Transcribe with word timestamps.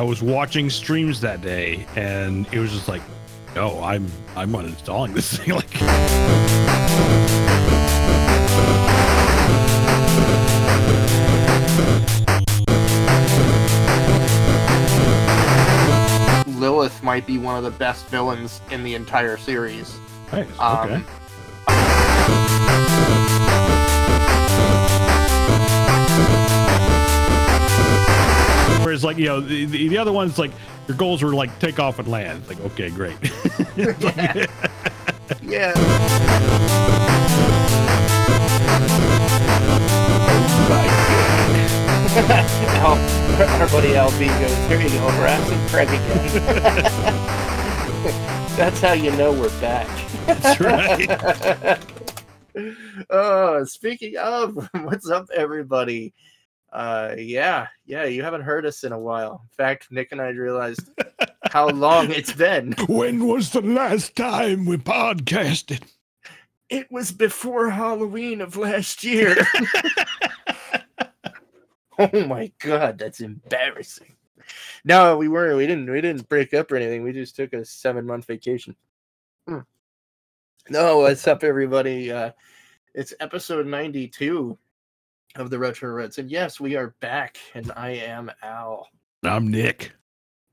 I 0.00 0.02
was 0.02 0.22
watching 0.22 0.70
streams 0.70 1.20
that 1.20 1.42
day, 1.42 1.86
and 1.94 2.46
it 2.54 2.58
was 2.58 2.72
just 2.72 2.88
like, 2.88 3.02
no, 3.54 3.84
I'm 3.84 4.10
I'm 4.34 4.50
uninstalling 4.50 5.12
this 5.12 5.36
thing. 5.36 5.54
Like, 5.54 5.74
Lilith 16.58 17.02
might 17.02 17.26
be 17.26 17.36
one 17.36 17.58
of 17.58 17.64
the 17.64 17.70
best 17.70 18.06
villains 18.06 18.62
in 18.70 18.82
the 18.82 18.94
entire 18.94 19.36
series. 19.36 19.94
nice, 20.32 20.48
Um, 20.58 21.04
okay. 21.68 23.29
Whereas, 28.90 29.04
like 29.04 29.18
you 29.18 29.26
know, 29.26 29.40
the, 29.40 29.66
the, 29.66 29.86
the 29.86 29.98
other 29.98 30.10
ones, 30.10 30.36
like 30.36 30.50
your 30.88 30.96
goals 30.96 31.22
were 31.22 31.32
like 31.32 31.56
take 31.60 31.78
off 31.78 32.00
and 32.00 32.08
land. 32.08 32.42
Like, 32.48 32.58
okay, 32.72 32.90
great. 32.90 33.14
Yeah. 35.44 35.72
Al, 42.82 42.98
our 43.60 43.68
buddy 43.68 43.90
LB 43.90 44.26
goes, 44.40 44.56
here 44.68 44.80
you 44.80 44.88
go, 44.88 45.06
Brass 45.18 45.50
and 45.52 45.70
Craig 45.70 45.88
again. 45.88 46.42
That's 48.56 48.80
how 48.80 48.94
you 48.94 49.12
know 49.12 49.30
we're 49.32 49.60
back. 49.60 49.86
That's 50.26 50.58
right. 50.60 51.78
oh, 53.10 53.62
speaking 53.62 54.16
of, 54.16 54.68
what's 54.82 55.08
up, 55.08 55.28
everybody? 55.32 56.12
Uh, 56.72 57.14
yeah, 57.18 57.66
yeah, 57.84 58.04
you 58.04 58.22
haven't 58.22 58.42
heard 58.42 58.64
us 58.64 58.84
in 58.84 58.92
a 58.92 58.98
while. 58.98 59.40
In 59.42 59.48
fact, 59.56 59.88
Nick 59.90 60.12
and 60.12 60.20
I 60.20 60.28
realized 60.28 60.88
how 61.50 61.68
long 61.68 62.12
it's 62.12 62.32
been. 62.32 62.74
when 62.88 63.26
was 63.26 63.50
the 63.50 63.60
last 63.60 64.14
time 64.14 64.66
we 64.66 64.76
podcasted? 64.76 65.82
It 66.68 66.90
was 66.90 67.10
before 67.10 67.70
Halloween 67.70 68.40
of 68.40 68.56
last 68.56 69.02
year. 69.02 69.36
oh 71.98 72.26
my 72.26 72.52
god, 72.60 72.98
that's 72.98 73.20
embarrassing. 73.20 74.14
No, 74.84 75.16
we 75.16 75.28
weren't. 75.28 75.56
We 75.56 75.66
didn't. 75.66 75.90
We 75.90 76.00
didn't 76.00 76.28
break 76.28 76.54
up 76.54 76.70
or 76.70 76.76
anything. 76.76 77.02
We 77.02 77.12
just 77.12 77.34
took 77.34 77.52
a 77.52 77.64
seven 77.64 78.06
month 78.06 78.26
vacation. 78.26 78.76
Hmm. 79.48 79.60
No, 80.68 80.98
what's 80.98 81.26
up, 81.26 81.42
everybody? 81.42 82.12
Uh, 82.12 82.30
it's 82.94 83.12
episode 83.18 83.66
ninety 83.66 84.06
two 84.06 84.56
of 85.36 85.50
the 85.50 85.58
Retro 85.58 85.90
Rents, 85.92 86.18
and 86.18 86.30
yes, 86.30 86.60
we 86.60 86.76
are 86.76 86.94
back. 87.00 87.38
And 87.54 87.70
I 87.76 87.90
am 87.90 88.30
Al. 88.42 88.88
I'm 89.22 89.48
Nick. 89.48 89.92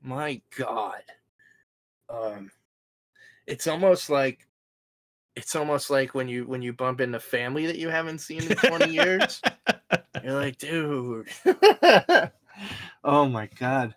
My 0.02 0.40
God. 0.56 1.02
Um, 2.08 2.50
it's 3.46 3.66
almost 3.66 4.10
like 4.10 4.46
it's 5.36 5.54
almost 5.56 5.90
like 5.90 6.14
when 6.14 6.28
you 6.28 6.46
when 6.46 6.62
you 6.62 6.72
bump 6.72 7.00
into 7.00 7.20
family 7.20 7.66
that 7.66 7.78
you 7.78 7.88
haven't 7.88 8.18
seen 8.18 8.42
in 8.42 8.56
20 8.56 8.90
years. 8.92 9.40
You're 10.22 10.34
like, 10.34 10.58
dude. 10.58 11.28
oh 13.04 13.28
my 13.28 13.48
god. 13.58 13.94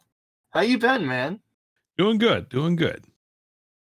How 0.52 0.62
you 0.62 0.78
been, 0.78 1.08
man? 1.08 1.40
Doing 1.98 2.18
good. 2.18 2.50
Doing 2.50 2.76
good. 2.76 3.06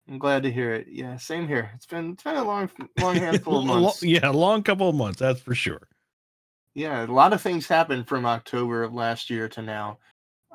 I'm 0.08 0.18
glad 0.18 0.42
to 0.42 0.50
hear 0.52 0.72
it. 0.74 0.88
Yeah, 0.90 1.16
same 1.16 1.46
here. 1.46 1.70
It's 1.74 1.86
been 1.86 2.12
it's 2.12 2.22
been 2.22 2.36
a 2.36 2.44
long 2.44 2.70
long 3.00 3.16
handful 3.16 3.58
of 3.58 3.64
months. 3.66 4.02
yeah, 4.02 4.30
a 4.30 4.32
long 4.32 4.62
couple 4.62 4.88
of 4.88 4.94
months. 4.94 5.20
That's 5.20 5.40
for 5.40 5.54
sure. 5.54 5.88
Yeah, 6.74 7.04
a 7.04 7.06
lot 7.06 7.32
of 7.32 7.42
things 7.42 7.66
happened 7.68 8.08
from 8.08 8.24
October 8.24 8.82
of 8.82 8.94
last 8.94 9.28
year 9.28 9.48
to 9.50 9.62
now. 9.62 9.98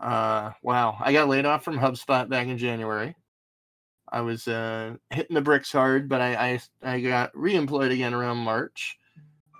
Uh, 0.01 0.51
wow, 0.63 0.97
I 1.00 1.13
got 1.13 1.28
laid 1.29 1.45
off 1.45 1.63
from 1.63 1.78
HubSpot 1.78 2.28
back 2.29 2.47
in 2.47 2.57
January. 2.57 3.16
I 4.09 4.22
was 4.22 4.47
uh, 4.47 4.95
hitting 5.09 5.35
the 5.35 5.41
bricks 5.41 5.72
hard, 5.72 6.07
but 6.09 6.22
I 6.22 6.61
I, 6.83 6.94
I 6.95 7.01
got 7.01 7.33
reemployed 7.33 7.91
again 7.91 8.13
around 8.13 8.38
March. 8.38 8.97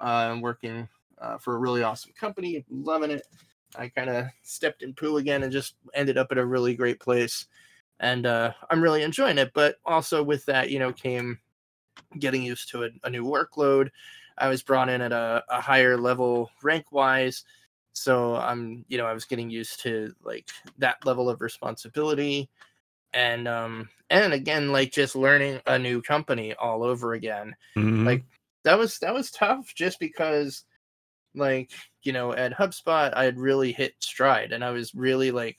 Uh, 0.02 0.30
I'm 0.32 0.42
working 0.42 0.88
uh, 1.20 1.38
for 1.38 1.56
a 1.56 1.60
really 1.60 1.84
awesome 1.84 2.14
company, 2.20 2.66
loving 2.70 3.12
it. 3.12 3.28
I 3.76 3.90
kind 3.90 4.10
of 4.10 4.26
stepped 4.44 4.84
in 4.84 4.94
poo 4.94 5.18
again 5.18 5.44
and 5.44 5.52
just 5.52 5.76
ended 5.94 6.18
up 6.18 6.32
at 6.32 6.38
a 6.38 6.46
really 6.46 6.76
great 6.76 7.00
place, 7.00 7.48
and 8.00 8.26
uh, 8.26 8.54
I'm 8.70 8.82
really 8.82 9.04
enjoying 9.04 9.38
it. 9.38 9.52
But 9.54 9.78
also 9.86 10.24
with 10.24 10.46
that, 10.46 10.72
you 10.72 10.80
know, 10.80 10.94
came 10.94 11.40
getting 12.20 12.44
used 12.44 12.70
to 12.70 12.86
a, 12.86 12.90
a 13.04 13.10
new 13.10 13.26
workload. 13.26 13.90
I 14.38 14.48
was 14.50 14.64
brought 14.64 14.90
in 14.90 15.02
at 15.02 15.12
a, 15.12 15.44
a 15.50 15.62
higher 15.62 15.98
level 15.98 16.52
rank 16.64 16.92
wise. 16.92 17.44
So 17.94 18.36
I'm, 18.36 18.86
you 18.88 18.98
know, 18.98 19.06
I 19.08 19.14
was 19.14 19.26
getting 19.26 19.50
used 19.50 19.82
to 19.82 20.14
like 20.24 20.50
that 20.78 21.06
level 21.06 21.30
of 21.30 21.42
responsibility. 21.42 22.50
And 23.14 23.48
um 23.48 23.90
and 24.10 24.34
again, 24.34 24.72
like 24.72 24.92
just 24.92 25.16
learning 25.16 25.62
a 25.66 25.80
new 25.80 26.02
company 26.02 26.54
all 26.54 26.84
over 26.84 27.14
again. 27.14 27.56
Mhm. 27.76 28.06
Like 28.06 28.24
that 28.64 28.78
was 28.78 29.00
that 29.00 29.14
was 29.14 29.32
tough 29.32 29.74
just 29.74 30.00
because 30.00 30.66
like, 31.34 31.72
you 32.04 32.14
know, 32.14 32.34
at 32.34 32.54
HubSpot 32.54 33.14
I 33.16 33.24
had 33.24 33.40
really 33.40 33.72
hit 33.72 33.96
stride 34.00 34.52
and 34.52 34.64
I 34.64 34.72
was 34.72 34.94
really 34.94 35.32
like 35.32 35.58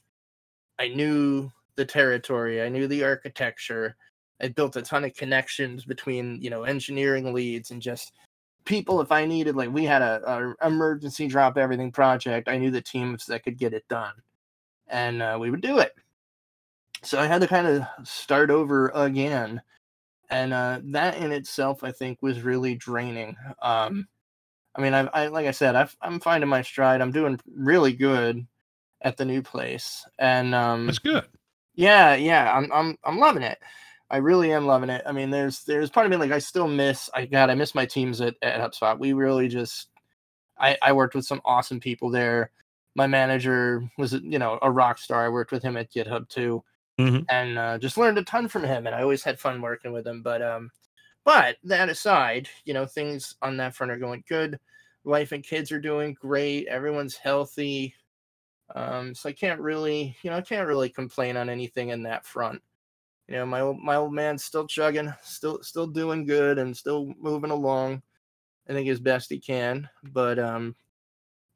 I 0.78 0.88
knew 0.88 1.50
the 1.74 1.84
territory, 1.84 2.62
I 2.62 2.68
knew 2.68 2.86
the 2.86 3.04
architecture. 3.04 3.96
I 4.40 4.48
built 4.48 4.76
a 4.76 4.82
ton 4.82 5.04
of 5.04 5.14
connections 5.14 5.84
between, 5.84 6.40
you 6.40 6.50
know, 6.50 6.62
engineering 6.62 7.32
leads 7.34 7.72
and 7.72 7.82
just 7.82 8.12
people 8.68 9.00
if 9.00 9.10
i 9.10 9.24
needed 9.24 9.56
like 9.56 9.72
we 9.72 9.84
had 9.84 10.02
a, 10.02 10.20
a 10.30 10.66
emergency 10.66 11.26
drop 11.26 11.56
everything 11.56 11.90
project 11.90 12.48
i 12.48 12.58
knew 12.58 12.70
the 12.70 12.82
teams 12.82 13.24
that 13.24 13.42
could 13.42 13.56
get 13.56 13.72
it 13.72 13.88
done. 13.88 14.12
And 14.88 15.20
uh, 15.22 15.36
we 15.40 15.50
would 15.50 15.62
do 15.62 15.78
it. 15.78 15.94
So 17.02 17.18
i 17.18 17.26
had 17.26 17.40
to 17.40 17.48
kind 17.48 17.66
of 17.66 17.82
start 18.06 18.50
over 18.50 18.90
again. 18.94 19.62
And 20.30 20.52
uh, 20.52 20.80
that 20.84 21.16
in 21.16 21.32
itself 21.32 21.82
i 21.82 21.90
think 21.90 22.18
was 22.20 22.42
really 22.42 22.74
draining. 22.74 23.36
Um, 23.62 24.06
i 24.76 24.82
mean 24.82 24.92
I've, 24.92 25.08
i 25.14 25.26
like 25.28 25.46
i 25.46 25.50
said 25.50 25.74
I've, 25.74 25.96
i'm 26.02 26.20
finding 26.20 26.50
my 26.50 26.62
stride. 26.62 27.00
I'm 27.00 27.12
doing 27.12 27.40
really 27.56 27.94
good 27.94 28.46
at 29.00 29.16
the 29.16 29.24
new 29.24 29.40
place. 29.40 30.06
And 30.18 30.54
um, 30.54 30.86
That's 30.86 30.98
good. 30.98 31.24
yeah, 31.74 32.14
yeah, 32.14 32.52
I'm 32.54 32.70
I'm 32.72 32.98
I'm 33.04 33.18
loving 33.18 33.42
it. 33.42 33.58
I 34.10 34.18
really 34.18 34.52
am 34.52 34.66
loving 34.66 34.90
it. 34.90 35.02
I 35.06 35.12
mean, 35.12 35.30
there's 35.30 35.64
there's 35.64 35.90
part 35.90 36.06
of 36.06 36.10
me 36.10 36.16
like 36.16 36.32
I 36.32 36.38
still 36.38 36.68
miss 36.68 37.10
I 37.14 37.26
God, 37.26 37.50
I 37.50 37.54
miss 37.54 37.74
my 37.74 37.86
teams 37.86 38.20
at, 38.20 38.36
at 38.42 38.60
HubSpot. 38.60 38.98
We 38.98 39.12
really 39.12 39.48
just 39.48 39.88
I, 40.58 40.76
I 40.82 40.92
worked 40.92 41.14
with 41.14 41.26
some 41.26 41.40
awesome 41.44 41.80
people 41.80 42.10
there. 42.10 42.50
My 42.94 43.06
manager 43.06 43.88
was 43.98 44.14
you 44.14 44.38
know 44.38 44.58
a 44.62 44.70
rock 44.70 44.98
star. 44.98 45.24
I 45.26 45.28
worked 45.28 45.52
with 45.52 45.62
him 45.62 45.76
at 45.76 45.92
GitHub 45.92 46.28
too, 46.28 46.64
Mhm. 46.98 47.26
and 47.28 47.58
uh, 47.58 47.78
just 47.78 47.98
learned 47.98 48.18
a 48.18 48.24
ton 48.24 48.48
from 48.48 48.64
him. 48.64 48.86
And 48.86 48.94
I 48.96 49.02
always 49.02 49.22
had 49.24 49.40
fun 49.40 49.60
working 49.62 49.92
with 49.92 50.06
him. 50.06 50.22
But 50.22 50.42
um, 50.42 50.70
but 51.24 51.56
that 51.64 51.88
aside, 51.90 52.48
you 52.64 52.74
know 52.74 52.86
things 52.86 53.36
on 53.42 53.56
that 53.58 53.74
front 53.76 53.92
are 53.92 53.98
going 53.98 54.24
good. 54.28 54.58
Wife 55.04 55.32
and 55.32 55.44
kids 55.44 55.72
are 55.72 55.80
doing 55.80 56.14
great. 56.20 56.66
Everyone's 56.68 57.16
healthy. 57.16 57.94
Um, 58.74 59.14
so 59.14 59.28
I 59.28 59.32
can't 59.32 59.60
really, 59.60 60.16
you 60.22 60.30
know, 60.30 60.36
I 60.36 60.42
can't 60.42 60.68
really 60.68 60.90
complain 60.90 61.36
on 61.36 61.48
anything 61.48 61.88
in 61.90 62.02
that 62.04 62.26
front. 62.26 62.62
You 63.28 63.36
know, 63.36 63.46
my 63.46 63.60
old 63.60 63.78
my 63.78 63.96
old 63.96 64.12
man's 64.14 64.42
still 64.44 64.66
chugging, 64.66 65.12
still 65.22 65.62
still 65.62 65.86
doing 65.86 66.24
good, 66.24 66.58
and 66.58 66.76
still 66.76 67.12
moving 67.20 67.50
along. 67.50 68.02
I 68.68 68.72
think 68.72 68.88
as 68.88 69.00
best 69.00 69.30
he 69.30 69.38
can. 69.38 69.88
But 70.02 70.38
um, 70.38 70.74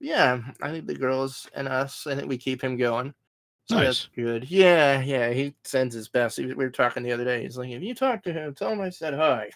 yeah, 0.01 0.41
I 0.61 0.71
think 0.71 0.87
the 0.87 0.95
girls 0.95 1.49
and 1.55 1.69
us, 1.69 2.07
I 2.07 2.15
think 2.15 2.29
we 2.29 2.39
keep 2.39 2.63
him 2.63 2.77
going. 2.77 3.15
So 3.67 3.77
that's 3.77 4.09
Nice. 4.09 4.09
good. 4.17 4.51
Yeah, 4.51 5.01
yeah, 5.01 5.31
he 5.31 5.55
sends 5.65 5.95
his 5.95 6.09
best. 6.09 6.39
We 6.39 6.53
were 6.53 6.69
talking 6.71 7.03
the 7.03 7.13
other 7.13 7.25
day. 7.25 7.43
He's 7.43 7.57
like, 7.57 7.71
if 7.71 7.83
you 7.83 7.95
talk 7.95 8.23
to 8.25 8.33
him, 8.33 8.55
tell 8.55 8.71
him 8.71 8.81
I 8.81 8.91
said 8.91 9.15
hi. 9.15 9.51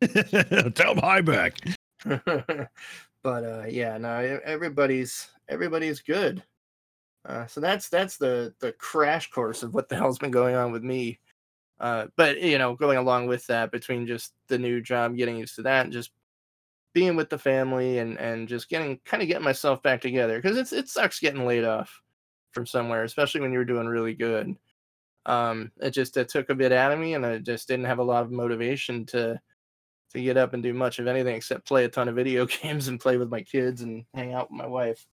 Tell 0.74 0.92
him 0.92 0.98
hi 0.98 1.20
back. 1.20 1.58
but 2.04 3.44
uh 3.44 3.64
yeah 3.66 3.96
no 3.96 4.38
everybody's 4.44 5.28
everybody's 5.48 6.00
good 6.00 6.42
uh 7.24 7.46
so 7.46 7.58
that's 7.58 7.88
that's 7.88 8.18
the 8.18 8.54
the 8.60 8.72
crash 8.72 9.30
course 9.30 9.62
of 9.62 9.72
what 9.72 9.88
the 9.88 9.96
hell's 9.96 10.18
been 10.18 10.30
going 10.30 10.54
on 10.54 10.70
with 10.70 10.82
me 10.84 11.18
uh 11.80 12.06
but 12.16 12.40
you 12.40 12.58
know 12.58 12.74
going 12.74 12.98
along 12.98 13.26
with 13.26 13.46
that 13.46 13.70
between 13.72 14.06
just 14.06 14.32
the 14.48 14.58
new 14.58 14.80
job 14.80 15.16
getting 15.16 15.36
used 15.36 15.56
to 15.56 15.62
that 15.62 15.84
and 15.84 15.92
just 15.92 16.12
being 16.94 17.16
with 17.16 17.28
the 17.30 17.38
family 17.38 17.98
and 17.98 18.18
and 18.18 18.48
just 18.48 18.68
getting 18.68 19.00
kind 19.04 19.22
of 19.22 19.28
getting 19.28 19.44
myself 19.44 19.82
back 19.82 20.00
together 20.00 20.40
because 20.40 20.56
it's 20.56 20.72
it 20.72 20.88
sucks 20.88 21.18
getting 21.20 21.46
laid 21.46 21.64
off 21.64 22.00
from 22.52 22.66
somewhere 22.66 23.02
especially 23.04 23.40
when 23.40 23.52
you're 23.52 23.64
doing 23.64 23.86
really 23.86 24.14
good 24.14 24.54
um 25.26 25.72
it 25.80 25.90
just 25.90 26.16
it 26.16 26.28
took 26.28 26.50
a 26.50 26.54
bit 26.54 26.70
out 26.72 26.92
of 26.92 26.98
me 26.98 27.14
and 27.14 27.24
i 27.26 27.38
just 27.38 27.66
didn't 27.66 27.86
have 27.86 27.98
a 27.98 28.04
lot 28.04 28.22
of 28.22 28.30
motivation 28.30 29.04
to 29.06 29.40
to 30.12 30.22
get 30.22 30.36
up 30.36 30.54
and 30.54 30.62
do 30.62 30.72
much 30.72 31.00
of 31.00 31.08
anything 31.08 31.34
except 31.34 31.66
play 31.66 31.84
a 31.84 31.88
ton 31.88 32.08
of 32.08 32.14
video 32.14 32.46
games 32.62 32.86
and 32.88 33.00
play 33.00 33.16
with 33.16 33.28
my 33.30 33.42
kids 33.42 33.82
and 33.82 34.04
hang 34.14 34.32
out 34.32 34.50
with 34.50 34.56
my 34.58 34.66
wife. 34.66 35.04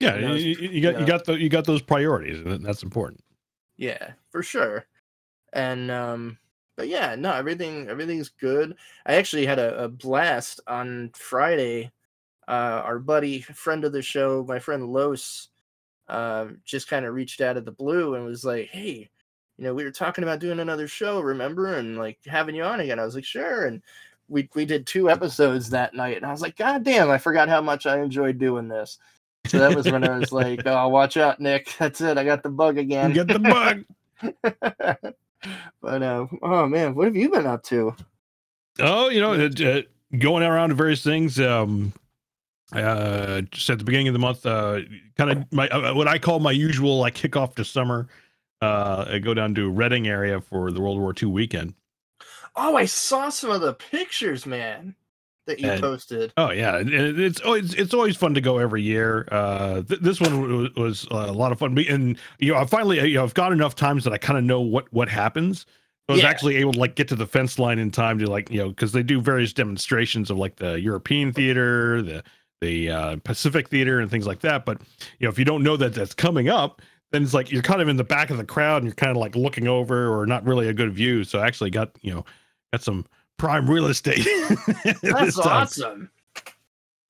Yeah, 0.00 0.16
You 0.16 0.22
know, 0.22 0.34
you, 0.34 0.56
you- 0.58 0.68
you 0.70 0.82
got 0.82 0.98
you 1.00 1.06
got 1.06 1.24
the 1.24 1.34
you 1.40 1.48
got 1.48 1.66
those 1.66 1.82
priorities, 1.82 2.40
and 2.40 2.64
that's 2.64 2.82
important. 2.82 3.20
Yeah, 3.76 4.14
for 4.30 4.42
sure. 4.42 4.86
And 5.52 5.90
um 5.90 6.38
but 6.76 6.88
yeah, 6.88 7.14
no, 7.16 7.32
everything 7.32 7.88
everything's 7.88 8.28
good. 8.28 8.76
I 9.06 9.14
actually 9.14 9.46
had 9.46 9.58
a, 9.58 9.84
a 9.84 9.88
blast 9.88 10.60
on 10.66 11.10
Friday. 11.14 11.90
Uh 12.48 12.82
our 12.84 12.98
buddy, 12.98 13.40
friend 13.42 13.84
of 13.84 13.92
the 13.92 14.02
show, 14.02 14.44
my 14.48 14.58
friend 14.58 14.86
Los, 14.88 15.48
um, 16.10 16.58
just 16.64 16.88
kind 16.88 17.06
of 17.06 17.14
reached 17.14 17.40
out 17.40 17.56
of 17.56 17.64
the 17.64 17.72
blue 17.72 18.14
and 18.16 18.24
was 18.24 18.44
like, 18.44 18.68
"Hey, 18.68 19.08
you 19.56 19.64
know, 19.64 19.74
we 19.74 19.84
were 19.84 19.92
talking 19.92 20.24
about 20.24 20.40
doing 20.40 20.58
another 20.60 20.88
show, 20.88 21.20
remember? 21.20 21.74
And 21.76 21.96
like 21.96 22.18
having 22.26 22.54
you 22.54 22.64
on 22.64 22.80
again." 22.80 22.98
I 22.98 23.04
was 23.04 23.14
like, 23.14 23.24
"Sure." 23.24 23.66
And 23.66 23.80
we 24.28 24.48
we 24.54 24.64
did 24.64 24.86
two 24.86 25.08
episodes 25.10 25.70
that 25.70 25.94
night, 25.94 26.16
and 26.16 26.26
I 26.26 26.32
was 26.32 26.42
like, 26.42 26.56
"God 26.56 26.84
damn, 26.84 27.10
I 27.10 27.18
forgot 27.18 27.48
how 27.48 27.60
much 27.60 27.86
I 27.86 28.00
enjoyed 28.00 28.38
doing 28.38 28.68
this." 28.68 28.98
So 29.46 29.58
that 29.58 29.74
was 29.74 29.90
when 29.90 30.04
I 30.04 30.18
was 30.18 30.32
like, 30.32 30.62
"Oh, 30.66 30.88
watch 30.88 31.16
out, 31.16 31.40
Nick. 31.40 31.74
That's 31.78 32.00
it. 32.00 32.18
I 32.18 32.24
got 32.24 32.42
the 32.42 32.50
bug 32.50 32.78
again." 32.78 33.12
Get 33.12 33.28
the 33.28 33.38
bug. 33.38 33.84
but 35.82 36.02
uh, 36.02 36.26
oh 36.42 36.66
man, 36.66 36.94
what 36.94 37.06
have 37.06 37.16
you 37.16 37.30
been 37.30 37.46
up 37.46 37.62
to? 37.64 37.94
Oh, 38.78 39.08
you 39.08 39.20
know, 39.20 39.32
uh, 39.32 39.82
going 40.18 40.42
around 40.42 40.70
to 40.70 40.74
various 40.74 41.02
things. 41.02 41.38
Um, 41.40 41.92
uh, 42.72 43.40
just 43.50 43.68
at 43.68 43.78
the 43.78 43.84
beginning 43.84 44.08
of 44.08 44.12
the 44.12 44.20
month, 44.20 44.46
uh, 44.46 44.80
kind 45.16 45.30
of 45.30 45.52
my 45.52 45.68
uh, 45.68 45.92
what 45.94 46.06
I 46.08 46.18
call 46.18 46.38
my 46.38 46.52
usual 46.52 46.98
like 46.98 47.14
kickoff 47.14 47.54
to 47.56 47.64
summer. 47.64 48.08
Uh, 48.62 49.06
I 49.08 49.18
go 49.18 49.34
down 49.34 49.54
to 49.54 49.70
Reading 49.70 50.06
area 50.06 50.40
for 50.40 50.70
the 50.70 50.80
World 50.80 50.98
War 50.98 51.14
II 51.20 51.30
weekend. 51.30 51.74
Oh, 52.56 52.76
I 52.76 52.84
saw 52.84 53.28
some 53.30 53.50
of 53.50 53.60
the 53.60 53.72
pictures, 53.72 54.44
man, 54.44 54.94
that 55.50 55.60
you 55.60 55.68
And- 55.70 55.80
posted. 55.80 56.32
Oh 56.36 56.50
yeah, 56.50 56.78
and 56.78 56.88
it- 56.92 57.18
it's 57.20 57.40
always 57.40 57.74
it's 57.74 57.92
always 57.92 58.16
fun 58.16 58.34
to 58.34 58.40
go 58.40 58.58
every 58.58 58.82
year. 58.82 59.26
Uh, 59.30 59.82
th- 59.82 60.00
this 60.00 60.20
one 60.20 60.58
was, 60.62 60.74
was 60.76 61.06
a 61.10 61.32
lot 61.32 61.52
of 61.52 61.58
fun, 61.58 61.76
and 61.88 62.16
you 62.38 62.52
know, 62.52 62.58
I 62.58 62.64
finally 62.64 63.00
you 63.06 63.14
know 63.14 63.24
I've 63.24 63.34
got 63.34 63.52
enough 63.52 63.74
times 63.74 64.04
that 64.04 64.12
I 64.12 64.18
kind 64.18 64.38
of 64.38 64.44
know 64.44 64.60
what 64.60 64.92
what 64.92 65.08
happens. 65.08 65.60
So 65.60 65.66
I 66.08 66.12
was 66.14 66.22
Yeah. 66.22 66.28
actually 66.30 66.56
able 66.56 66.72
to 66.72 66.78
like 66.80 66.94
get 66.96 67.06
to 67.08 67.14
the 67.16 67.26
fence 67.26 67.58
line 67.58 67.78
in 67.78 67.90
time 67.90 68.18
to 68.20 68.28
like 68.30 68.50
you 68.50 68.58
know 68.58 68.68
because 68.70 68.92
they 68.92 69.02
do 69.02 69.20
various 69.20 69.52
demonstrations 69.52 70.30
of 70.30 70.38
like 70.38 70.56
the 70.56 70.80
European 70.80 71.32
theater, 71.32 72.00
the 72.02 72.22
the 72.60 72.90
uh, 72.90 73.16
Pacific 73.24 73.68
theater, 73.68 74.00
and 74.00 74.10
things 74.10 74.26
like 74.26 74.40
that. 74.40 74.64
But 74.64 74.80
you 75.18 75.26
know 75.26 75.30
if 75.30 75.38
you 75.38 75.44
don't 75.44 75.62
know 75.62 75.76
that 75.76 75.94
that's 75.94 76.14
coming 76.14 76.48
up, 76.48 76.82
then 77.12 77.22
it's 77.22 77.34
like 77.34 77.50
you're 77.52 77.62
kind 77.62 77.80
of 77.82 77.88
in 77.88 77.96
the 77.96 78.04
back 78.04 78.30
of 78.30 78.36
the 78.38 78.44
crowd 78.44 78.78
and 78.82 78.86
you're 78.86 78.94
kind 78.94 79.10
of 79.10 79.16
like 79.16 79.34
looking 79.36 79.66
over 79.68 80.08
or 80.16 80.26
not 80.26 80.44
really 80.44 80.68
a 80.68 80.72
good 80.72 80.92
view. 80.92 81.24
So 81.24 81.38
I 81.40 81.46
actually 81.46 81.70
got 81.70 81.90
you 82.02 82.12
know 82.14 82.24
got 82.72 82.82
some 82.82 83.04
prime 83.40 83.68
real 83.68 83.86
estate. 83.86 84.28
That's 85.02 85.38
awesome. 85.38 86.10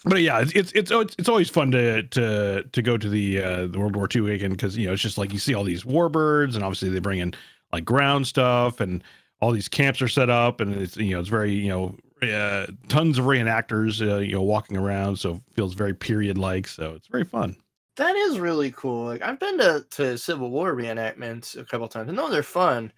but 0.05 0.23
yeah, 0.23 0.41
it's 0.41 0.53
it's 0.53 0.73
it's, 0.73 1.15
it's 1.19 1.29
always 1.29 1.51
fun 1.51 1.73
to 1.73 2.05
to 2.05 2.63
to 2.63 2.83
go 2.83 2.97
to 2.97 3.09
the 3.09 3.43
uh, 3.43 3.67
the 3.67 3.79
World 3.79 3.97
War 3.97 4.09
II 4.15 4.23
weekend 4.23 4.57
because 4.57 4.77
you 4.77 4.87
know 4.87 4.93
it's 4.93 5.03
just 5.03 5.19
like 5.19 5.33
you 5.33 5.41
see 5.41 5.55
all 5.55 5.65
these 5.65 5.83
warbirds 5.83 6.55
and 6.55 6.63
obviously 6.63 6.89
they 6.89 7.01
bring 7.01 7.19
in 7.19 7.35
like 7.73 7.85
ground 7.85 8.29
stuff 8.29 8.79
and 8.79 9.03
all 9.41 9.51
these 9.51 9.69
camps 9.69 10.01
are 10.01 10.09
set 10.09 10.31
up 10.31 10.61
and 10.61 10.75
it's 10.77 10.97
you 10.97 11.15
know 11.15 11.21
it's 11.21 11.29
very 11.29 11.53
you 11.53 11.69
know 11.69 11.97
uh, 12.23 12.67
tons 12.89 13.19
of 13.19 13.25
reenactors 13.25 14.01
uh, 14.01 14.19
you 14.19 14.33
know 14.33 14.43
walking 14.43 14.77
around 14.77 15.17
so 15.17 15.35
it 15.35 15.55
feels 15.55 15.75
very 15.75 15.95
period 15.95 16.39
like 16.39 16.69
so 16.69 16.93
it's 16.95 17.09
very 17.09 17.25
fun. 17.25 17.57
That 17.97 18.15
is 18.15 18.39
really 18.39 18.71
cool. 18.71 19.07
Like 19.07 19.23
I've 19.23 19.41
been 19.41 19.59
to, 19.59 19.85
to 19.91 20.17
Civil 20.17 20.51
War 20.51 20.75
reenactments 20.75 21.59
a 21.59 21.65
couple 21.65 21.89
times. 21.89 22.09
I 22.09 22.13
know 22.13 22.31
they're 22.31 22.45
fun, 22.45 22.93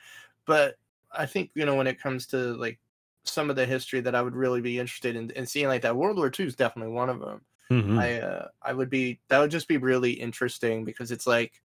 but 0.46 0.76
I 1.10 1.24
think 1.24 1.50
you 1.54 1.64
know 1.64 1.76
when 1.76 1.86
it 1.86 1.98
comes 1.98 2.26
to 2.28 2.54
like 2.56 2.78
some 3.24 3.50
of 3.50 3.56
the 3.56 3.66
history 3.66 4.00
that 4.00 4.14
I 4.14 4.22
would 4.22 4.34
really 4.36 4.60
be 4.60 4.78
interested 4.78 5.16
in, 5.16 5.30
in 5.32 5.46
seeing 5.46 5.68
like 5.68 5.82
that 5.82 5.96
World 5.96 6.16
War 6.16 6.30
II 6.30 6.46
is 6.46 6.56
definitely 6.56 6.92
one 6.92 7.10
of 7.10 7.20
them. 7.20 7.44
Mhm. 7.70 8.02
I 8.02 8.20
uh, 8.20 8.48
I 8.62 8.72
would 8.72 8.90
be 8.90 9.20
that 9.28 9.38
would 9.40 9.50
just 9.50 9.68
be 9.68 9.76
really 9.78 10.12
interesting 10.12 10.84
because 10.84 11.10
it's 11.12 11.26
like 11.26 11.62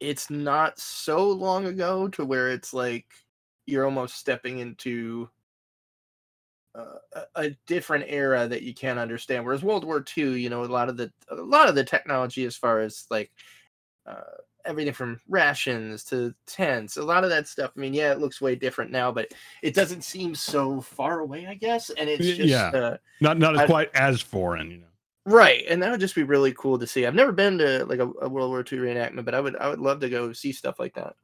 it's 0.00 0.30
not 0.30 0.78
so 0.78 1.28
long 1.30 1.66
ago 1.66 2.08
to 2.08 2.24
where 2.24 2.50
it's 2.50 2.72
like 2.72 3.06
you're 3.66 3.84
almost 3.84 4.16
stepping 4.16 4.58
into 4.58 5.28
uh, 6.74 6.98
a, 7.14 7.22
a 7.36 7.50
different 7.66 8.04
era 8.08 8.46
that 8.46 8.62
you 8.62 8.74
can't 8.74 8.98
understand. 8.98 9.44
Whereas 9.44 9.62
World 9.62 9.84
War 9.84 10.00
II, 10.02 10.36
you 10.36 10.50
know, 10.50 10.64
a 10.64 10.66
lot 10.66 10.88
of 10.88 10.96
the 10.96 11.12
a 11.28 11.34
lot 11.36 11.68
of 11.68 11.74
the 11.74 11.84
technology 11.84 12.44
as 12.44 12.56
far 12.56 12.80
as 12.80 13.06
like 13.10 13.32
uh, 14.06 14.22
everything 14.68 14.92
from 14.92 15.20
rations 15.28 16.04
to 16.04 16.34
tents, 16.46 16.96
a 16.98 17.02
lot 17.02 17.24
of 17.24 17.30
that 17.30 17.48
stuff. 17.48 17.72
I 17.76 17.80
mean, 17.80 17.94
yeah, 17.94 18.12
it 18.12 18.18
looks 18.20 18.40
way 18.40 18.54
different 18.54 18.90
now, 18.90 19.10
but 19.10 19.32
it 19.62 19.74
doesn't 19.74 20.04
seem 20.04 20.34
so 20.34 20.80
far 20.80 21.20
away, 21.20 21.46
I 21.46 21.54
guess. 21.54 21.90
And 21.90 22.08
it's 22.08 22.26
just 22.26 22.40
yeah. 22.48 22.68
uh, 22.68 22.96
Not 23.20 23.38
not 23.38 23.56
I- 23.56 23.66
quite 23.66 23.90
as 23.94 24.20
foreign, 24.20 24.70
you 24.70 24.76
know. 24.78 24.84
Right, 25.26 25.64
and 25.68 25.82
that 25.82 25.90
would 25.90 26.00
just 26.00 26.14
be 26.14 26.22
really 26.22 26.52
cool 26.54 26.78
to 26.78 26.86
see. 26.86 27.04
I've 27.04 27.14
never 27.14 27.32
been 27.32 27.58
to 27.58 27.84
like 27.84 27.98
a, 27.98 28.10
a 28.22 28.28
World 28.30 28.50
War 28.50 28.60
II 28.60 28.78
reenactment, 28.78 29.24
but 29.26 29.34
I 29.34 29.40
would 29.40 29.56
I 29.56 29.68
would 29.68 29.80
love 29.80 30.00
to 30.00 30.08
go 30.08 30.32
see 30.32 30.52
stuff 30.52 30.78
like 30.78 30.94
that. 30.94 31.16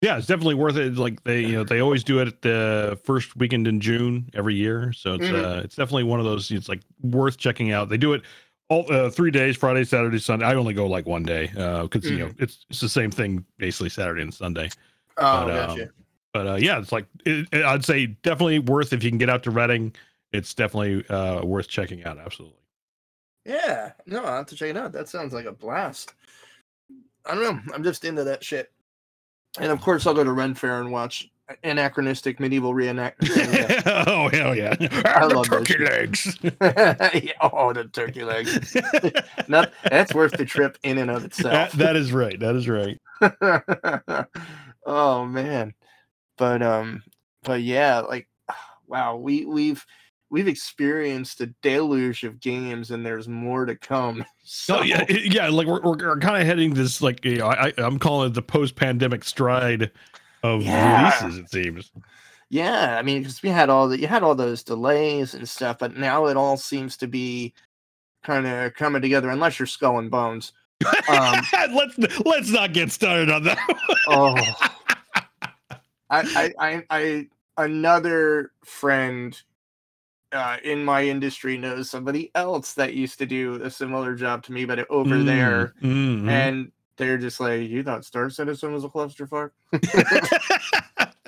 Yeah, 0.00 0.16
it's 0.16 0.26
definitely 0.26 0.54
worth 0.56 0.76
it. 0.76 0.96
Like 0.96 1.22
they, 1.24 1.40
you 1.40 1.52
know, 1.52 1.64
they 1.64 1.80
always 1.80 2.02
do 2.04 2.20
it 2.20 2.28
at 2.28 2.42
the 2.42 2.98
first 3.04 3.36
weekend 3.36 3.66
in 3.68 3.80
June 3.80 4.28
every 4.34 4.54
year. 4.54 4.92
So 4.92 5.14
it's 5.14 5.26
Mhm. 5.26 5.44
uh, 5.44 5.60
it's 5.62 5.76
definitely 5.76 6.04
one 6.04 6.18
of 6.18 6.26
those. 6.26 6.50
It's 6.50 6.68
like 6.68 6.82
worth 7.00 7.36
checking 7.36 7.70
out. 7.72 7.88
They 7.88 7.96
do 7.96 8.12
it 8.12 8.22
all 8.68 8.90
uh, 8.92 9.10
three 9.10 9.30
days: 9.30 9.56
Friday, 9.56 9.84
Saturday, 9.84 10.18
Sunday. 10.18 10.44
I 10.46 10.54
only 10.54 10.74
go 10.74 10.86
like 10.86 11.06
one 11.06 11.22
day 11.22 11.46
because 11.46 12.04
you 12.10 12.18
know 12.18 12.30
it's 12.38 12.66
it's 12.70 12.80
the 12.80 12.88
same 12.88 13.10
thing 13.10 13.44
basically 13.58 13.88
Saturday 13.88 14.22
and 14.22 14.32
Sunday. 14.32 14.68
Oh, 15.16 15.46
But, 15.46 15.66
gotcha. 15.66 15.82
um, 15.84 15.88
But 16.32 16.46
uh, 16.46 16.54
yeah, 16.54 16.78
it's 16.78 16.92
like 16.92 17.06
it, 17.24 17.48
it- 17.52 17.64
I'd 17.64 17.84
say 17.84 18.06
definitely 18.06 18.58
worth 18.60 18.92
if 18.92 19.02
you 19.02 19.10
can 19.10 19.18
get 19.18 19.30
out 19.30 19.42
to 19.44 19.50
Reading. 19.50 19.94
It's 20.32 20.52
definitely 20.52 21.08
uh, 21.08 21.42
worth 21.42 21.68
checking 21.68 22.04
out. 22.04 22.18
Absolutely. 22.18 22.54
Yeah, 23.46 23.92
no, 24.04 24.22
I'll 24.24 24.36
have 24.36 24.46
to 24.46 24.54
check 24.56 24.68
it 24.68 24.76
out. 24.76 24.92
That 24.92 25.08
sounds 25.08 25.32
like 25.32 25.46
a 25.46 25.52
blast. 25.52 26.12
I 27.24 27.34
don't 27.34 27.42
know. 27.66 27.74
I'm 27.74 27.82
just 27.82 28.04
into 28.04 28.24
that 28.24 28.44
shit. 28.44 28.70
And 29.58 29.72
of 29.72 29.80
course, 29.80 30.06
I'll 30.06 30.12
go 30.14 30.22
to 30.24 30.32
Ren 30.32 30.54
Fair 30.54 30.80
and 30.82 30.92
watch 30.92 31.30
anachronistic 31.64 32.40
medieval 32.40 32.74
reenactment. 32.74 33.82
oh 34.06 34.28
hell 34.28 34.54
yeah! 34.54 34.74
I 35.04 35.26
the 35.26 35.34
love 35.34 35.46
turkey 35.46 35.78
legs. 35.78 36.38
yeah, 36.42 37.32
oh, 37.40 37.72
the 37.72 37.84
turkey 37.92 38.24
legs. 38.24 38.76
Not, 39.48 39.72
that's 39.84 40.14
worth 40.14 40.32
the 40.32 40.44
trip 40.44 40.78
in 40.82 40.98
and 40.98 41.10
of 41.10 41.22
that, 41.22 41.26
itself. 41.26 41.72
that 41.72 41.96
is 41.96 42.12
right. 42.12 42.38
That 42.38 42.56
is 42.56 42.68
right. 42.68 43.00
oh 44.86 45.26
man 45.26 45.74
but 46.38 46.62
um 46.62 47.02
but 47.42 47.60
yeah 47.60 47.98
like 47.98 48.26
wow 48.86 49.16
we 49.16 49.44
we've 49.44 49.84
we've 50.30 50.48
experienced 50.48 51.40
a 51.40 51.46
deluge 51.62 52.24
of 52.24 52.40
games 52.40 52.90
and 52.90 53.04
there's 53.04 53.28
more 53.28 53.66
to 53.66 53.76
come 53.76 54.24
so 54.44 54.78
Oh 54.78 54.82
yeah, 54.82 55.04
yeah. 55.08 55.48
Like 55.48 55.66
we're 55.66 55.82
we're, 55.82 55.96
we're 55.96 56.18
kind 56.20 56.40
of 56.40 56.46
heading 56.46 56.72
this 56.72 57.02
like 57.02 57.22
you 57.24 57.36
know 57.36 57.48
I 57.48 57.72
I'm 57.76 57.98
calling 57.98 58.30
it 58.30 58.34
the 58.34 58.42
post 58.42 58.76
pandemic 58.76 59.24
stride 59.24 59.90
of 60.42 60.62
Yeah. 60.62 61.22
releases. 61.22 61.38
It 61.38 61.50
seems. 61.50 61.92
yeah 62.50 62.96
i 62.98 63.02
mean 63.02 63.22
because 63.22 63.42
we 63.42 63.48
had 63.50 63.68
all 63.68 63.88
that, 63.88 64.00
you 64.00 64.06
had 64.06 64.22
all 64.22 64.34
those 64.34 64.62
delays 64.62 65.34
and 65.34 65.46
stuff 65.48 65.78
but 65.78 65.96
now 65.96 66.26
it 66.26 66.36
all 66.36 66.56
seems 66.56 66.96
to 66.96 67.06
be 67.06 67.52
kind 68.22 68.46
of 68.46 68.72
coming 68.74 69.02
together 69.02 69.28
unless 69.30 69.58
you're 69.58 69.66
skull 69.66 69.98
and 69.98 70.10
bones 70.10 70.52
um 71.08 71.34
let's 71.74 71.98
let's 72.24 72.50
not 72.50 72.72
get 72.72 72.90
started 72.90 73.30
on 73.30 73.44
that. 73.44 73.58
oh 74.08 74.34
I, 76.10 76.22
I 76.30 76.52
i 76.58 76.82
i 76.90 77.26
another 77.58 78.52
friend 78.64 79.38
uh, 80.32 80.58
in 80.62 80.84
my 80.84 81.04
industry 81.04 81.56
knows 81.58 81.90
somebody 81.90 82.30
else 82.34 82.74
that 82.74 82.94
used 82.94 83.18
to 83.18 83.26
do 83.26 83.62
a 83.62 83.70
similar 83.70 84.14
job 84.14 84.42
to 84.44 84.52
me, 84.52 84.66
but 84.66 84.86
over 84.90 85.22
there, 85.22 85.74
Mm, 85.82 86.22
mhm. 86.22 86.28
and 86.28 86.72
they're 86.98 87.16
just 87.18 87.40
like, 87.40 87.62
"You 87.68 87.82
thought 87.82 88.04
Star 88.04 88.28
Citizen 88.30 88.72
was 88.72 88.84
a 88.84 88.88
clusterfuck?" 88.88 89.50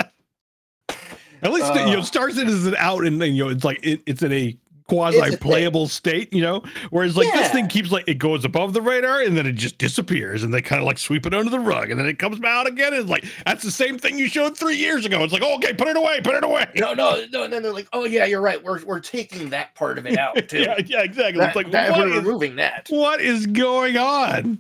At 1.43 1.53
least 1.53 1.75
you 1.75 1.87
know 1.87 2.00
Uh. 2.00 2.03
Star 2.03 2.31
Citizen 2.31 2.75
is 2.75 2.79
out 2.79 3.05
and 3.07 3.23
you 3.23 3.45
know 3.45 3.50
it's 3.50 3.65
like 3.65 3.81
it, 3.83 4.03
it's 4.07 4.23
in 4.23 4.31
a 4.33 4.59
quasi 4.89 5.37
playable 5.37 5.87
state, 5.89 6.31
you 6.35 6.43
know. 6.43 6.62
Whereas 6.91 7.17
like 7.17 7.33
this 7.33 7.50
thing 7.50 7.67
keeps 7.69 7.91
like 7.93 8.07
it 8.09 8.17
goes 8.19 8.45
above 8.45 8.75
the 8.75 8.83
radar 8.83 9.23
and 9.23 9.37
then 9.37 9.47
it 9.47 9.53
just 9.53 9.79
disappears 9.79 10.43
and 10.43 10.53
they 10.53 10.61
kind 10.61 10.83
of 10.83 10.87
like 10.87 10.99
sweep 10.99 11.25
it 11.27 11.33
under 11.33 11.49
the 11.50 11.61
rug 11.61 11.91
and 11.91 11.99
then 11.99 12.07
it 12.09 12.19
comes 12.19 12.43
out 12.45 12.67
again 12.67 12.93
and 12.93 13.03
it's 13.03 13.09
like 13.11 13.25
that's 13.47 13.62
the 13.62 13.71
same 13.71 13.99
thing 13.99 14.19
you 14.19 14.29
showed 14.29 14.55
three 14.55 14.77
years 14.77 15.07
ago. 15.07 15.23
It's 15.25 15.33
like 15.33 15.43
oh, 15.43 15.55
okay, 15.57 15.73
put 15.73 15.89
it 15.89 15.97
away, 15.97 16.21
put 16.21 16.35
it 16.35 16.45
away. 16.45 16.67
No, 16.77 16.93
no, 16.93 17.25
no. 17.33 17.45
And 17.45 17.53
then 17.53 17.62
they're 17.62 17.73
like, 17.73 17.89
"Oh 17.95 18.05
yeah, 18.05 18.27
you're 18.27 18.43
right. 18.43 18.62
We're 18.62 18.85
we're 18.85 19.00
taking 19.00 19.49
that 19.50 19.75
part 19.77 19.97
of 19.97 20.07
it 20.07 20.19
out 20.19 20.47
too. 20.49 20.61
yeah, 20.61 20.79
yeah, 20.85 21.03
exactly. 21.05 21.39
That- 21.41 21.47
it's 21.50 21.57
like 21.57 21.71
that- 21.71 21.93
what 21.93 22.00
we're 22.00 22.19
is, 22.19 22.25
removing 22.25 22.57
that." 22.57 22.87
what 22.91 23.23
is 23.23 23.47
going 23.47 23.97
on? 23.97 24.59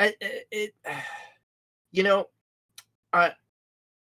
I- 0.00 0.14
I- 0.22 0.42
it, 0.50 0.74
you 1.92 2.02
know, 2.02 2.28
I, 3.12 3.32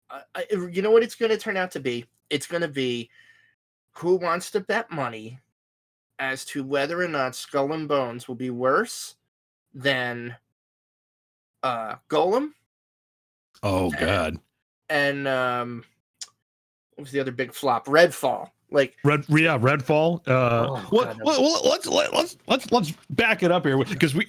I, 0.10 0.22
I- 0.36 0.46
you 0.72 0.82
know 0.82 0.91
what 0.91 1.03
it's 1.03 1.15
going 1.15 1.32
to 1.32 1.38
turn 1.38 1.58
out 1.58 1.72
to 1.72 1.79
be. 1.79 2.06
It's 2.29 2.48
going 2.48 2.62
to 2.62 2.67
be 2.67 3.10
who 3.94 4.15
wants 4.15 4.51
to 4.51 4.60
bet 4.60 4.91
money 4.91 5.39
as 6.20 6.46
to 6.46 6.63
whether 6.63 7.01
or 7.01 7.08
not 7.08 7.36
Skull 7.36 7.74
and 7.74 7.88
Bones 7.88 8.27
will 8.27 8.36
be 8.36 8.50
worse 8.50 9.15
than 9.74 10.36
uh 11.63 11.96
Gollum 12.10 12.50
Oh 13.63 13.89
God, 13.91 14.38
and 14.89 15.27
um 15.27 15.84
what 16.96 17.03
was 17.06 17.12
the 17.12 17.20
other 17.20 17.32
big 17.32 17.53
flop? 17.53 17.86
Redfall. 17.88 18.50
Like 18.72 18.96
Red, 19.03 19.25
yeah, 19.29 19.58
Redfall. 19.58 20.27
Uh, 20.27 20.67
Oh, 20.70 20.88
well, 20.91 21.06
God, 21.06 21.20
well, 21.24 21.41
well, 21.41 21.62
let's 21.70 21.86
let, 21.88 22.13
let's 22.13 22.38
let's 22.48 22.72
let's 22.72 22.94
back 23.10 23.41
it 23.44 23.51
up 23.51 23.65
here 23.65 23.77
because 23.84 24.13
we. 24.13 24.27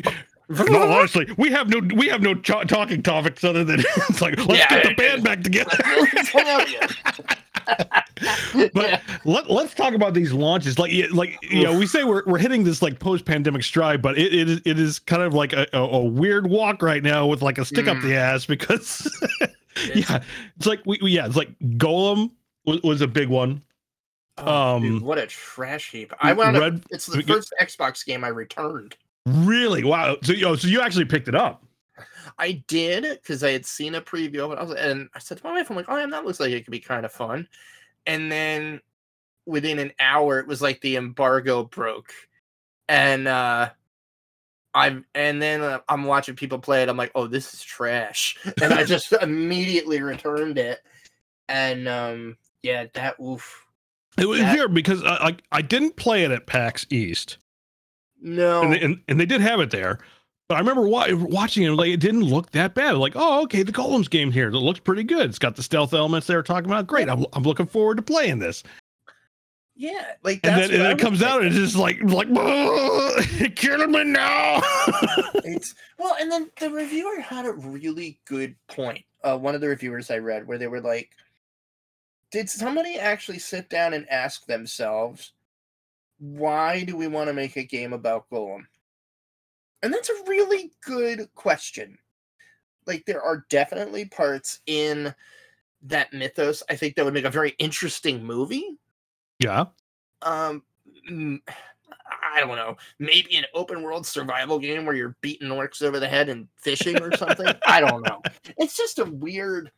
No, 0.48 0.90
honestly, 0.90 1.28
we 1.36 1.50
have 1.50 1.68
no 1.68 1.80
we 1.94 2.08
have 2.08 2.22
no 2.22 2.34
ch- 2.34 2.66
talking 2.68 3.02
topics 3.02 3.44
other 3.44 3.64
than 3.64 3.80
it's 4.08 4.22
like 4.22 4.38
let's 4.46 4.58
Yeah, 4.60 4.82
get 4.82 4.84
the 4.84 4.94
band 4.94 5.22
back 5.22 5.42
together. 5.42 5.76
Let's 6.14 6.30
hang 6.30 6.48
out 6.48 6.66
again. 6.66 6.88
but 8.72 9.02
let, 9.24 9.50
let's 9.50 9.74
talk 9.74 9.92
about 9.94 10.14
these 10.14 10.32
launches. 10.32 10.78
Like, 10.78 10.92
like 11.12 11.38
you 11.42 11.64
know, 11.64 11.78
we 11.78 11.86
say 11.86 12.04
we're, 12.04 12.22
we're 12.26 12.38
hitting 12.38 12.64
this 12.64 12.80
like 12.80 12.98
post 12.98 13.24
pandemic 13.26 13.62
stride, 13.62 14.00
but 14.00 14.16
it, 14.18 14.32
it 14.32 14.48
is 14.48 14.60
it 14.64 14.78
is 14.78 14.98
kind 14.98 15.20
of 15.22 15.34
like 15.34 15.52
a, 15.52 15.66
a, 15.74 15.80
a 15.82 16.04
weird 16.04 16.46
walk 16.48 16.80
right 16.82 17.02
now 17.02 17.26
with 17.26 17.42
like 17.42 17.58
a 17.58 17.64
stick 17.64 17.86
up 17.86 17.98
Mm. 17.98 18.02
the 18.02 18.14
ass 18.16 18.46
because 18.46 19.10
yeah, 19.94 20.22
it's 20.56 20.66
like 20.66 20.80
we, 20.86 20.98
we 21.02 21.10
yeah, 21.12 21.26
it's 21.26 21.36
like 21.36 21.50
Gollum 21.76 22.30
was, 22.64 22.80
was 22.82 23.00
a 23.02 23.08
big 23.08 23.28
one. 23.28 23.60
Oh, 24.38 24.80
dude, 24.80 24.92
Um, 24.92 25.00
what 25.04 25.18
a 25.18 25.26
trash 25.26 25.90
heap! 25.90 26.12
I 26.20 26.32
wound 26.32 26.56
up. 26.56 26.74
It's 26.90 27.06
the 27.06 27.22
first 27.22 27.52
Xbox 27.60 28.04
game 28.06 28.24
I 28.24 28.28
returned. 28.28 28.96
Really 29.28 29.84
wow. 29.84 30.16
So 30.22 30.32
you 30.32 30.56
so 30.56 30.68
you 30.68 30.80
actually 30.80 31.04
picked 31.06 31.28
it 31.28 31.34
up. 31.34 31.64
I 32.38 32.62
did 32.68 33.02
because 33.20 33.42
I 33.42 33.50
had 33.52 33.66
seen 33.66 33.94
a 33.94 34.00
preview 34.00 34.40
of 34.40 34.52
it. 34.52 34.58
I 34.58 34.62
was, 34.62 34.74
and 34.78 35.08
I 35.14 35.18
said 35.18 35.38
to 35.38 35.44
my 35.44 35.52
wife, 35.52 35.70
"I'm 35.70 35.76
like, 35.76 35.86
oh, 35.88 35.96
man, 35.96 36.10
that 36.10 36.24
looks 36.24 36.38
like 36.40 36.50
it 36.52 36.64
could 36.64 36.70
be 36.72 36.80
kind 36.80 37.04
of 37.04 37.12
fun." 37.12 37.48
And 38.06 38.30
then 38.30 38.80
within 39.46 39.78
an 39.78 39.92
hour, 39.98 40.38
it 40.38 40.46
was 40.46 40.62
like 40.62 40.80
the 40.80 40.96
embargo 40.96 41.64
broke, 41.64 42.12
and 42.88 43.26
uh 43.26 43.70
I'm 44.74 45.06
and 45.14 45.40
then 45.42 45.62
uh, 45.62 45.80
I'm 45.88 46.04
watching 46.04 46.36
people 46.36 46.58
play 46.58 46.82
it. 46.82 46.88
I'm 46.88 46.96
like, 46.96 47.12
"Oh, 47.14 47.26
this 47.26 47.54
is 47.54 47.62
trash," 47.62 48.36
and 48.62 48.72
I 48.72 48.84
just 48.84 49.12
immediately 49.22 50.02
returned 50.02 50.58
it. 50.58 50.80
And 51.48 51.88
um 51.88 52.36
yeah, 52.62 52.86
that 52.94 53.18
oof. 53.20 53.64
It 54.18 54.26
was 54.26 54.40
That- 54.40 54.54
weird 54.56 54.74
because 54.74 55.02
I, 55.02 55.28
I 55.28 55.36
I 55.52 55.62
didn't 55.62 55.96
play 55.96 56.24
it 56.24 56.30
at 56.30 56.46
PAX 56.46 56.86
East. 56.90 57.38
No, 58.20 58.62
and 58.62 58.72
they, 58.72 58.80
and, 58.80 59.00
and 59.08 59.20
they 59.20 59.26
did 59.26 59.40
have 59.40 59.60
it 59.60 59.70
there. 59.70 59.98
But 60.48 60.54
I 60.56 60.58
remember 60.60 60.88
wa- 60.88 61.06
watching 61.12 61.64
it, 61.64 61.70
like 61.72 61.90
it 61.90 62.00
didn't 62.00 62.22
look 62.22 62.52
that 62.52 62.74
bad. 62.74 62.96
Like, 62.96 63.12
oh, 63.16 63.42
okay, 63.42 63.62
the 63.62 63.72
Gollum's 63.72 64.08
game 64.08 64.32
here, 64.32 64.48
it 64.48 64.52
looks 64.52 64.80
pretty 64.80 65.04
good. 65.04 65.28
It's 65.28 65.38
got 65.38 65.56
the 65.56 65.62
stealth 65.62 65.92
elements 65.92 66.26
they 66.26 66.34
were 66.34 66.42
talking 66.42 66.70
about. 66.70 66.86
Great, 66.86 67.08
I'm, 67.10 67.26
I'm 67.34 67.42
looking 67.42 67.66
forward 67.66 67.96
to 67.98 68.02
playing 68.02 68.38
this. 68.38 68.62
yeah, 69.76 70.12
like 70.22 70.40
And 70.44 70.56
then, 70.56 70.70
and 70.70 70.80
then 70.80 70.90
it 70.92 70.98
comes 70.98 71.22
out, 71.22 71.42
and 71.42 71.48
it's 71.48 71.56
just 71.56 71.76
like, 71.76 72.02
like, 72.02 72.28
"Ugh, 72.34 73.54
killing 73.56 73.92
me 73.92 74.04
now. 74.04 74.60
it's 75.44 75.74
well, 75.98 76.16
and 76.18 76.32
then 76.32 76.50
the 76.58 76.70
reviewer 76.70 77.20
had 77.20 77.44
a 77.44 77.52
really 77.52 78.18
good 78.24 78.56
point. 78.68 79.04
Uh, 79.22 79.36
one 79.36 79.54
of 79.54 79.60
the 79.60 79.68
reviewers 79.68 80.10
I 80.10 80.16
read 80.18 80.46
where 80.46 80.56
they 80.56 80.66
were 80.68 80.80
like, 80.80 81.10
"Did 82.32 82.48
somebody 82.48 82.98
actually 82.98 83.38
sit 83.38 83.68
down 83.68 83.92
and 83.92 84.08
ask 84.08 84.46
themselves, 84.46 85.32
why 86.18 86.84
do 86.84 86.96
we 86.96 87.06
want 87.06 87.28
to 87.28 87.34
make 87.34 87.56
a 87.56 87.64
game 87.64 87.92
about 87.92 88.28
Gollum?" 88.30 88.66
And 89.82 89.92
that's 89.92 90.10
a 90.10 90.24
really 90.26 90.72
good 90.84 91.28
question. 91.34 91.98
Like, 92.86 93.04
there 93.04 93.22
are 93.22 93.46
definitely 93.48 94.06
parts 94.06 94.60
in 94.66 95.14
that 95.82 96.12
mythos 96.12 96.62
I 96.68 96.74
think 96.74 96.96
that 96.96 97.04
would 97.04 97.14
make 97.14 97.24
a 97.24 97.30
very 97.30 97.54
interesting 97.58 98.24
movie. 98.24 98.78
Yeah, 99.38 99.66
um 100.22 100.62
i 101.10 102.40
don't 102.40 102.56
know 102.56 102.76
maybe 102.98 103.36
an 103.36 103.44
open 103.54 103.82
world 103.82 104.06
survival 104.06 104.58
game 104.58 104.84
where 104.84 104.94
you're 104.94 105.16
beating 105.20 105.48
orcs 105.48 105.82
over 105.82 105.98
the 105.98 106.08
head 106.08 106.28
and 106.28 106.48
fishing 106.56 107.00
or 107.00 107.16
something? 107.16 107.46
I 107.66 107.80
don't 107.80 108.02
know. 108.02 108.20
It's 108.56 108.76
just 108.76 108.98
a 108.98 109.04
weird 109.04 109.70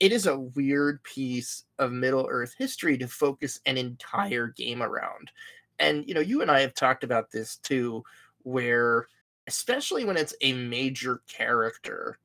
it 0.00 0.12
is 0.12 0.26
a 0.26 0.38
weird 0.38 1.02
piece 1.04 1.64
of 1.78 1.92
middle 1.92 2.26
earth 2.28 2.54
history 2.58 2.98
to 2.98 3.06
focus 3.06 3.60
an 3.66 3.76
entire 3.76 4.48
game 4.48 4.82
around 4.82 5.30
and 5.78 6.06
you 6.06 6.14
know 6.14 6.20
you 6.20 6.42
and 6.42 6.50
i 6.50 6.60
have 6.60 6.74
talked 6.74 7.04
about 7.04 7.30
this 7.30 7.56
too 7.58 8.02
where 8.42 9.06
especially 9.46 10.04
when 10.04 10.16
it's 10.16 10.34
a 10.40 10.52
major 10.52 11.20
character 11.28 12.18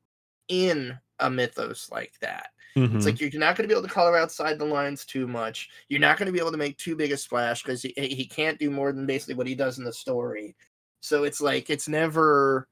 in 0.48 0.96
a 1.20 1.28
mythos 1.30 1.90
like 1.90 2.12
that 2.20 2.50
Mhm. 2.76 2.94
it's 2.96 3.06
like 3.06 3.20
you're 3.20 3.30
not 3.34 3.56
going 3.56 3.68
to 3.68 3.74
be 3.74 3.76
able 3.76 3.88
to 3.88 3.92
color 3.92 4.16
outside 4.16 4.56
the 4.58 4.64
lines 4.64 5.04
too 5.04 5.26
much. 5.26 5.68
You're 5.88 5.98
not 5.98 6.16
going 6.16 6.26
to 6.26 6.32
be 6.32 6.38
able 6.38 6.52
to 6.52 6.58
make 6.58 6.76
too 6.76 6.94
big 6.94 7.10
a 7.10 7.16
splash 7.16 7.62
because 7.62 7.82
he, 7.82 7.92
he 7.96 8.24
can't 8.24 8.56
do 8.58 8.70
more 8.70 8.92
than 8.92 9.04
basically 9.04 9.34
what 9.34 9.48
he 9.48 9.56
does 9.56 9.78
in 9.78 9.84
the 9.84 9.92
story. 9.92 10.54
So 11.00 11.24
it's 11.24 11.40
like 11.40 11.70
it's 11.70 11.88
never. 11.88 12.68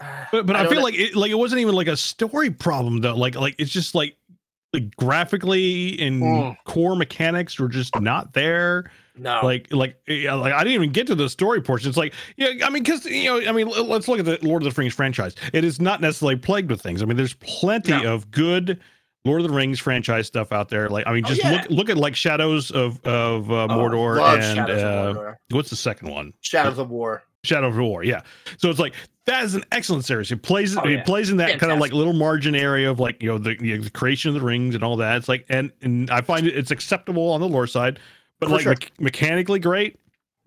uh, 0.00 0.26
but 0.30 0.46
but 0.46 0.54
I, 0.56 0.62
don't 0.62 0.68
feel 0.70 0.78
know- 0.80 0.84
like 0.84 0.94
it, 0.94 1.16
like 1.16 1.30
it 1.32 1.36
wasn't 1.38 1.62
even 1.62 1.74
like 1.74 1.88
a 1.88 1.96
story 1.96 2.50
problem 2.50 3.00
though. 3.00 3.16
Like 3.16 3.34
like 3.34 3.56
it's 3.58 3.72
just 3.72 3.94
like 3.96 4.16
like 4.72 4.94
graphically 4.96 5.98
and 6.00 6.22
Mm. 6.22 6.56
core 6.64 6.94
mechanics 6.94 7.58
were 7.58 7.68
just 7.68 7.98
not 8.00 8.34
there. 8.34 8.90
No, 9.16 9.40
like 9.42 9.72
like 9.72 9.96
yeah, 10.06 10.34
like 10.34 10.52
I 10.52 10.58
didn't 10.64 10.74
even 10.74 10.90
get 10.92 11.06
to 11.08 11.14
the 11.14 11.28
story 11.28 11.60
portion. 11.62 11.88
It's 11.88 11.98
like 11.98 12.14
yeah, 12.36 12.64
I 12.64 12.70
mean, 12.70 12.82
because 12.82 13.04
you 13.04 13.24
know, 13.24 13.48
I 13.48 13.52
mean, 13.52 13.68
let's 13.68 14.08
look 14.08 14.18
at 14.18 14.24
the 14.24 14.38
Lord 14.42 14.64
of 14.64 14.74
the 14.74 14.80
Rings 14.80 14.94
franchise. 14.94 15.34
It 15.52 15.64
is 15.64 15.80
not 15.80 16.00
necessarily 16.00 16.36
plagued 16.36 16.70
with 16.70 16.80
things. 16.80 17.02
I 17.02 17.04
mean, 17.06 17.16
there's 17.16 17.34
plenty 17.34 17.90
No. 17.92 18.14
of 18.14 18.30
good 18.30 18.80
Lord 19.24 19.42
of 19.42 19.48
the 19.48 19.54
Rings 19.54 19.78
franchise 19.78 20.26
stuff 20.26 20.50
out 20.50 20.68
there. 20.68 20.88
Like 20.88 21.06
I 21.06 21.12
mean, 21.12 21.24
Oh, 21.24 21.28
just 21.28 21.42
yeah. 21.44 21.52
look 21.52 21.70
look 21.70 21.90
at 21.90 21.96
like 21.98 22.16
Shadows 22.16 22.70
of 22.70 23.00
of 23.04 23.50
uh, 23.50 23.64
Oh, 23.64 23.68
Mordor 23.68 24.16
love 24.18 24.40
and 24.40 24.58
uh, 24.58 24.62
of 24.72 25.16
Mordor. 25.16 25.36
what's 25.50 25.70
the 25.70 25.76
second 25.76 26.08
one? 26.10 26.32
Shadows 26.40 26.78
of 26.78 26.90
War. 26.90 27.22
Shadow 27.44 27.68
of 27.68 27.76
War. 27.76 28.04
Yeah. 28.04 28.22
So 28.56 28.70
it's 28.70 28.78
like 28.78 28.94
that 29.26 29.44
is 29.44 29.54
an 29.54 29.64
excellent 29.72 30.04
series. 30.04 30.32
It 30.32 30.42
plays 30.42 30.76
Oh, 30.76 30.82
it 30.82 30.90
yeah. 30.92 31.02
plays 31.04 31.30
in 31.30 31.36
that 31.36 31.58
kind 31.60 31.70
of 31.70 31.78
like 31.78 31.92
little 31.92 32.12
margin 32.12 32.54
area 32.54 32.90
of 32.90 32.98
like 32.98 33.22
you 33.22 33.28
know 33.28 33.38
the, 33.38 33.56
the 33.56 33.76
the 33.76 33.90
creation 33.90 34.28
of 34.28 34.34
the 34.34 34.40
rings 34.40 34.74
and 34.74 34.82
all 34.82 34.96
that. 34.96 35.16
It's 35.18 35.28
like 35.28 35.44
and 35.48 35.70
and 35.82 36.10
I 36.10 36.22
find 36.22 36.46
it 36.46 36.56
it's 36.56 36.70
acceptable 36.70 37.30
on 37.30 37.40
the 37.40 37.48
lore 37.48 37.66
side, 37.66 38.00
but 38.42 38.48
For 38.48 38.54
like 38.54 38.62
sure. 38.62 38.72
mech- 38.72 38.92
mechanically 39.00 39.58
great 39.60 39.98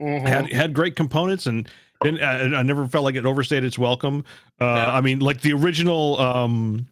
Mhm. 0.01 0.27
had 0.27 0.51
had 0.51 0.73
great 0.73 0.95
components 0.95 1.45
and 1.45 1.69
and 2.03 2.19
uh, 2.21 2.57
I 2.57 2.61
never 2.63 2.85
felt 2.87 3.05
like 3.05 3.15
it 3.15 3.25
overstayed 3.25 3.63
its 3.63 3.79
welcome. 3.79 4.25
Uh, 4.59 4.65
No. 4.65 4.71
I 4.71 5.01
mean, 5.01 5.19
like 5.19 5.39
the 5.41 5.53
original. 5.53 6.19
Um, 6.19 6.87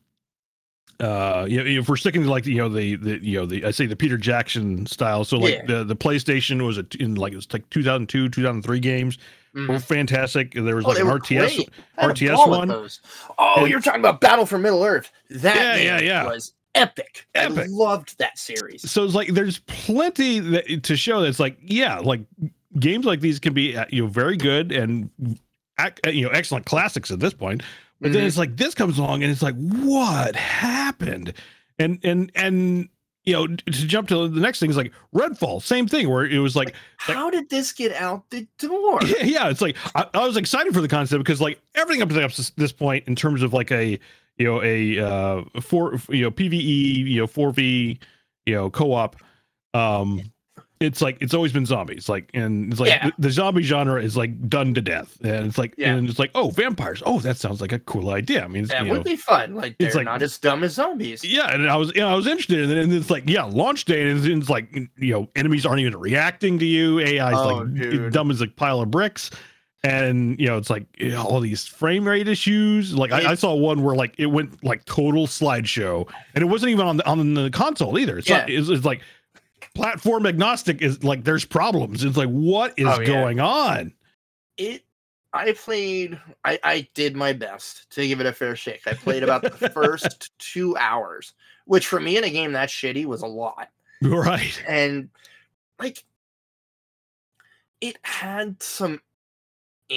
uh, 1.00 1.46
you 1.50 1.58
know, 1.62 1.70
if 1.82 1.90
we're 1.90 1.98
sticking 1.98 2.24
to 2.24 2.30
like 2.30 2.46
you 2.46 2.56
know 2.58 2.70
the 2.70 2.96
the 2.96 3.20
you 3.24 3.40
know 3.40 3.46
the 3.46 3.66
I 3.66 3.72
say 3.72 3.86
the 3.86 3.96
Peter 3.96 4.18
Jackson 4.18 4.86
style. 4.86 5.26
So 5.26 5.38
like 5.38 5.56
Yeah. 5.56 5.66
the 5.66 5.84
the 5.84 5.96
PlayStation 5.96 6.66
was 6.66 6.78
a, 6.78 6.86
in 7.00 7.16
like 7.16 7.34
it 7.34 7.36
was 7.36 7.52
like 7.52 7.70
2002 7.72 8.30
2003 8.30 8.80
games 8.80 9.18
Mhm. 9.56 9.68
were 9.68 9.80
fantastic. 9.80 10.54
There 10.54 10.76
was 10.76 10.86
Oh, 10.86 10.90
like 10.90 11.00
an 11.00 11.08
RTS. 11.08 11.56
great. 11.56 11.70
I 11.98 12.02
had 12.04 12.10
a 12.12 12.14
RTS 12.14 12.48
one. 12.48 12.72
Oh, 13.38 13.54
And- 13.58 13.70
you're 13.70 13.82
talking 13.82 14.00
about 14.02 14.22
Battle 14.22 14.46
for 14.46 14.58
Middle 14.58 14.84
Earth. 14.84 15.12
That 15.30 15.80
Yeah, 15.82 16.00
yeah, 16.00 16.02
yeah. 16.02 16.26
was 16.28 16.54
epic. 16.76 17.26
Epic. 17.36 17.58
I 17.58 17.66
loved 17.70 18.18
that 18.20 18.38
series. 18.38 18.90
So 18.90 19.04
it's 19.04 19.14
like 19.16 19.30
there's 19.30 19.60
plenty 19.60 20.40
that, 20.40 20.84
to 20.84 20.96
show. 20.98 21.22
That's 21.22 21.40
like 21.40 21.58
yeah, 21.62 22.00
like 22.00 22.22
games 22.80 23.06
like 23.06 23.20
these 23.22 23.40
can 23.40 23.54
be 23.54 23.76
uh, 23.78 23.86
you 23.90 24.04
know 24.04 24.08
very 24.08 24.38
good 24.38 24.72
and 24.72 25.10
uh, 25.78 25.90
you 26.06 26.24
know 26.24 26.30
excellent 26.30 26.66
classics 26.66 27.12
at 27.12 27.20
this 27.20 27.34
point. 27.34 27.64
But 28.02 28.12
then 28.12 28.24
Mhm. 28.24 28.28
it's 28.28 28.38
like 28.38 28.58
this 28.58 28.74
comes 28.76 28.98
along 28.98 29.24
and 29.24 29.32
it's 29.32 29.42
like 29.42 29.56
what 29.56 30.36
happened? 30.36 31.34
And 31.80 32.00
and 32.04 32.32
and 32.36 32.90
you 33.24 33.34
know 33.34 33.48
to 33.48 33.72
jump 33.72 34.10
to 34.10 34.28
the 34.28 34.42
next 34.42 34.60
thing 34.60 34.70
is 34.70 34.76
like 34.76 34.92
Redfall, 35.16 35.62
same 35.62 35.88
thing 35.88 36.10
where 36.10 36.26
it 36.26 36.40
was 36.40 36.56
like 36.56 36.76
How 36.98 37.30
did 37.30 37.50
this 37.50 37.72
get 37.72 37.94
out 37.94 38.30
the 38.30 38.46
door? 38.58 39.00
yeah, 39.06 39.16
yeah 39.24 39.50
it's 39.50 39.62
like 39.62 39.78
I, 39.96 40.06
I 40.14 40.28
was 40.28 40.36
excited 40.38 40.74
for 40.74 40.82
the 40.82 40.88
concept 40.90 41.24
because 41.24 41.40
like 41.40 41.62
everything 41.76 42.02
up 42.02 42.10
to 42.10 42.52
this 42.58 42.72
point 42.74 43.08
in 43.08 43.16
terms 43.16 43.42
of 43.42 43.54
like 43.54 43.72
a 43.72 43.98
you 44.38 44.46
know 44.48 44.62
a 44.64 45.00
uh 45.00 45.44
four 45.62 46.00
you 46.10 46.24
know 46.24 46.32
PVE 46.32 47.06
you 47.08 47.20
know 47.22 47.28
four 47.28 47.52
v 47.52 48.00
you 48.46 48.56
know 48.56 48.70
co-op 48.70 49.16
um 49.74 50.22
it's 50.80 51.02
like 51.02 51.18
it's 51.22 51.34
always 51.34 51.54
been 51.54 51.66
zombies 51.66 52.10
like 52.10 52.30
and 52.34 52.72
it's 52.74 52.80
like 52.80 52.90
Yeah. 52.90 53.06
the, 53.08 53.14
the 53.20 53.32
zombie 53.32 53.62
genre 53.64 54.02
is 54.04 54.18
like 54.18 54.50
done 54.50 54.74
to 54.74 54.82
death 54.82 55.18
and 55.24 55.46
it's 55.48 55.58
like 55.58 55.74
Yeah. 55.78 55.94
and 55.94 56.10
it's 56.10 56.20
like 56.20 56.32
oh 56.36 56.50
vampires 56.50 57.02
oh 57.06 57.20
that 57.22 57.38
sounds 57.38 57.62
like 57.62 57.72
a 57.72 57.80
cool 57.80 58.10
idea 58.10 58.44
I 58.44 58.48
mean 58.48 58.64
it's, 58.64 58.72
That 58.74 58.84
would 58.88 58.98
know, 58.98 59.04
be 59.04 59.16
fun. 59.16 59.56
Like 59.56 59.78
they're 59.78 59.88
it's 59.88 59.96
like- 59.96 60.04
not 60.06 60.22
as 60.22 60.38
dumb 60.40 60.62
as 60.64 60.74
zombies. 60.74 61.24
yeah, 61.24 61.54
and 61.54 61.70
I 61.70 61.78
was, 61.78 61.94
you 61.96 62.02
know, 62.02 62.10
I 62.10 62.16
was 62.16 62.28
interested 62.28 62.60
in 62.60 62.78
it, 62.78 62.84
and 62.84 62.92
it's 62.94 63.10
like, 63.10 63.30
yeah, 63.30 63.44
launch 63.46 63.86
day, 63.86 64.10
and 64.10 64.18
it's, 64.18 64.28
it's 64.28 64.50
like, 64.50 64.76
you 64.98 65.14
know, 65.14 65.30
enemies 65.38 65.66
aren't 65.66 65.80
even 65.80 65.96
reacting 65.98 66.60
to 66.60 66.66
you. 66.66 67.00
AI 67.00 67.32
is 67.32 67.38
Oh, 67.38 67.58
like 67.60 67.74
dude. 67.76 68.12
dumb 68.12 68.30
as 68.30 68.42
a 68.42 68.48
pile 68.48 68.82
of 68.82 68.92
bricks, 68.92 69.32
and 69.84 70.40
you 70.40 70.48
know, 70.48 70.58
it's 70.58 70.70
like 70.70 70.86
you 70.98 71.10
know, 71.10 71.24
all 71.24 71.40
these 71.40 71.66
frame 71.68 72.08
rate 72.08 72.28
issues. 72.28 72.96
Like 72.96 73.12
I, 73.12 73.32
I 73.32 73.36
saw 73.36 73.54
one 73.54 73.84
where 73.84 73.96
like 73.96 74.16
it 74.18 74.28
went 74.28 74.64
like 74.64 74.86
total 74.86 75.28
slideshow, 75.28 76.10
and 76.34 76.42
it 76.42 76.48
wasn't 76.48 76.72
even 76.72 76.86
on 76.88 76.98
the 76.98 77.06
on 77.08 77.34
the 77.34 77.50
console 77.50 77.98
either. 78.00 78.18
It's 78.18 78.30
not. 78.30 78.48
Yeah. 78.50 78.60
It's, 78.60 78.70
it's 78.70 78.86
like 78.86 79.02
platform 79.76 80.26
agnostic 80.26 80.82
is 80.82 81.04
like 81.04 81.24
there's 81.26 81.46
problems. 81.46 82.04
It's 82.04 82.16
like 82.18 82.30
what 82.30 82.74
is 82.78 82.88
Oh, 82.88 83.00
yeah. 83.02 83.06
going 83.08 83.40
on? 83.40 83.94
It. 84.58 84.84
I 85.36 85.52
played. 85.54 86.20
I 86.46 86.60
I 86.64 86.88
did 86.94 87.16
my 87.16 87.34
best 87.34 87.90
to 87.96 88.08
give 88.08 88.20
it 88.20 88.28
a 88.28 88.32
fair 88.32 88.56
shake. 88.56 88.82
I 88.86 88.94
played 88.94 89.24
about 89.24 89.42
the 89.42 89.50
first 89.70 90.32
two 90.38 90.78
hours, 90.78 91.34
which 91.66 91.88
for 91.88 92.00
me 92.00 92.18
in 92.18 92.24
a 92.24 92.30
game 92.30 92.52
that 92.54 92.70
shitty 92.70 93.06
was 93.06 93.22
a 93.24 93.28
lot. 93.28 93.70
Right. 94.02 94.62
and 94.68 95.10
like 95.80 96.04
it 97.82 97.98
had 98.04 98.62
some 98.62 99.02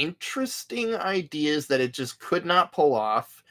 interesting 0.00 0.94
ideas 0.94 1.66
that 1.68 1.80
it 1.80 1.92
just 1.92 2.18
could 2.20 2.44
not 2.44 2.72
pull 2.72 2.94
off. 2.94 3.42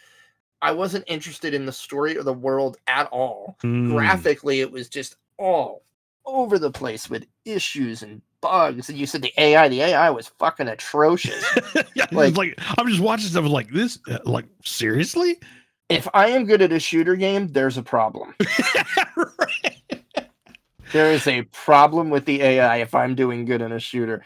I 0.62 0.72
wasn't 0.72 1.06
interested 1.08 1.54
in 1.54 1.66
the 1.66 1.72
story 1.72 2.18
or 2.18 2.24
the 2.24 2.34
world 2.34 2.78
at 2.88 3.08
all. 3.08 3.58
Mm. 3.64 3.90
Graphically, 3.92 4.62
it 4.62 4.72
was 4.72 4.88
just 4.90 5.16
all 5.38 5.84
over 6.26 6.58
the 6.58 6.72
place 6.72 7.10
with 7.10 7.26
issues 7.46 8.02
and 8.02 8.22
bugs. 8.42 8.90
And 8.90 8.98
you 8.98 9.06
said 9.06 9.22
the 9.22 9.34
AI, 9.38 9.68
the 9.68 9.82
AI 9.82 10.10
was 10.10 10.28
fucking 10.40 10.68
atrocious. 10.68 11.44
yeah, 11.96 12.06
Like- 12.12 12.36
like 12.38 12.60
I'm 12.78 12.88
just 12.88 13.02
watching 13.02 13.28
stuff 13.28 13.46
like 13.46 13.70
this. 13.72 14.00
uh, 14.10 14.20
Like 14.26 14.46
seriously. 14.64 15.40
if 15.90 16.08
I 16.14 16.30
am 16.30 16.46
good 16.46 16.62
at 16.64 16.72
a 16.72 16.80
shooter 16.80 17.16
game, 17.16 17.48
there's 17.50 17.78
a 17.78 17.84
problem. 17.84 18.34
right. 19.16 20.04
there 20.94 21.12
is 21.12 21.28
a 21.28 21.44
problem 21.44 22.10
with 22.10 22.26
the 22.26 22.42
AI 22.42 22.78
if 22.78 22.96
I'm 22.96 23.14
doing 23.16 23.46
good 23.46 23.62
in 23.62 23.72
a 23.72 23.80
shooter. 23.80 24.24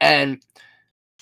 And 0.00 0.40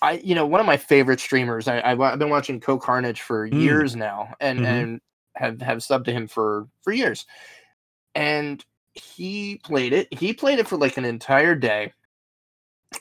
I, 0.03 0.13
you 0.25 0.35
know, 0.35 0.47
one 0.47 0.61
of 0.61 0.67
my 0.67 0.77
favorite 0.79 1.21
streamers, 1.21 1.69
I, 1.69 1.81
I've, 1.83 2.01
I've 2.01 2.19
been 2.19 2.31
watching 2.31 2.59
CohhCarnage 2.61 3.19
for 3.19 3.49
Mm. 3.49 3.61
years 3.63 3.95
now, 3.97 4.35
and 4.41 4.61
Mhm. 4.61 4.65
and 4.67 5.01
have 5.37 5.61
have 5.61 5.79
subbed 5.79 6.05
to 6.07 6.13
him 6.13 6.27
for 6.29 6.67
for 6.83 6.93
years. 6.93 7.27
And 8.15 8.65
he 8.95 9.61
played 9.63 9.93
it. 9.93 10.13
He 10.13 10.33
played 10.33 10.59
it 10.59 10.67
for 10.69 10.77
like 10.77 10.97
an 10.97 11.05
entire 11.05 11.55
day, 11.55 11.93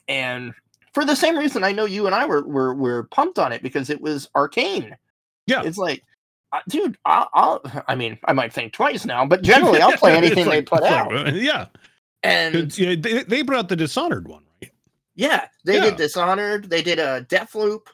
and 0.08 0.54
for 0.94 1.06
the 1.06 1.16
same 1.16 1.38
reason, 1.38 1.64
I 1.64 1.72
know 1.72 1.86
you 1.86 2.06
and 2.06 2.16
I 2.16 2.26
were 2.26 2.44
were 2.46 2.74
were 2.74 3.04
pumped 3.04 3.40
on 3.40 3.52
it 3.54 3.64
because 3.64 3.90
it 3.90 4.02
was 4.02 4.30
Arkane. 4.36 4.96
Yeah. 5.48 5.64
it's 5.64 5.78
like. 5.78 6.04
uh, 6.52 6.60
Dude, 6.68 6.98
I'll, 7.06 7.30
I'll. 7.34 7.62
I 7.88 7.96
mean, 7.96 8.18
I 8.26 8.34
might 8.34 8.52
think 8.54 8.74
twice 8.74 9.06
now, 9.06 9.26
but 9.26 9.42
generally, 9.44 9.82
I'll 9.82 9.94
play 9.98 10.16
anything 10.18 10.50
they 10.50 10.62
put 10.62 10.84
out. 10.84 11.14
like, 11.14 11.34
yeah. 11.36 11.68
And 12.24 12.78
yeah, 12.78 12.96
they, 13.00 13.24
they 13.24 13.54
out 13.56 13.70
the 13.70 13.76
Dishonored 13.78 14.28
one? 14.28 14.44
Yeah, 15.20 15.48
they 15.66 15.76
Yeah. 15.76 15.84
did 15.86 15.98
Dishonored. 15.98 16.70
They 16.70 16.82
did 16.82 16.98
a 16.98 17.26
Deathloop. 17.30 17.88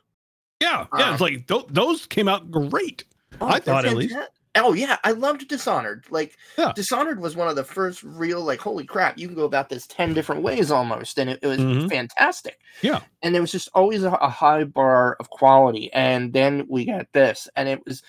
Yeah, 0.61 0.85
yeah. 0.97 1.13
It's 1.13 1.21
Uh, 1.21 1.25
like 1.25 1.47
th- 1.47 1.65
those 1.69 2.05
came 2.05 2.27
out 2.27 2.51
great. 2.51 3.03
Oh, 3.41 3.47
I 3.47 3.59
thought 3.59 3.85
at 3.85 3.97
least. 3.97 4.15
Oh 4.57 4.73
yeah, 4.73 4.97
I 5.03 5.11
loved 5.11 5.47
Dishonored. 5.49 6.05
Like 6.11 6.37
Yeah. 6.57 6.71
Dishonored 6.75 7.19
was 7.19 7.35
one 7.35 7.47
of 7.49 7.55
the 7.55 7.63
first 7.63 8.03
real 8.03 8.41
like 8.41 8.59
holy 8.61 8.85
crap, 8.85 9.17
you 9.17 9.27
can 9.27 9.35
go 9.35 9.43
about 9.45 9.69
this 9.69 9.87
ten 9.87 10.13
different 10.13 10.43
ways 10.43 10.69
almost, 10.71 11.17
and 11.17 11.29
it, 11.31 11.39
it 11.41 11.47
was 11.47 11.57
Mhm. 11.59 11.89
fantastic. 11.89 12.59
Yeah. 12.81 13.01
and 13.23 13.33
there 13.33 13.41
was 13.41 13.51
just 13.51 13.69
always 13.73 14.03
a, 14.03 14.11
a 14.11 14.29
high 14.29 14.63
bar 14.63 15.17
of 15.19 15.29
quality, 15.31 15.91
and 15.93 16.31
then 16.31 16.65
we 16.69 16.85
got 16.85 17.07
this, 17.11 17.49
and 17.55 17.67
it 17.67 17.83
was 17.85 18.03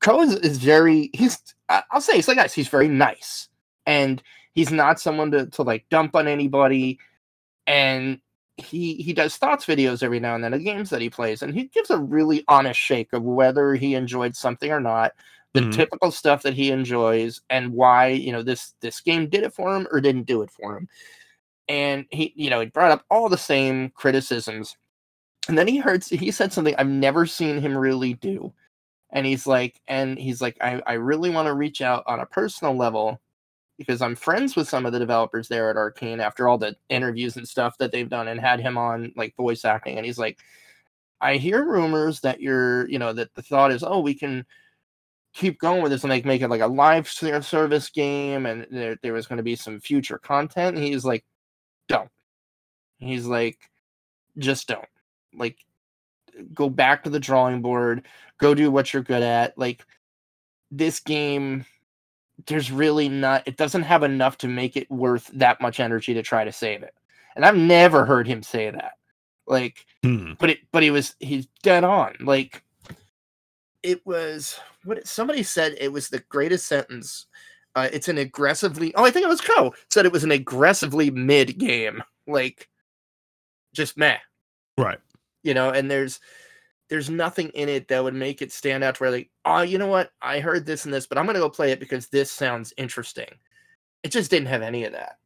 Crow 0.00 0.22
is, 0.22 0.34
is 0.36 0.58
very 0.58 1.10
he's 1.14 1.38
I'll 1.68 2.00
say 2.00 2.14
it's 2.14 2.28
like 2.28 2.36
guys 2.38 2.54
he's 2.54 2.68
very 2.68 2.88
nice, 2.88 3.48
and 3.86 4.22
he's 4.54 4.70
not 4.70 4.98
someone 5.00 5.30
to 5.32 5.46
to 5.46 5.62
like 5.62 5.84
dump 5.90 6.14
on 6.16 6.26
anybody, 6.28 6.98
and 7.66 8.20
he 8.58 8.94
he 8.96 9.12
does 9.12 9.36
thoughts 9.36 9.66
videos 9.66 10.02
every 10.02 10.20
now 10.20 10.34
and 10.34 10.44
then 10.44 10.54
of 10.54 10.62
games 10.64 10.90
that 10.90 11.00
he 11.00 11.08
plays 11.10 11.42
and 11.42 11.54
he 11.54 11.64
gives 11.64 11.90
a 11.90 11.98
really 11.98 12.44
honest 12.48 12.78
shake 12.78 13.12
of 13.12 13.22
whether 13.22 13.74
he 13.74 13.94
enjoyed 13.94 14.36
something 14.36 14.70
or 14.70 14.80
not 14.80 15.12
the 15.54 15.62
Mhm. 15.62 15.72
typical 15.72 16.10
stuff 16.10 16.42
that 16.42 16.54
he 16.54 16.70
enjoys 16.70 17.40
and 17.50 17.72
why 17.72 18.08
you 18.08 18.32
know 18.32 18.42
this 18.42 18.74
this 18.80 19.00
game 19.00 19.28
did 19.28 19.42
it 19.44 19.54
for 19.54 19.74
him 19.74 19.88
or 19.90 20.00
didn't 20.00 20.24
do 20.26 20.42
it 20.42 20.50
for 20.50 20.76
him 20.76 20.88
and 21.68 22.06
he 22.10 22.32
you 22.36 22.50
know 22.50 22.60
he 22.60 22.66
brought 22.66 22.92
up 22.92 23.04
all 23.10 23.28
the 23.30 23.38
same 23.38 23.90
criticisms 23.90 24.76
and 25.48 25.58
then 25.58 25.68
he 25.68 25.78
heard 25.78 26.04
he 26.04 26.30
said 26.32 26.52
something 26.52 26.76
i've 26.76 26.88
never 26.88 27.26
seen 27.26 27.60
him 27.60 27.78
really 27.78 28.14
do 28.14 28.52
and 29.12 29.26
he's 29.26 29.46
like 29.48 29.80
and 29.88 30.18
he's 30.18 30.42
like 30.42 30.58
i, 30.62 30.82
I 30.86 30.94
really 30.94 31.30
want 31.30 31.48
to 31.48 31.54
reach 31.54 31.82
out 31.82 32.04
on 32.08 32.20
a 32.20 32.26
personal 32.26 32.76
level 32.76 33.21
because 33.86 34.02
I'm 34.02 34.14
friends 34.14 34.56
with 34.56 34.68
some 34.68 34.86
of 34.86 34.92
the 34.92 34.98
developers 34.98 35.48
there 35.48 35.70
at 35.70 35.76
Arkane 35.76 36.20
after 36.20 36.48
all 36.48 36.58
the 36.58 36.76
interviews 36.88 37.36
and 37.36 37.46
stuff 37.46 37.76
that 37.78 37.92
they've 37.92 38.08
done 38.08 38.28
and 38.28 38.40
had 38.40 38.60
him 38.60 38.78
on 38.78 39.12
like 39.16 39.36
voice 39.36 39.64
acting. 39.64 39.96
And 39.96 40.06
he's 40.06 40.18
like, 40.18 40.38
I 41.20 41.36
hear 41.36 41.64
rumors 41.64 42.20
that 42.20 42.40
you're, 42.40 42.88
you 42.88 42.98
know, 42.98 43.12
that 43.12 43.34
the 43.34 43.42
thought 43.42 43.72
is, 43.72 43.82
oh, 43.82 44.00
we 44.00 44.14
can 44.14 44.44
keep 45.34 45.58
going 45.58 45.82
with 45.82 45.92
this 45.92 46.04
and 46.04 46.10
like 46.10 46.24
make 46.24 46.42
it 46.42 46.48
like 46.48 46.60
a 46.60 46.66
live 46.66 47.08
service 47.08 47.90
game 47.90 48.46
and 48.46 48.66
there, 48.70 48.96
there 49.02 49.12
was 49.12 49.26
going 49.26 49.36
to 49.38 49.42
be 49.42 49.56
some 49.56 49.80
future 49.80 50.18
content. 50.18 50.76
And 50.76 50.84
he's 50.84 51.04
like, 51.04 51.24
don't. 51.88 52.10
He's 52.98 53.26
like, 53.26 53.58
just 54.38 54.68
don't. 54.68 54.84
Like, 55.34 55.58
go 56.54 56.70
back 56.70 57.04
to 57.04 57.10
the 57.10 57.20
drawing 57.20 57.62
board, 57.62 58.06
go 58.38 58.54
do 58.54 58.70
what 58.70 58.92
you're 58.92 59.02
good 59.02 59.22
at. 59.22 59.56
Like, 59.58 59.84
this 60.70 61.00
game 61.00 61.66
there's 62.46 62.72
really 62.72 63.08
not 63.08 63.42
it 63.46 63.56
doesn't 63.56 63.82
have 63.82 64.02
enough 64.02 64.38
to 64.38 64.48
make 64.48 64.76
it 64.76 64.90
worth 64.90 65.30
that 65.34 65.60
much 65.60 65.80
energy 65.80 66.14
to 66.14 66.22
try 66.22 66.44
to 66.44 66.52
save 66.52 66.82
it. 66.82 66.94
And 67.36 67.44
i've 67.44 67.56
never 67.56 68.04
heard 68.04 68.26
him 68.26 68.42
say 68.42 68.70
that. 68.70 68.92
Like 69.46 69.84
Hmm. 70.02 70.32
but 70.38 70.50
it 70.50 70.58
but 70.72 70.82
he 70.82 70.90
was 70.90 71.14
he's 71.20 71.46
dead 71.62 71.84
on. 71.84 72.16
Like 72.20 72.62
it 73.82 74.04
was 74.06 74.58
what 74.84 75.06
somebody 75.06 75.42
said 75.42 75.76
it 75.78 75.92
was 75.92 76.08
the 76.08 76.20
greatest 76.28 76.66
sentence 76.66 77.26
uh, 77.74 77.88
it's 77.92 78.08
an 78.08 78.18
aggressively 78.18 78.94
oh 78.96 79.04
i 79.04 79.10
think 79.10 79.24
it 79.24 79.28
was 79.28 79.40
Cohh 79.40 79.72
said 79.90 80.04
it 80.06 80.12
was 80.12 80.24
an 80.24 80.30
aggressively 80.30 81.10
mid 81.10 81.58
game 81.58 82.02
like 82.26 82.68
just 83.74 83.96
meh. 83.96 84.18
Right. 84.78 84.98
you 85.42 85.54
know 85.54 85.70
and 85.70 85.90
there's 85.90 86.20
there's 86.92 87.08
nothing 87.08 87.48
in 87.54 87.70
it 87.70 87.88
that 87.88 88.04
would 88.04 88.12
make 88.12 88.42
it 88.42 88.52
stand 88.52 88.84
out 88.84 88.96
to 88.96 89.02
where 89.02 89.10
like 89.10 89.30
oh 89.46 89.62
you 89.62 89.78
know 89.78 89.86
what? 89.86 90.12
I 90.20 90.40
heard 90.40 90.66
this 90.66 90.84
and 90.84 90.92
this 90.92 91.06
but 91.06 91.16
i'm 91.16 91.24
gonna 91.24 91.38
go 91.38 91.48
play 91.48 91.72
it 91.72 91.80
because 91.80 92.08
this 92.08 92.30
sounds 92.30 92.74
interesting. 92.76 93.28
It 94.02 94.12
just 94.12 94.30
didn't 94.30 94.48
have 94.48 94.60
any 94.60 94.84
of 94.84 94.92
that. 94.92 95.16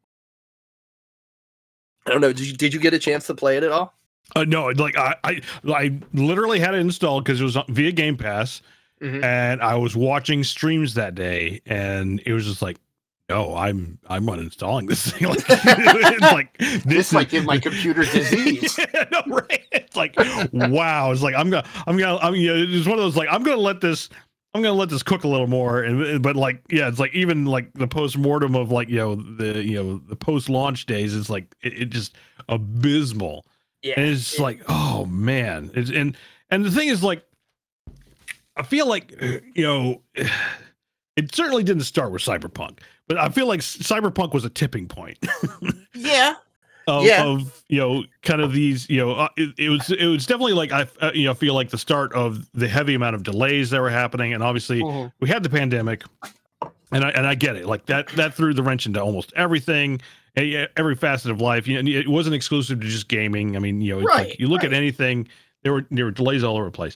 I 2.05 2.11
don't 2.11 2.21
know 2.21 2.31
did 2.31 2.47
you, 2.47 2.53
did 2.53 2.73
you 2.73 2.79
get 2.79 2.93
a 2.93 2.99
chance 2.99 3.27
to 3.27 3.35
play 3.35 3.57
it 3.57 3.63
at 3.63 3.71
all? 3.73 3.93
Uh, 4.35 4.45
no, 4.45 4.67
like 4.67 4.97
I, 4.97 5.15
I, 5.25 5.41
I 5.67 5.99
literally 6.13 6.59
had 6.59 6.73
it 6.73 6.79
installed 6.79 7.23
because 7.25 7.41
it 7.41 7.43
was 7.43 7.57
on- 7.57 7.65
via 7.69 7.91
Game 7.91 8.15
Pass, 8.17 8.61
Mhm. 9.01 9.23
and 9.23 9.61
I 9.61 9.75
was 9.75 9.95
watching 9.95 10.43
streams 10.43 10.93
that 10.95 11.15
day, 11.15 11.61
and 11.65 12.21
it 12.25 12.33
was 12.33 12.45
just 12.45 12.61
like, 12.61 12.77
no, 13.29 13.55
I'm, 13.55 13.99
I'm 14.07 14.25
uninstalling 14.25 14.87
this 14.87 15.11
thing. 15.11 15.27
Like, 15.27 15.43
it's 15.49 16.21
like 16.21 16.57
this, 16.57 16.83
this 16.83 17.07
is- 17.07 17.13
might 17.13 17.29
give 17.29 17.45
my 17.45 17.57
computer 17.59 18.03
disease 18.11 18.77
yeah, 18.77 19.05
no, 19.11 19.21
right? 19.35 19.63
It's 19.71 19.95
like, 19.95 20.15
wow. 20.53 21.11
It's 21.11 21.21
like 21.21 21.35
I'm 21.35 21.49
gonna, 21.49 21.67
I'm 21.85 21.97
gonna, 21.97 22.17
I'm. 22.17 22.35
You 22.35 22.53
know, 22.55 22.65
it's 22.77 22.87
one 22.87 22.97
of 22.97 23.03
those 23.03 23.15
like 23.17 23.27
I'm 23.31 23.43
gonna 23.43 23.57
let 23.61 23.81
this. 23.81 24.09
I'm 24.53 24.61
gonna 24.63 24.73
let 24.75 24.89
this 24.89 25.03
cook 25.03 25.23
a 25.23 25.27
little 25.27 25.45
more, 25.47 25.83
and 25.83 26.23
but 26.23 26.35
like, 26.35 26.61
yeah, 26.69 26.87
it's 26.87 26.99
like 26.99 27.13
even 27.13 27.45
like 27.45 27.71
the 27.73 27.87
post 27.87 28.17
mortem 28.17 28.55
of 28.55 28.71
like 28.71 28.89
you 28.89 28.95
know 28.97 29.15
the 29.15 29.63
you 29.63 29.75
know 29.83 29.97
the 30.07 30.15
post 30.15 30.49
launch 30.49 30.85
days. 30.85 31.15
It's 31.15 31.29
like 31.29 31.53
it, 31.61 31.73
it 31.81 31.85
just 31.89 32.15
abysmal. 32.49 33.45
yeah 33.83 33.95
And 33.97 34.09
it's 34.09 34.35
it- 34.35 34.41
like, 34.41 34.61
oh 34.69 35.05
man. 35.05 35.69
It's, 35.73 35.89
and 35.91 36.15
and 36.49 36.63
the 36.65 36.71
thing 36.71 36.87
is, 36.87 37.03
like, 37.03 37.23
I 38.55 38.63
feel 38.63 38.87
like 38.87 39.13
you 39.53 39.63
know, 39.63 40.01
it 41.15 41.35
certainly 41.35 41.63
didn't 41.63 41.83
start 41.83 42.11
with 42.11 42.21
Cyberpunk, 42.23 42.79
but 43.07 43.17
I 43.17 43.29
feel 43.29 43.47
like 43.47 43.61
Cyberpunk 43.61 44.33
was 44.33 44.45
a 44.45 44.49
tipping 44.49 44.87
point 44.87 45.17
yeah 45.95 46.35
of, 46.87 47.03
Yeah. 47.05 47.25
of 47.25 47.63
you 47.67 47.79
know, 47.79 48.03
kind 48.21 48.39
of 48.41 48.53
these, 48.53 48.89
you 48.89 48.97
know, 48.97 49.11
uh, 49.13 49.27
it, 49.35 49.53
it 49.57 49.69
was 49.69 49.91
it 49.91 50.05
was 50.07 50.25
definitely 50.25 50.53
like 50.53 50.71
I 50.71 50.87
uh, 51.01 51.11
you 51.13 51.25
know 51.25 51.33
feel 51.33 51.53
like 51.53 51.69
the 51.69 51.77
start 51.77 52.13
of 52.13 52.47
the 52.53 52.67
heavy 52.67 52.93
amount 52.93 53.15
of 53.15 53.23
delays 53.23 53.69
that 53.71 53.81
were 53.81 53.89
happening, 53.89 54.33
and 54.33 54.41
obviously 54.41 54.81
Mhm. 54.81 55.11
we 55.19 55.27
had 55.27 55.43
the 55.43 55.49
pandemic, 55.49 56.03
and 56.91 57.03
I 57.03 57.09
and 57.09 57.27
I 57.27 57.35
get 57.35 57.55
it, 57.57 57.65
like 57.65 57.85
that 57.87 58.07
that 58.15 58.33
threw 58.35 58.53
the 58.53 58.63
wrench 58.63 58.85
into 58.85 59.01
almost 59.01 59.33
everything, 59.35 59.99
every 60.37 60.95
facet 60.95 61.29
of 61.31 61.41
life. 61.41 61.67
You 61.67 61.81
know, 61.83 61.91
it 61.91 62.07
wasn't 62.07 62.35
exclusive 62.35 62.79
to 62.79 62.87
just 62.87 63.09
gaming. 63.09 63.57
I 63.57 63.59
mean, 63.59 63.81
you 63.81 63.93
know, 63.95 63.99
it's 63.99 64.07
Right, 64.07 64.29
like 64.29 64.39
you 64.39 64.47
look 64.47 64.63
at 64.63 64.71
anything, 64.71 65.27
there 65.63 65.73
were 65.73 65.85
there 65.91 66.05
were 66.05 66.11
delays 66.11 66.41
all 66.43 66.55
over 66.55 66.65
the 66.65 66.71
place. 66.71 66.95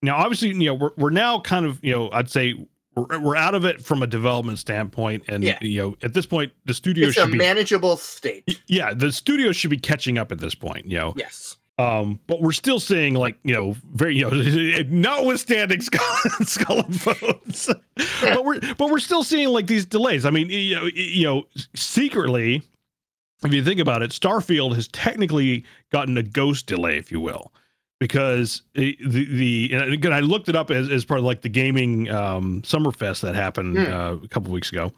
Now, 0.00 0.16
obviously, 0.16 0.50
you 0.50 0.66
know, 0.66 0.74
we're 0.74 0.90
we're 0.96 1.10
now 1.10 1.40
kind 1.40 1.66
of, 1.66 1.82
you 1.82 1.90
know, 1.92 2.08
I'd 2.12 2.30
say 2.30 2.54
we're, 2.96 3.18
we're 3.18 3.36
out 3.36 3.54
of 3.54 3.64
it 3.64 3.84
from 3.84 4.02
a 4.02 4.06
development 4.06 4.58
standpoint, 4.58 5.24
and 5.28 5.42
Yeah. 5.44 5.58
you 5.60 5.82
know, 5.82 5.96
at 6.02 6.14
this 6.14 6.26
point, 6.26 6.52
the 6.64 6.74
studio 6.74 7.08
it's 7.08 7.16
a 7.16 7.22
should 7.22 7.32
be, 7.32 7.38
manageable 7.38 7.96
state 7.96 8.60
yeah, 8.66 8.94
the 8.94 9.12
studio 9.12 9.52
should 9.52 9.70
be 9.70 9.78
catching 9.78 10.18
up 10.18 10.32
at 10.32 10.38
this 10.38 10.54
point. 10.54 10.86
You 10.86 10.98
know, 10.98 11.14
yes 11.16 11.56
um, 11.78 12.20
but 12.28 12.40
we're 12.40 12.52
still 12.52 12.78
seeing 12.78 13.14
like 13.14 13.36
you 13.42 13.52
know 13.54 13.76
very 13.94 14.16
you 14.16 14.30
know 14.30 14.82
notwithstanding 14.88 15.80
skull, 15.80 16.16
skull 16.44 16.80
and 16.84 17.04
bones, 17.04 17.70
but 18.22 18.44
we're 18.44 18.60
but 18.78 18.90
we're 18.90 19.00
still 19.00 19.24
seeing 19.24 19.48
like 19.48 19.66
these 19.66 19.84
delays. 19.84 20.24
I 20.24 20.30
mean 20.30 20.50
you 20.50 20.76
know 20.76 20.84
you 20.94 21.24
know 21.24 21.44
secretly, 21.74 22.62
if 23.44 23.52
you 23.52 23.64
think 23.64 23.80
about 23.80 24.02
it, 24.02 24.12
Starfield 24.12 24.74
has 24.76 24.86
technically 24.88 25.64
gotten 25.90 26.16
a 26.16 26.22
ghost 26.22 26.66
delay, 26.66 26.96
if 26.96 27.10
you 27.10 27.20
will, 27.20 27.52
because 28.04 28.60
the 28.74 28.98
the, 29.02 29.70
and 29.72 29.94
again 29.94 30.12
I 30.12 30.20
looked 30.20 30.50
it 30.50 30.54
up 30.54 30.70
as, 30.70 30.90
as 30.90 31.06
part 31.06 31.20
of 31.20 31.24
like 31.24 31.40
the 31.40 31.48
gaming 31.48 32.10
um, 32.10 32.60
Summerfest 32.60 33.22
that 33.22 33.34
happened 33.34 33.78
Hmm. 33.78 33.90
uh, 33.90 34.12
a 34.16 34.28
couple 34.28 34.52
weeks 34.52 34.70
ago. 34.70 34.92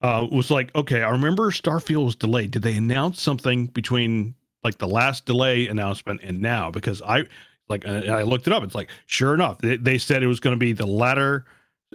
Uh, 0.00 0.26
was 0.32 0.50
like 0.50 0.74
okay, 0.74 1.02
I 1.02 1.10
remember 1.10 1.50
Starfield 1.50 2.06
was 2.06 2.16
delayed. 2.16 2.52
Did 2.52 2.62
they 2.62 2.74
announce 2.74 3.20
something 3.20 3.66
between 3.66 4.34
like 4.64 4.78
the 4.78 4.88
last 4.88 5.26
delay 5.26 5.68
announcement 5.68 6.22
and 6.22 6.40
now 6.40 6.70
because 6.70 7.02
I 7.02 7.24
like 7.68 7.86
I 7.86 8.22
looked 8.22 8.46
it 8.46 8.54
up. 8.54 8.62
It's 8.62 8.74
like 8.74 8.88
sure 9.04 9.34
enough, 9.34 9.58
they, 9.58 9.76
they 9.76 9.98
said 9.98 10.22
it 10.22 10.26
was 10.26 10.40
going 10.40 10.56
to 10.56 10.58
be 10.58 10.72
the 10.72 10.86
latter. 10.86 11.44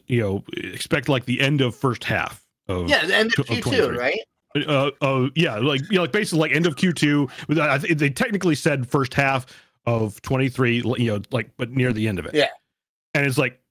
You 0.06 0.22
know, 0.22 0.44
expect 0.56 1.10
like 1.10 1.26
the 1.26 1.42
end 1.42 1.62
of 1.62 1.76
first 1.76 2.04
half 2.04 2.46
of 2.68 2.88
yeah 2.88 3.04
the 3.04 3.16
end 3.16 3.34
of 3.40 3.48
q2 3.48 3.98
right 3.98 4.20
uh, 4.68 4.92
uh 5.02 5.28
yeah 5.36 5.58
like 5.58 5.82
you 5.90 5.96
know, 5.96 6.02
like 6.02 6.12
basically 6.12 6.40
like 6.40 6.52
end 6.52 6.68
of 6.68 6.76
Q2. 6.76 7.32
But 7.48 7.60
I 7.60 7.78
they 7.80 8.12
technically 8.12 8.54
said 8.54 8.88
first 8.88 9.16
half 9.16 9.48
of 9.86 10.22
23. 10.22 10.84
You 10.98 11.12
know, 11.12 11.22
like 11.32 11.50
but 11.58 11.72
near 11.72 11.94
the 11.94 12.08
end 12.08 12.20
of 12.20 12.26
it. 12.26 12.34
Yeah. 12.34 12.48
and 13.14 13.26
it's 13.26 13.38
like 13.38 13.62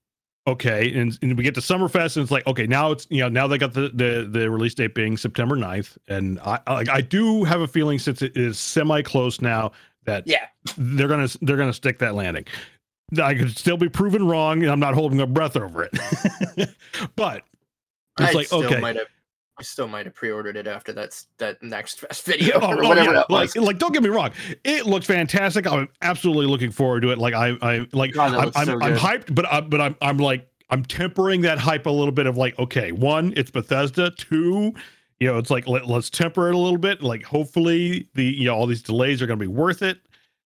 okay, 0.46 0.92
and, 0.98 1.16
and 1.22 1.36
we 1.36 1.44
get 1.44 1.54
to 1.54 1.60
Summerfest, 1.60 2.16
and 2.16 2.22
it's 2.22 2.32
like 2.32 2.46
okay, 2.46 2.66
now 2.66 2.90
it's 2.92 3.06
you 3.10 3.20
know 3.20 3.28
now 3.28 3.46
they 3.46 3.58
got 3.58 3.72
the 3.72 3.90
the 3.94 4.28
the 4.30 4.50
release 4.50 4.74
date 4.74 4.94
being 4.94 5.16
September 5.16 5.56
9th, 5.56 5.96
and 6.08 6.38
I 6.40 6.60
I, 6.66 6.74
like, 6.74 6.88
I 6.88 7.00
do 7.00 7.44
have 7.44 7.60
a 7.60 7.68
feeling 7.68 7.98
since 7.98 8.22
it 8.22 8.36
is 8.36 8.58
semi 8.58 9.02
close 9.02 9.40
now 9.40 9.72
that 10.04 10.26
yeah 10.26 10.46
they're 10.76 11.08
gonna 11.08 11.28
they're 11.42 11.56
gonna 11.56 11.72
stick 11.72 11.98
that 12.00 12.14
landing. 12.14 12.44
I 13.20 13.34
could 13.34 13.56
still 13.56 13.76
be 13.76 13.88
proven 13.88 14.26
wrong, 14.26 14.62
and 14.62 14.70
I'm 14.70 14.80
not 14.80 14.94
holding 14.94 15.20
a 15.20 15.26
breath 15.26 15.56
over 15.56 15.82
it. 15.82 16.70
but 17.16 17.42
it's 18.18 18.30
I 18.30 18.32
like 18.32 18.46
still 18.46 18.64
okay, 18.64 18.80
might 18.80 18.96
have 18.96 19.08
I 19.60 19.62
still 19.62 19.88
might 19.88 20.06
have 20.06 20.14
pre-ordered 20.14 20.56
it 20.56 20.66
after 20.66 20.92
that's 20.92 21.26
that 21.36 21.62
next 21.62 22.00
fest 22.00 22.24
video 22.26 22.58
Oh, 22.60 22.72
or 22.72 22.84
oh, 22.84 22.88
whatever 22.88 23.10
yeah. 23.10 23.16
that 23.18 23.30
was. 23.30 23.54
Like, 23.54 23.66
like, 23.66 23.78
don't 23.78 23.92
get 23.92 24.02
me 24.02 24.08
wrong, 24.08 24.30
it 24.64 24.86
looks 24.86 25.06
fantastic. 25.06 25.66
I'm 25.66 25.88
absolutely 26.02 26.46
looking 26.46 26.70
forward 26.70 27.02
to 27.02 27.10
it. 27.10 27.18
Like, 27.18 27.34
I, 27.34 27.56
I, 27.60 27.86
like, 27.92 28.12
God, 28.12 28.32
I'm, 28.32 28.46
looks 28.46 28.56
I'm, 28.56 28.66
so 28.66 28.80
I'm 28.80 28.96
hyped, 28.96 29.34
but, 29.34 29.50
I, 29.52 29.60
but 29.60 29.80
I'm, 29.80 29.96
I'm 30.00 30.16
like, 30.16 30.48
I'm 30.70 30.84
tempering 30.84 31.42
that 31.42 31.58
hype 31.58 31.86
a 31.86 31.90
little 31.90 32.12
bit 32.12 32.26
of 32.26 32.36
like, 32.36 32.58
okay, 32.58 32.92
one, 32.92 33.34
it's 33.36 33.50
Bethesda. 33.50 34.12
Two, 34.12 34.72
you 35.18 35.26
know, 35.26 35.36
it's 35.36 35.50
like 35.50 35.66
let, 35.68 35.86
let's 35.86 36.08
temper 36.08 36.48
it 36.48 36.54
a 36.54 36.58
little 36.58 36.78
bit. 36.78 37.02
Like, 37.02 37.22
hopefully, 37.24 38.08
the 38.14 38.24
you 38.24 38.46
know 38.46 38.54
all 38.54 38.66
these 38.66 38.82
delays 38.82 39.20
are 39.20 39.26
going 39.26 39.38
to 39.38 39.44
be 39.44 39.52
worth 39.52 39.82
it, 39.82 39.98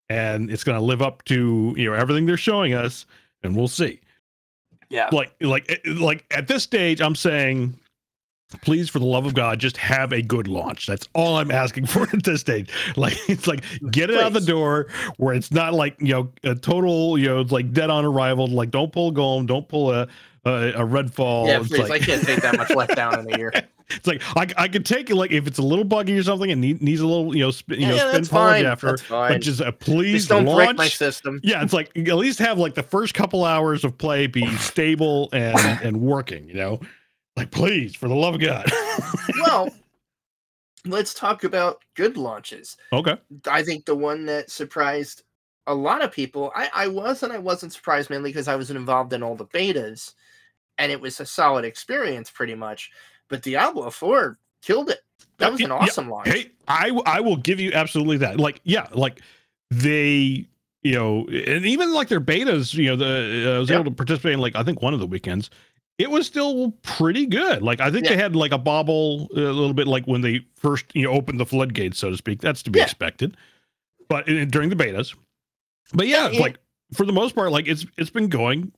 and 0.09 0.51
it's 0.51 0.65
going 0.65 0.79
to 0.79 0.85
live 0.85 1.03
up 1.03 1.25
to 1.27 1.75
you 1.77 1.91
know 1.91 1.95
everything 1.95 2.27
they're 2.27 2.37
showing 2.37 2.75
us, 2.75 3.07
and 3.43 3.55
we'll 3.55 3.69
see. 3.69 4.01
Yeah. 4.89 5.09
Like, 5.13 5.35
like, 5.41 5.71
eh, 5.71 5.93
like 5.95 6.25
at 6.31 6.49
this 6.49 6.63
stage, 6.63 7.01
I'm 7.01 7.15
saying 7.15 7.79
please 8.63 8.89
for 8.89 8.99
the 8.99 9.05
love 9.05 9.27
of 9.27 9.35
god 9.35 9.59
just 9.59 9.77
have 9.77 10.13
a 10.13 10.23
good 10.23 10.49
launch 10.49 10.87
that's 10.87 11.09
all 11.15 11.37
i'm 11.37 11.51
asking 11.51 11.87
for 11.87 12.03
at 12.13 12.23
this 12.23 12.41
stage 12.41 12.71
like 12.97 13.17
it's 13.29 13.47
like 13.47 13.65
get 13.91 14.11
it 14.11 14.19
out 14.21 14.33
the 14.33 14.41
door 14.41 14.87
where 15.17 15.35
it's 15.35 15.51
not 15.53 15.73
like 15.75 15.97
you 16.01 16.13
know 16.13 16.31
a 16.45 16.55
total 16.55 17.19
you 17.19 17.27
know 17.27 17.41
it's 17.41 17.53
like 17.53 17.73
dead 17.73 17.91
on 17.91 18.05
arrival 18.05 18.47
like 18.47 18.71
don't 18.71 18.93
pull 18.93 19.09
a 19.09 19.13
Gollum 19.13 19.47
don't 19.47 19.69
pull 19.69 19.93
a 19.93 20.09
a, 20.47 20.51
a 20.73 20.87
redfall 20.87 21.47
yeah, 21.47 21.61
it's 21.61 21.69
please. 21.69 21.89
like 21.89 22.03
I 22.03 22.05
can't 22.05 22.23
take 22.23 22.43
that 22.43 22.57
much 22.57 22.69
letdown 22.71 23.19
in 23.19 23.35
a 23.35 23.39
year. 23.39 23.53
it's 23.91 24.07
like 24.07 24.23
I, 24.37 24.47
I 24.65 24.69
could 24.69 24.85
take 24.85 25.09
it 25.11 25.17
like 25.17 25.31
if 25.31 25.47
it's 25.47 25.59
a 25.59 25.63
little 25.63 25.85
buggy 25.85 26.19
or 26.19 26.23
something 26.23 26.51
and 26.51 26.61
need, 26.61 26.83
needs 26.83 27.01
a 27.01 27.07
little 27.07 27.35
you 27.35 27.43
know 27.43 27.51
spin, 27.51 27.81
you 27.81 27.87
know 27.89 27.95
yeah, 27.95 28.01
spin 28.03 28.13
that's 28.13 28.29
fine. 28.29 28.67
after 28.67 28.99
but 29.09 29.39
just 29.39 29.61
uh, 29.61 29.73
Please 29.73 30.13
please 30.13 30.27
don't 30.27 30.45
launch 30.45 30.67
break 30.67 30.77
my 30.77 30.89
system. 30.89 31.41
yeah 31.43 31.63
it's 31.63 31.73
like 31.73 31.97
at 31.97 32.17
least 32.17 32.39
have 32.41 32.59
like 32.59 32.75
the 32.75 32.83
first 32.83 33.15
couple 33.15 33.45
hours 33.45 33.85
of 33.85 33.97
play 33.97 34.27
be 34.27 34.47
stable 34.57 35.29
and 35.33 35.59
and 35.83 36.01
working 36.01 36.47
you 36.49 36.55
know 36.55 36.81
like 37.37 37.51
please 37.51 37.95
for 37.95 38.09
the 38.09 38.15
love 38.15 38.35
of 38.35 38.41
god 38.41 38.71
well, 39.41 39.73
let's 40.87 41.15
talk 41.15 41.45
about 41.45 41.83
good 41.95 42.17
launches. 42.17 42.77
okay 42.93 43.17
I 43.47 43.63
think 43.63 43.85
the 43.85 43.95
one 43.95 44.27
that 44.27 44.51
surprised 44.51 45.23
a 45.67 45.75
lot 45.75 46.03
of 46.03 46.13
people, 46.13 46.53
I, 46.55 46.71
I 46.75 46.89
was 46.89 47.23
and 47.23 47.33
I 47.33 47.39
wasn't 47.39 47.73
surprised 47.73 48.11
mainly 48.11 48.31
because 48.31 48.49
I 48.49 48.57
was 48.57 48.71
involved 48.71 49.13
in 49.13 49.23
all 49.23 49.35
the 49.35 49.47
betas 49.47 50.13
and 50.79 50.93
it 50.93 51.01
was 51.01 51.19
a 51.21 51.27
solid 51.27 51.65
experience 51.65 52.31
pretty 52.31 52.55
much. 52.55 52.91
But 53.29 53.43
Diablo 53.43 53.91
4 53.91 54.37
killed 54.63 54.91
it. 54.91 55.01
That 55.39 55.51
was 55.51 55.61
an 55.63 55.69
Yeah, 55.69 55.75
awesome 55.75 56.11
launch. 56.11 56.29
Hey, 56.29 56.51
I 56.69 56.91
I 57.07 57.21
will 57.21 57.37
give 57.37 57.59
you 57.61 57.73
absolutely 57.73 58.19
that. 58.19 58.39
Like, 58.39 58.61
yeah, 58.65 58.87
like 58.93 59.23
they, 59.71 60.47
you 60.83 60.93
know, 60.93 61.27
and 61.29 61.65
even 61.65 61.93
like 61.93 62.09
their 62.09 62.21
betas, 62.21 62.75
you 62.75 62.87
know, 62.91 62.97
the 62.97 63.51
uh, 63.53 63.57
I 63.57 63.59
was 63.59 63.71
Yeah. 63.71 63.77
able 63.77 63.85
to 63.87 63.91
participate 63.91 64.35
in 64.35 64.39
like 64.41 64.55
I 64.55 64.63
think 64.63 64.83
one 64.83 64.95
of 64.95 65.01
the 65.01 65.07
weekends. 65.07 65.51
It 65.99 66.11
was 66.11 66.27
still 66.27 66.73
pretty 66.83 67.25
good. 67.27 67.63
Like 67.63 67.81
I 67.81 67.91
think 67.91 68.07
they 68.07 68.17
had 68.17 68.35
like 68.35 68.51
a 68.53 68.59
bobble 68.59 69.29
a 69.33 69.41
little 69.41 69.75
bit 69.75 69.87
like 69.87 70.07
when 70.07 70.23
they 70.23 70.45
first 70.57 70.87
you 70.95 71.03
know 71.05 71.13
opened 71.13 71.39
the 71.39 71.47
floodgates, 71.47 71.99
so 71.99 72.11
to 72.11 72.17
speak. 72.17 72.41
That's 72.41 72.63
to 72.65 72.71
be 72.71 72.79
Yeah. 72.81 72.85
expected. 72.85 73.37
But 74.09 74.29
in, 74.29 74.49
during 74.51 74.71
the 74.71 74.77
betas, 74.77 75.15
but 75.93 76.07
yeah, 76.09 76.29
Yeah, 76.31 76.39
it- 76.39 76.41
like 76.41 76.59
for 76.93 77.07
the 77.07 77.13
most 77.13 77.35
part, 77.35 77.53
like 77.53 77.69
it's 77.69 77.87
it's 77.97 78.11
been 78.11 78.29
going 78.29 78.73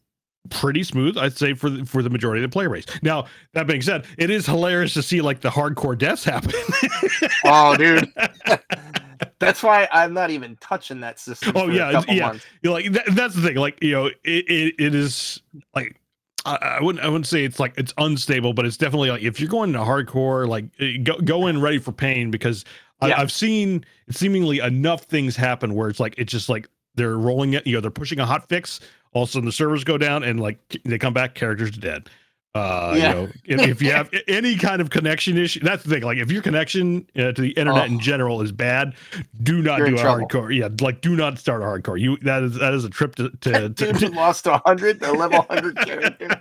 pretty 0.51 0.83
smooth. 0.85 1.17
I'd 1.19 1.37
say 1.37 1.55
for 1.55 1.69
the, 1.71 1.85
for 1.87 2.03
the 2.03 2.11
majority 2.11 2.45
of 2.45 2.51
the 2.51 2.53
player 2.53 2.69
base. 2.71 2.85
Now 3.03 3.27
that 3.55 3.67
being 3.67 3.83
said, 3.83 4.05
it 4.19 4.29
is 4.31 4.45
hilarious 4.47 4.93
to 4.95 5.03
see 5.03 5.21
like 5.23 5.41
the 5.41 5.51
hardcore 5.51 5.97
deaths 5.99 6.23
happen. 6.23 6.53
Oh, 7.45 7.77
dude. 7.77 8.13
That's 9.39 9.63
why 9.63 9.89
I'm 9.93 10.13
not 10.15 10.31
even 10.31 10.57
touching 10.61 11.01
that 11.01 11.19
system. 11.19 11.53
Oh, 11.57 11.67
for 11.67 11.73
yeah, 11.73 11.89
a 11.89 11.93
couple 11.93 12.15
yeah. 12.15 12.27
months. 12.29 12.45
you 12.63 12.69
know, 12.71 12.75
like 12.75 12.93
that, 12.93 13.05
that's 13.15 13.35
the 13.35 13.43
thing. 13.43 13.57
Like 13.57 13.83
you 13.83 13.93
know, 13.93 14.07
it 14.07 14.17
it, 14.25 14.75
it 14.79 14.95
is 14.95 15.41
like. 15.75 15.97
I, 16.47 16.79
I 16.79 16.83
wouldn't. 16.83 17.05
I 17.05 17.09
wouldn't 17.09 17.27
say 17.27 17.45
it's 17.45 17.59
like 17.61 17.75
it's 17.77 17.93
unstable, 17.99 18.53
but 18.55 18.65
it's 18.65 18.77
definitely 18.77 19.11
like 19.11 19.23
if 19.23 19.41
you're 19.41 19.51
going 19.51 19.73
to 19.73 19.81
hardcore, 19.81 20.49
like 20.49 20.65
eh, 20.81 20.97
go 21.03 21.19
go 21.19 21.47
in 21.49 21.61
ready 21.61 21.79
for 21.79 21.93
pain 21.93 22.31
because 22.31 22.65
I, 23.01 23.09
Yeah. 23.09 23.21
I've 23.21 23.33
seen 23.33 23.85
seemingly 24.11 24.61
enough 24.61 25.03
things 25.05 25.37
happen 25.37 25.75
where 25.75 25.89
it's 25.89 26.01
like 26.01 26.15
it's 26.17 26.33
just 26.33 26.49
like 26.49 26.69
they're 26.95 27.19
rolling 27.19 27.55
it. 27.55 27.67
You 27.67 27.75
know, 27.75 27.81
they're 27.81 27.91
pushing 27.91 28.21
a 28.21 28.27
hot 28.27 28.49
fix. 28.49 28.81
All 29.13 29.25
of 29.25 29.29
a 29.29 29.33
sudden, 29.33 29.47
the 29.47 29.53
servers 29.53 29.83
go 29.85 29.99
down 29.99 30.23
and 30.23 30.41
like 30.41 30.59
they 30.85 30.99
come 30.99 31.13
back, 31.13 31.35
characters 31.35 31.73
dead. 31.73 32.09
Uh, 32.57 32.95
Yeah. 32.97 33.27
you 33.45 33.57
know, 33.57 33.62
if, 33.64 33.69
if 33.71 33.83
you 33.83 33.92
have 33.92 34.11
any 34.29 34.57
kind 34.57 34.81
of 34.81 34.90
connection 34.90 35.37
issue, 35.37 35.61
that's 35.61 35.83
the 35.85 35.90
thing. 35.90 36.03
Like, 36.03 36.19
if 36.19 36.31
your 36.33 36.42
connection 36.42 37.07
uh, 37.16 37.33
to 37.33 37.40
the 37.42 37.51
internet 37.51 37.87
in 37.88 37.97
Oh. 37.97 38.01
general 38.01 38.40
is 38.42 38.53
bad, 38.53 38.95
do 39.42 39.61
not 39.62 39.79
You're 39.79 39.88
do 39.90 39.95
a 39.97 39.99
trouble. 39.99 40.27
hardcore. 40.29 40.57
Yeah, 40.57 40.69
like 40.81 41.01
do 41.01 41.14
not 41.16 41.38
start 41.38 41.62
a 41.62 41.64
hardcore. 41.66 42.01
You 42.01 42.16
that 42.23 42.42
is 42.42 42.55
that 42.59 42.73
is 42.75 42.85
a 42.85 42.90
trip 42.90 43.14
to 43.16 43.31
to, 43.31 43.69
to, 43.71 43.92
Dude 43.92 44.14
lost 44.14 44.47
a 44.47 44.61
hundred, 44.64 45.01
the 45.01 45.12
level 45.12 45.42
hundred 45.51 45.77
character. 45.87 46.40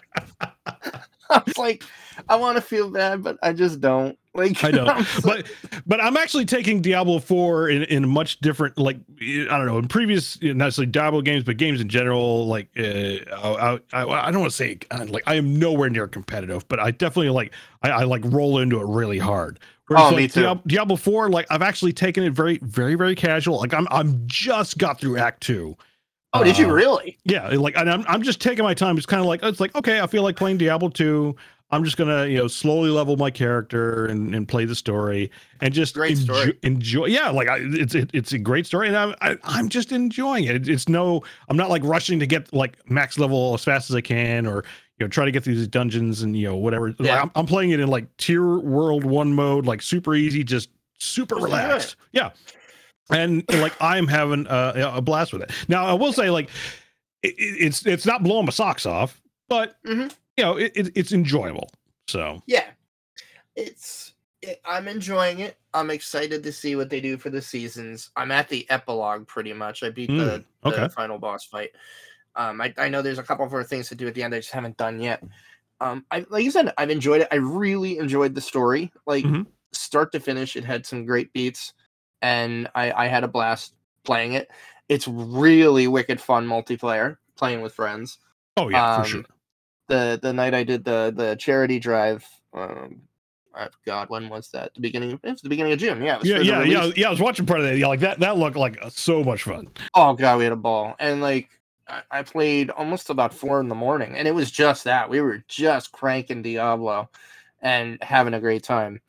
I 1.29 1.41
was 1.45 1.57
like, 1.57 1.83
I 2.29 2.35
want 2.35 2.55
to 2.57 2.61
feel 2.61 2.89
bad, 2.89 3.23
but 3.23 3.37
I 3.43 3.51
just 3.53 3.81
don't. 3.81 4.17
Like, 4.35 4.63
I 4.63 4.71
know, 4.71 4.85
I'm 4.87 5.03
so- 5.05 5.21
but 5.23 5.45
but 5.87 6.01
I'm 6.01 6.17
actually 6.17 6.45
taking 6.45 6.81
Diablo 6.81 7.19
4 7.19 7.69
in, 7.69 7.83
in 7.83 8.03
a 8.03 8.07
much 8.07 8.39
different 8.39 8.77
like 8.77 8.97
I 9.21 9.45
don't 9.57 9.65
know 9.65 9.77
in 9.77 9.87
previous 9.87 10.41
not 10.41 10.57
necessarily 10.57 10.91
Diablo 10.91 11.21
games 11.21 11.43
but 11.43 11.57
games 11.57 11.79
in 11.81 11.87
general 11.89 12.45
like 12.47 12.67
uh, 12.77 12.81
I, 13.33 13.79
I, 13.93 14.27
I 14.27 14.31
don't 14.31 14.41
want 14.41 14.51
to 14.51 14.57
say 14.57 14.77
uh, 14.91 15.05
like 15.07 15.23
I 15.25 15.35
am 15.35 15.57
nowhere 15.57 15.89
near 15.89 16.07
competitive 16.07 16.67
but 16.67 16.79
I 16.79 16.91
definitely 16.91 17.29
like 17.29 17.53
I, 17.81 17.89
I 17.91 18.03
like 18.03 18.21
roll 18.25 18.59
into 18.59 18.79
it 18.81 18.85
really 18.87 19.19
hard. 19.19 19.59
Whereas, 19.87 20.05
Oh, 20.05 20.07
like, 20.09 20.17
me 20.17 20.27
too. 20.27 20.41
Diab- 20.41 20.67
Diablo 20.67 20.95
4 20.97 21.29
like 21.29 21.45
I've 21.49 21.61
actually 21.61 21.93
taken 21.93 22.23
it 22.23 22.33
very 22.33 22.57
very 22.61 22.95
very 22.95 23.15
casual 23.15 23.59
like 23.59 23.73
I'm 23.73 23.87
I'm 23.89 24.23
just 24.27 24.77
got 24.77 24.99
through 24.99 25.17
Act 25.17 25.41
Two. 25.41 25.77
oh, 26.33 26.43
did 26.43 26.57
you 26.57 26.67
Uh, 26.69 26.73
really? 26.73 27.17
Yeah, 27.23 27.47
like 27.49 27.77
and 27.77 27.89
I'm 27.89 28.03
I'm 28.07 28.21
just 28.21 28.41
taking 28.41 28.63
my 28.65 28.73
time. 28.73 28.97
It's 28.97 29.05
kind 29.05 29.21
of 29.21 29.27
like 29.27 29.41
it's 29.43 29.61
like 29.61 29.73
okay, 29.75 30.01
I 30.01 30.07
feel 30.07 30.23
like 30.23 30.35
playing 30.35 30.57
Diablo 30.57 30.89
2. 30.89 31.33
I'm 31.71 31.83
just 31.83 31.97
gonna 31.97 32.27
you 32.27 32.37
know 32.37 32.47
slowly 32.47 32.89
level 32.89 33.17
my 33.17 33.31
character 33.31 34.05
and, 34.05 34.33
and 34.35 34.47
play 34.47 34.65
the 34.65 34.75
story 34.75 35.31
and 35.61 35.73
just 35.73 35.95
Great 35.95 36.17
enjoy, 36.19 36.33
story. 36.41 36.59
enjoy. 36.63 37.05
Yeah, 37.07 37.29
like 37.31 37.47
I, 37.49 37.57
it's 37.61 37.95
it, 37.95 38.11
it's 38.13 38.33
a 38.33 38.37
great 38.39 38.65
story 38.65 38.87
and 38.87 38.95
I'm 38.95 39.15
I, 39.21 39.35
I'm 39.43 39.67
just 39.69 39.91
enjoying 39.91 40.43
it. 40.45 40.69
It's 40.69 40.87
no, 40.87 41.23
I'm 41.49 41.57
not 41.57 41.69
like 41.69 41.83
rushing 41.83 42.19
to 42.19 42.27
get 42.27 42.53
like 42.53 42.77
max 42.89 43.17
level 43.17 43.53
as 43.55 43.63
fast 43.63 43.89
as 43.89 43.95
I 43.95 44.01
can 44.01 44.45
or 44.45 44.63
you 44.99 45.05
know 45.05 45.07
try 45.07 45.25
to 45.25 45.31
get 45.31 45.43
through 45.43 45.55
these 45.55 45.67
dungeons 45.67 46.21
and 46.21 46.37
you 46.37 46.47
know 46.47 46.55
whatever. 46.55 46.89
Like, 46.89 46.99
Yeah. 46.99 47.21
I'm, 47.23 47.31
I'm 47.35 47.45
playing 47.47 47.71
it 47.71 47.79
in 47.79 47.87
like 47.89 48.15
tier 48.17 48.59
world 48.59 49.03
one 49.03 49.33
mode, 49.33 49.65
like 49.65 49.81
super 49.81 50.13
easy, 50.15 50.43
just 50.43 50.69
super 50.99 51.35
relaxed. 51.35 51.95
Yeah, 52.11 52.29
and 53.09 53.43
like 53.53 53.73
I'm 53.81 54.07
having 54.07 54.45
a, 54.49 54.93
a 54.95 55.01
blast 55.01 55.33
with 55.33 55.41
it. 55.41 55.51
Now 55.67 55.85
I 55.85 55.93
will 55.93 56.13
say 56.13 56.29
like 56.29 56.49
it, 57.23 57.33
it- 57.37 57.65
it's 57.65 57.85
it's 57.85 58.05
not 58.05 58.23
blowing 58.23 58.45
my 58.45 58.51
socks 58.51 58.85
off, 58.85 59.19
but 59.49 59.77
Mhm. 59.85 60.13
You 60.37 60.43
know 60.43 60.57
it, 60.57 60.71
it, 60.75 60.91
it's 60.95 61.11
enjoyable. 61.11 61.69
So 62.07 62.41
Yeah, 62.47 62.65
it's. 63.55 64.13
It, 64.41 64.61
I'm 64.65 64.87
enjoying 64.87 65.39
it. 65.39 65.57
I'm 65.73 65.89
excited 65.89 66.43
to 66.43 66.51
see 66.51 66.75
what 66.75 66.89
they 66.89 67.01
do 67.01 67.17
for 67.17 67.29
the 67.29 67.41
seasons. 67.41 68.11
I'm 68.15 68.31
at 68.31 68.47
the 68.47 68.69
epilogue 68.69 69.27
pretty 69.27 69.53
much. 69.53 69.81
I 69.81 69.89
beat 69.89 70.07
the, 70.09 70.13
Mm, 70.13 70.45
okay. 70.65 70.81
the 70.83 70.89
final 70.89 71.17
boss 71.17 71.45
fight. 71.45 71.71
Um, 72.35 72.61
I, 72.61 72.73
I 72.77 72.89
know 72.89 73.01
there's 73.01 73.17
a 73.17 73.23
couple 73.23 73.45
of 73.45 73.53
other 73.53 73.63
things 73.63 73.87
to 73.89 73.95
do 73.95 74.07
at 74.07 74.13
the 74.13 74.21
end. 74.21 74.35
I 74.35 74.39
just 74.39 74.51
haven't 74.51 74.77
done 74.77 74.99
yet. 74.99 75.23
Um, 75.81 76.05
I 76.11 76.25
like 76.29 76.43
you 76.43 76.51
said, 76.51 76.73
I've 76.77 76.89
enjoyed 76.89 77.21
it. 77.21 77.27
I 77.31 77.35
really 77.35 77.97
enjoyed 77.97 78.35
the 78.35 78.41
story, 78.41 78.91
like 79.07 79.25
Mhm. 79.25 79.47
start 79.71 80.11
to 80.11 80.19
finish. 80.19 80.55
It 80.55 80.63
had 80.63 80.85
some 80.85 81.05
great 81.05 81.33
beats, 81.33 81.73
and 82.21 82.69
I, 82.75 82.91
I 82.91 83.07
had 83.07 83.23
a 83.23 83.27
blast 83.27 83.73
playing 84.03 84.33
it. 84.33 84.49
It's 84.89 85.07
really 85.07 85.87
wicked 85.87 86.21
fun 86.21 86.45
multiplayer 86.47 87.17
playing 87.35 87.61
with 87.61 87.73
friends 87.73 88.19
oh 88.57 88.69
yeah, 88.69 88.95
Um, 88.95 89.03
for 89.03 89.09
sure. 89.09 89.23
The 89.87 90.19
the 90.21 90.33
night 90.33 90.53
I 90.53 90.63
did 90.63 90.83
the 90.83 91.13
the 91.15 91.35
charity 91.35 91.79
drive. 91.79 92.25
Um, 92.53 93.01
God, 93.85 94.09
when 94.09 94.29
was 94.29 94.49
that? 94.51 94.73
The 94.75 94.81
beginning. 94.81 95.19
It 95.23 95.31
was 95.31 95.41
the 95.41 95.49
beginning 95.49 95.73
of 95.73 95.79
June. 95.79 96.01
Yeah. 96.01 96.15
It 96.15 96.19
was 96.19 96.29
Yeah, 96.29 96.39
yeah, 96.39 96.63
yeah, 96.63 96.91
yeah. 96.95 97.07
I 97.07 97.11
was 97.11 97.21
watching 97.21 97.45
part 97.45 97.61
of 97.61 97.65
that. 97.65 97.77
Yeah, 97.77 97.87
like 97.87 98.01
that. 98.01 98.19
That 98.19 98.37
looked 98.37 98.57
like 98.57 98.77
so 98.89 99.23
much 99.23 99.43
fun. 99.43 99.69
Oh 99.93 100.13
God, 100.13 100.37
we 100.37 100.43
had 100.43 100.53
a 100.53 100.57
ball, 100.57 100.95
and 100.99 101.21
like 101.21 101.49
I, 101.87 102.01
I 102.11 102.23
played 102.23 102.69
almost 102.69 103.09
about 103.09 103.33
four 103.33 103.59
in 103.61 103.69
the 103.69 103.75
morning, 103.75 104.15
and 104.15 104.27
it 104.27 104.35
was 104.35 104.51
just 104.51 104.83
that 104.83 105.09
we 105.09 105.21
were 105.21 105.43
just 105.47 105.91
cranking 105.91 106.41
Diablo, 106.41 107.09
and 107.61 108.01
having 108.03 108.33
a 108.33 108.39
great 108.39 108.63
time. 108.63 109.01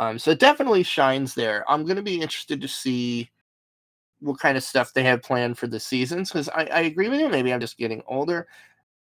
Um, 0.00 0.18
so 0.18 0.32
it 0.32 0.40
definitely 0.40 0.82
shines 0.82 1.34
there. 1.34 1.64
I'm 1.70 1.86
gonna 1.86 2.02
be 2.02 2.20
interested 2.20 2.60
to 2.60 2.68
see 2.68 3.30
what 4.20 4.40
kind 4.40 4.56
of 4.56 4.64
stuff 4.64 4.92
they 4.92 5.04
have 5.04 5.22
planned 5.22 5.58
for 5.58 5.66
the 5.66 5.78
seasons 5.78 6.30
because 6.30 6.48
I, 6.48 6.64
I 6.64 6.80
agree 6.80 7.08
with 7.08 7.20
you. 7.20 7.28
Maybe 7.28 7.52
I'm 7.52 7.60
just 7.60 7.78
getting 7.78 8.02
older. 8.06 8.48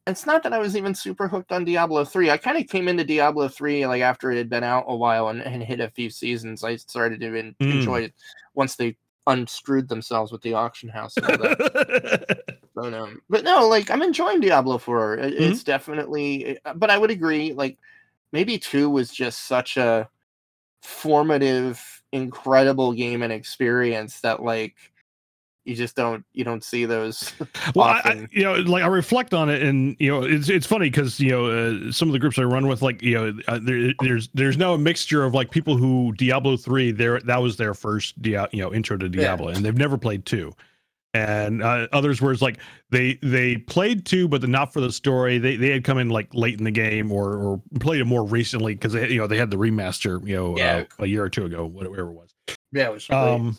It's 0.06 0.26
not 0.26 0.42
that 0.42 0.52
I 0.52 0.58
was 0.58 0.76
even 0.76 0.94
super 0.94 1.28
hooked 1.28 1.52
on 1.52 1.64
Diablo 1.64 2.04
3. 2.04 2.30
I 2.30 2.36
kind 2.36 2.58
of 2.58 2.66
came 2.66 2.88
into 2.88 3.04
Diablo 3.04 3.46
3 3.46 3.86
like 3.86 4.02
after 4.02 4.32
it 4.32 4.36
had 4.36 4.50
been 4.50 4.64
out 4.64 4.84
a 4.88 4.96
while 4.96 5.28
and, 5.28 5.40
and 5.42 5.62
hit 5.62 5.78
a 5.80 5.90
few 5.90 6.10
seasons. 6.10 6.64
I 6.64 6.76
started 6.76 7.20
to 7.20 7.38
en- 7.38 7.54
Mm. 7.60 7.72
enjoy 7.74 8.00
it 8.02 8.14
once 8.54 8.74
they 8.74 8.96
unscrewed 9.28 9.88
themselves 9.88 10.32
with 10.32 10.42
the 10.42 10.54
auction 10.54 10.88
house 10.88 11.16
and 11.16 11.26
all 11.26 11.38
that. 11.38 12.44
But, 12.74 13.10
but 13.28 13.44
no, 13.44 13.68
like 13.68 13.90
I'm 13.90 14.02
enjoying 14.02 14.40
Diablo 14.40 14.78
4. 14.78 15.18
It- 15.18 15.34
It's 15.34 15.62
definitely, 15.62 16.58
uh, 16.64 16.72
but 16.74 16.90
I 16.90 16.98
would 16.98 17.10
agree, 17.10 17.52
like 17.52 17.78
maybe 18.32 18.58
2 18.58 18.88
was 18.90 19.10
just 19.12 19.44
such 19.44 19.76
a 19.76 20.08
formative, 20.80 22.02
incredible 22.12 22.92
game 22.92 23.22
and 23.22 23.32
experience 23.32 24.20
that 24.20 24.42
like 24.42 24.74
you 25.64 25.74
just 25.76 25.94
don't 25.94 26.24
you 26.32 26.42
don't 26.44 26.64
see 26.64 26.84
those. 26.86 27.32
well 27.74 27.86
I, 27.88 28.26
you 28.32 28.42
know 28.42 28.54
like 28.54 28.82
i 28.82 28.86
reflect 28.88 29.32
on 29.32 29.48
it 29.48 29.62
and 29.62 29.96
you 30.00 30.10
know 30.10 30.22
it's 30.24 30.48
it's 30.48 30.66
funny 30.66 30.90
because 30.90 31.20
you 31.20 31.30
know 31.30 31.46
uh, 31.46 31.92
some 31.92 32.08
of 32.08 32.12
the 32.12 32.18
groups 32.18 32.38
i 32.38 32.42
run 32.42 32.66
with 32.66 32.82
like 32.82 33.00
you 33.02 33.14
know 33.14 33.38
uh, 33.48 33.60
there, 33.62 33.92
there's 34.00 34.28
there's 34.34 34.56
now 34.56 34.74
a 34.74 34.78
mixture 34.78 35.24
of 35.24 35.34
like 35.34 35.50
people 35.50 35.76
who 35.76 36.12
diablo 36.18 36.56
3 36.56 36.90
there 36.92 37.20
that 37.20 37.40
was 37.40 37.56
their 37.56 37.74
first 37.74 38.20
dia- 38.20 38.48
you 38.52 38.60
know 38.62 38.72
intro 38.74 38.96
to 38.96 39.06
Yeah. 39.06 39.10
diablo 39.22 39.48
and 39.48 39.64
they've 39.64 39.76
never 39.76 39.96
played 39.96 40.26
2 40.26 40.52
and 41.14 41.62
uh, 41.62 41.86
others 41.92 42.22
where 42.22 42.32
it's 42.32 42.40
like 42.42 42.58
they 42.90 43.18
they 43.22 43.58
played 43.58 44.04
2 44.06 44.28
but 44.28 44.42
not 44.48 44.72
for 44.72 44.80
the 44.80 44.90
story 44.90 45.38
they 45.38 45.56
they 45.56 45.70
had 45.70 45.84
come 45.84 45.98
in 45.98 46.08
like 46.08 46.32
late 46.34 46.58
in 46.58 46.64
the 46.64 46.70
game 46.70 47.12
or 47.12 47.36
or 47.36 47.62
played 47.80 48.00
it 48.00 48.06
more 48.06 48.24
recently 48.24 48.74
because 48.74 48.94
they 48.94 49.10
you 49.10 49.18
know 49.18 49.26
they 49.26 49.36
had 49.36 49.50
the 49.50 49.56
remaster 49.58 50.26
you 50.26 50.34
know 50.34 50.56
Yeah. 50.56 50.84
uh, 50.98 51.04
a 51.04 51.06
year 51.06 51.22
or 51.22 51.28
two 51.28 51.44
ago 51.44 51.66
whatever 51.66 52.08
it 52.10 52.12
was 52.14 52.30
yeah, 52.72 52.88
it 52.88 52.92
was 52.94 53.10
um, 53.10 53.56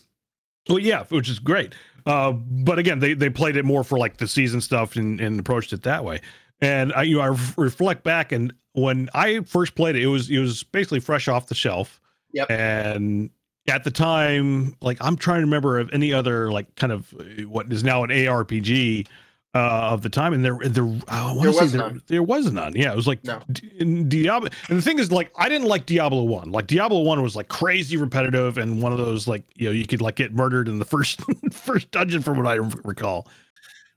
well, 0.67 0.79
yeah, 0.79 1.03
which 1.09 1.29
is 1.29 1.37
great. 1.37 1.75
Uh, 2.05 2.31
but 2.31 2.79
again, 2.79 2.99
they 2.99 3.13
they 3.13 3.29
played 3.29 3.55
it 3.55 3.65
more 3.65 3.83
for 3.83 3.97
like 3.97 4.17
the 4.17 4.27
season 4.27 4.61
stuff 4.61 4.95
and, 4.95 5.19
and 5.21 5.39
approached 5.39 5.73
it 5.73 5.83
that 5.83 6.03
way. 6.03 6.21
And 6.61 6.93
I, 6.93 7.03
you 7.03 7.17
know, 7.17 7.23
I 7.23 7.27
ref- 7.29 7.57
reflect 7.57 8.03
back 8.03 8.31
and 8.31 8.53
when 8.73 9.09
I 9.13 9.41
first 9.41 9.75
played 9.75 9.95
it, 9.95 10.03
it 10.03 10.07
was 10.07 10.29
it 10.29 10.39
was 10.39 10.63
basically 10.63 10.99
fresh 10.99 11.27
off 11.27 11.47
the 11.47 11.55
shelf. 11.55 11.99
Yep. 12.33 12.49
And 12.49 13.29
at 13.67 13.83
the 13.83 13.91
time, 13.91 14.75
like 14.81 14.97
I'm 14.99 15.15
trying 15.15 15.39
to 15.39 15.45
remember 15.45 15.79
of 15.79 15.89
any 15.93 16.11
other 16.11 16.51
like 16.51 16.75
kind 16.75 16.91
of 16.91 17.13
uh, 17.19 17.43
what 17.47 17.71
is 17.71 17.83
now 17.83 18.03
an 18.03 18.09
ARPG 18.09 19.07
uh, 19.55 19.91
of 19.91 20.01
the 20.01 20.09
time, 20.09 20.33
and 20.33 20.43
there 20.43 20.57
there 20.63 20.85
I 21.07 21.33
There 21.41 21.53
say 21.53 21.61
was 21.61 21.71
there, 21.73 21.81
none. 21.81 22.01
there 22.07 22.23
was 22.23 22.51
none. 22.51 22.75
Yeah, 22.75 22.91
it 22.91 22.95
was 22.95 23.07
like 23.07 23.23
No. 23.23 23.39
D- 23.51 24.03
Diablo. 24.03 24.49
And 24.69 24.77
the 24.77 24.81
thing 24.81 24.97
is, 24.99 25.11
like, 25.11 25.31
I 25.37 25.47
didn't 25.49 25.67
like 25.67 25.85
Diablo 25.85 26.23
one. 26.23 26.51
Like 26.51 26.67
Diablo 26.67 27.01
one 27.01 27.21
was 27.21 27.35
like 27.35 27.49
crazy 27.49 27.95
repetitive 27.97 28.57
and 28.57 28.81
one 28.81 28.91
of 28.91 28.97
those 28.97 29.27
like 29.27 29.43
you 29.55 29.65
know 29.67 29.71
you 29.71 29.85
could 29.85 30.01
like 30.01 30.15
get 30.15 30.33
murdered 30.33 30.67
in 30.67 30.79
the 30.79 30.85
first 30.93 31.21
first 31.51 31.91
dungeon 31.91 32.21
from 32.23 32.37
what 32.37 32.47
I 32.47 32.55
recall. 32.83 33.27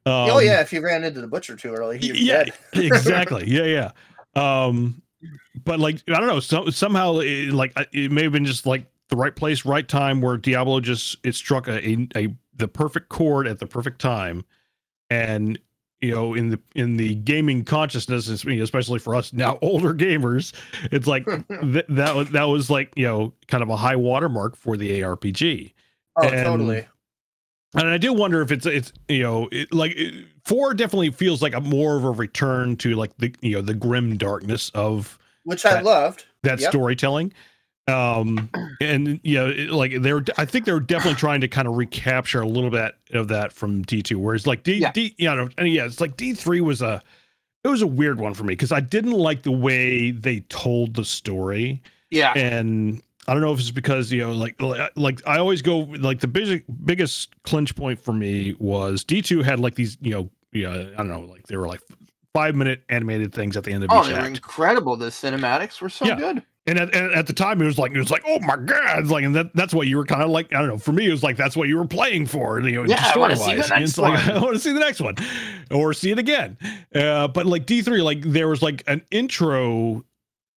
oh 0.05 0.39
Um, 0.39 0.45
yeah, 0.45 0.61
if 0.61 0.73
you 0.73 0.81
ran 0.83 1.05
into 1.05 1.21
the 1.21 1.27
butcher 1.29 1.57
too 1.57 1.73
early, 1.73 1.99
yeah, 2.01 2.45
exactly. 2.75 3.45
Yeah, 3.49 3.65
yeah. 3.65 3.91
Um, 4.35 5.01
but 5.65 5.81
like 5.81 6.03
I 6.09 6.19
don't 6.21 6.27
know. 6.29 6.41
So, 6.41 6.69
somehow, 6.71 7.19
it, 7.21 7.53
like 7.53 7.73
it 7.93 8.13
may 8.13 8.25
have 8.25 8.33
been 8.33 8.45
just 8.45 8.67
like 8.67 8.85
the 9.09 9.17
right 9.17 9.35
place, 9.35 9.65
right 9.65 9.89
time, 9.89 10.21
where 10.21 10.37
Diablo 10.37 10.81
just 10.81 11.17
it 11.25 11.35
struck 11.35 11.67
a, 11.67 11.79
a, 11.89 12.09
a 12.15 12.29
the 12.57 12.69
perfect 12.69 13.09
chord 13.09 13.47
at 13.49 13.59
the 13.59 13.67
perfect 13.67 14.01
time, 14.01 14.45
and 15.11 15.59
you 16.01 16.11
know 16.15 16.35
in 16.35 16.51
the 16.51 16.61
in 16.75 16.97
the 16.97 17.15
gaming 17.17 17.65
consciousness, 17.65 18.29
especially 18.29 18.99
for 18.99 19.15
us 19.15 19.33
now 19.33 19.59
older 19.63 19.95
gamers, 19.95 20.53
it's 20.93 21.07
like 21.07 21.25
th- 21.49 21.87
that 21.89 22.15
was 22.15 22.31
that 22.31 22.45
was 22.45 22.71
like 22.71 22.93
you 22.97 23.07
know 23.07 23.33
kind 23.49 23.63
of 23.63 23.69
a 23.71 23.77
high 23.77 23.97
watermark 23.97 24.57
for 24.57 24.77
the 24.77 25.01
ARPG. 25.01 25.73
oh, 26.17 26.29
and- 26.29 26.45
totally. 26.47 26.87
And 27.75 27.89
I 27.89 27.99
do 27.99 28.13
wonder 28.15 28.41
if 28.41 28.53
it's 28.53 28.65
it's 28.65 28.91
you 29.09 29.23
know 29.23 29.49
it, 29.53 29.71
like 29.73 29.93
it, 29.97 30.25
four 30.47 30.73
definitely 30.73 31.11
feels 31.11 31.43
like 31.43 31.53
a 31.55 31.61
more 31.61 31.97
of 31.97 32.05
a 32.05 32.11
return 32.11 32.77
to 32.77 32.95
like 32.95 33.15
the 33.19 33.35
you 33.43 33.53
know 33.57 33.61
the 33.61 33.75
grim 33.75 34.17
darkness 34.17 34.71
of 34.75 35.19
Which 35.45 35.67
I 35.67 35.81
loved. 35.83 36.25
that 36.43 36.59
Yep. 36.61 36.71
storytelling. 36.71 37.35
Um 37.89 38.51
and 38.81 39.21
you 39.23 39.35
know 39.37 39.49
it- 39.49 39.71
like 39.71 40.03
they're 40.03 40.25
I 40.39 40.45
think 40.45 40.65
they're 40.65 40.81
definitely 40.81 41.15
trying 41.21 41.41
to 41.43 41.49
kind 41.49 41.69
of 41.69 41.77
recapture 41.77 42.41
a 42.41 42.47
little 42.49 42.71
bit 42.71 42.95
of 43.13 43.29
that 43.29 43.53
from 43.53 43.85
D2 43.85 44.17
whereas 44.17 44.47
like 44.47 44.63
D 44.63 44.75
Yeah. 44.75 44.93
D 44.93 45.15
you 45.19 45.35
know 45.35 45.49
and 45.59 45.69
yeah 45.69 45.85
it's 45.87 46.01
like 46.01 46.17
D3 46.17 46.61
was 46.63 46.83
a 46.83 47.03
it 47.65 47.69
was 47.69 47.83
a 47.83 47.87
weird 47.87 48.19
one 48.21 48.35
for 48.35 48.45
me 48.45 48.53
because 48.53 48.73
I 48.73 48.81
didn't 48.81 49.13
like 49.13 49.43
the 49.43 49.51
way 49.53 50.11
they 50.13 50.41
told 50.49 50.95
the 50.95 51.05
story 51.05 51.83
Yeah. 52.11 52.33
and 52.37 53.03
I 53.29 53.33
don't 53.33 53.43
know 53.43 53.53
if 53.53 53.59
it's 53.59 53.73
because 53.73 54.13
you 54.13 54.21
know, 54.21 54.31
like, 54.33 54.55
like 54.95 55.21
I 55.27 55.39
always 55.39 55.61
go 55.61 55.79
like 55.99 56.21
the 56.21 56.29
big, 56.29 56.63
biggest 56.85 57.35
clinch 57.43 57.75
point 57.75 57.99
for 57.99 58.13
me 58.13 58.55
was 58.61 59.03
D 59.03 59.21
two 59.21 59.43
had 59.43 59.59
like 59.59 59.75
these, 59.75 59.99
you 60.01 60.13
know, 60.13 60.31
yeah, 60.53 60.71
I 60.95 60.99
don't 60.99 61.09
know, 61.09 61.23
like 61.23 61.45
they 61.49 61.57
were 61.57 61.67
like 61.67 61.81
five 62.33 62.55
minute 62.55 62.85
animated 62.89 63.35
things 63.35 63.57
at 63.57 63.65
the 63.65 63.73
end 63.73 63.83
of 63.83 63.91
Oh, 63.93 64.01
each 64.03 64.07
they 64.07 64.13
were 64.13 64.21
act, 64.21 64.29
incredible. 64.37 64.95
The 64.97 65.07
cinematics 65.07 65.81
were 65.81 65.89
so 65.89 66.05
Yeah. 66.05 66.15
good. 66.15 66.43
And 66.67 66.79
at, 66.79 66.95
at 66.95 67.27
the 67.27 67.33
time 67.33 67.61
it 67.63 67.65
was 67.67 67.79
like 67.79 67.93
it 67.93 67.99
was 67.99 68.11
like 68.11 68.23
oh 68.27 68.39
my 68.41 68.57
god, 68.57 68.99
it's 69.01 69.11
like 69.11 69.25
and 69.25 69.35
that 69.37 69.55
that's 69.55 69.73
what 69.75 69.87
you 69.87 69.97
were 69.97 70.05
kind 70.05 70.23
of 70.23 70.31
like 70.31 70.53
I 70.53 70.59
don't 70.59 70.69
know 70.69 70.79
for 70.79 70.93
me 70.93 71.07
it 71.07 71.11
was 71.11 71.23
like 71.23 71.37
that's 71.37 71.57
what 71.57 71.69
you 71.69 71.77
were 71.77 71.87
playing 71.87 72.27
for, 72.27 72.61
you 72.61 72.73
know, 72.73 72.85
Yeah, 72.85 73.13
I 73.15 73.19
wanna 73.19 73.37
see 73.37 73.53
the 73.55 73.67
next 73.69 73.71
it's 73.91 73.99
like 73.99 74.27
one. 74.27 74.37
I 74.37 74.41
want 74.41 74.55
to 74.55 74.61
see 74.61 74.73
the 74.73 74.81
next 74.81 75.01
one, 75.01 75.15
or 75.71 75.93
see 75.95 76.11
it 76.11 76.19
again. 76.19 76.57
Uh, 76.95 77.29
but 77.29 77.47
like 77.47 77.67
D 77.67 77.83
three, 77.83 78.03
like 78.03 78.23
there 78.23 78.49
was 78.49 78.63
like 78.63 78.83
an 78.87 79.03
intro 79.11 80.05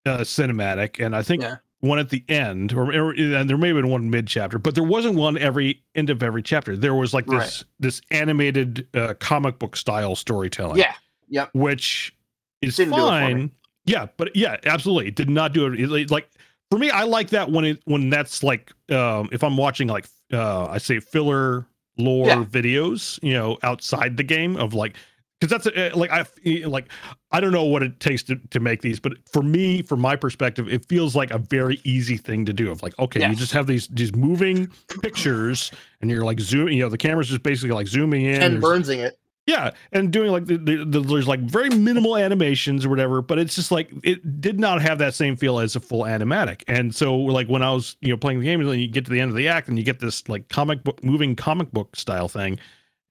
uh, 0.06 0.20
cinematic, 0.20 1.04
and 1.04 1.16
I 1.16 1.22
think 1.22 1.44
Yeah. 1.44 1.58
one 1.82 2.00
at 2.00 2.10
the 2.10 2.24
end, 2.30 2.74
or, 2.74 2.92
or 2.94 3.12
and 3.12 3.50
there 3.50 3.58
may 3.58 3.68
have 3.68 3.76
been 3.78 3.90
one 3.90 4.10
mid 4.10 4.28
chapter, 4.28 4.58
but 4.58 4.76
there 4.76 4.84
wasn't 4.84 5.16
one 5.16 5.38
every 5.38 5.84
end 5.96 6.10
of 6.10 6.24
every 6.24 6.42
chapter. 6.42 6.76
There 6.76 6.96
was 6.96 7.14
like 7.14 7.28
Right. 7.28 7.42
this 7.42 7.64
this 7.80 8.02
animated 8.12 8.88
uh, 8.96 9.14
comic 9.20 9.60
book 9.60 9.76
style 9.76 10.16
storytelling, 10.16 10.78
Yeah. 10.80 10.94
Yep. 11.30 11.50
which 11.54 12.16
is 12.62 12.76
Didn't 12.78 12.94
do 12.96 13.00
it 13.00 13.02
for 13.02 13.12
me. 13.12 13.34
fine. 13.34 13.52
Yeah, 13.86 14.08
but 14.18 14.36
yeah, 14.36 14.58
absolutely, 14.66 15.08
it 15.08 15.16
did 15.16 15.30
not 15.30 15.54
do 15.54 15.66
it. 15.68 15.80
It- 15.80 16.12
Like 16.12 16.30
for 16.70 16.78
me, 16.78 16.90
I 16.90 17.04
like 17.04 17.30
that 17.30 17.50
when 17.52 17.66
it 17.66 17.82
when 17.86 18.10
that's 18.10 18.44
like 18.44 18.72
um 18.92 19.30
if 19.32 19.44
I'm 19.44 19.58
watching 19.58 19.88
like 19.88 20.06
uh 20.34 20.66
I 20.68 20.78
say 20.78 21.00
filler 21.00 21.66
lore 21.98 22.28
Yeah. 22.28 22.44
videos, 22.46 23.20
you 23.24 23.34
know, 23.34 23.58
outside 23.64 24.18
the 24.18 24.24
game 24.24 24.56
of 24.58 24.74
like 24.74 24.96
because 25.42 25.50
that's 25.64 25.68
uh, 25.68 25.92
like 25.98 26.12
I 26.12 26.26
like 26.66 26.92
I 27.32 27.40
don't 27.40 27.54
know 27.54 27.64
what 27.64 27.82
it 27.82 28.00
takes 28.02 28.24
to, 28.24 28.36
to 28.50 28.60
make 28.60 28.82
these, 28.82 29.00
but 29.00 29.14
for 29.32 29.42
me, 29.42 29.82
from 29.82 30.02
my 30.02 30.18
perspective, 30.18 30.68
it 30.68 30.86
feels 30.90 31.16
like 31.16 31.32
a 31.32 31.38
very 31.38 31.80
easy 31.86 32.18
thing 32.18 32.46
to 32.46 32.52
do. 32.52 32.70
Of 32.70 32.84
like, 32.84 32.98
okay, 33.00 33.26
you 33.28 33.36
just 33.36 33.54
have 33.54 33.66
these 33.66 33.88
these 33.88 34.14
moving 34.14 34.70
pictures, 35.02 35.72
and 36.02 36.12
you're 36.12 36.26
like 36.26 36.40
zooming. 36.42 36.76
you 36.78 36.84
know, 36.84 36.90
the 36.90 36.98
camera's 36.98 37.30
just 37.30 37.42
basically 37.42 37.72
like 37.74 37.88
zooming 37.88 38.26
in. 38.26 38.42
And 38.42 38.62
Burnsing 38.62 39.00
it. 39.00 39.18
Yeah, 39.50 39.72
and 39.92 40.12
doing 40.12 40.32
like 40.32 40.46
the, 40.46 40.58
the, 40.58 40.86
the 40.86 41.00
there's 41.00 41.28
like 41.28 41.40
very 41.40 41.70
minimal 41.70 42.16
animations 42.16 42.86
or 42.86 42.90
whatever, 42.90 43.22
but 43.22 43.40
it's 43.40 43.56
just 43.56 43.72
like 43.72 43.90
it 44.04 44.40
did 44.40 44.60
not 44.60 44.82
have 44.82 45.00
that 45.00 45.16
same 45.16 45.36
feel 45.36 45.60
as 45.60 45.76
a 45.76 45.80
full 45.80 46.04
animatic. 46.04 46.62
And 46.68 46.94
so 46.94 47.16
like 47.18 47.48
when 47.48 47.64
I 47.64 47.72
was 47.74 47.98
you 48.02 48.10
know 48.10 48.18
playing 48.18 48.40
the 48.40 48.46
game, 48.46 48.60
and 48.62 48.70
then 48.70 48.80
you 48.80 48.88
get 48.88 49.06
to 49.06 49.12
the 49.12 49.20
end 49.20 49.32
of 49.32 49.36
the 49.38 49.48
act 49.48 49.68
and 49.68 49.78
you 49.78 49.84
get 49.84 50.00
this 50.00 50.28
like 50.30 50.50
comic 50.50 50.84
book 50.84 51.04
moving 51.04 51.36
comic 51.36 51.72
book 51.72 51.96
style 51.96 52.28
thing. 52.28 52.60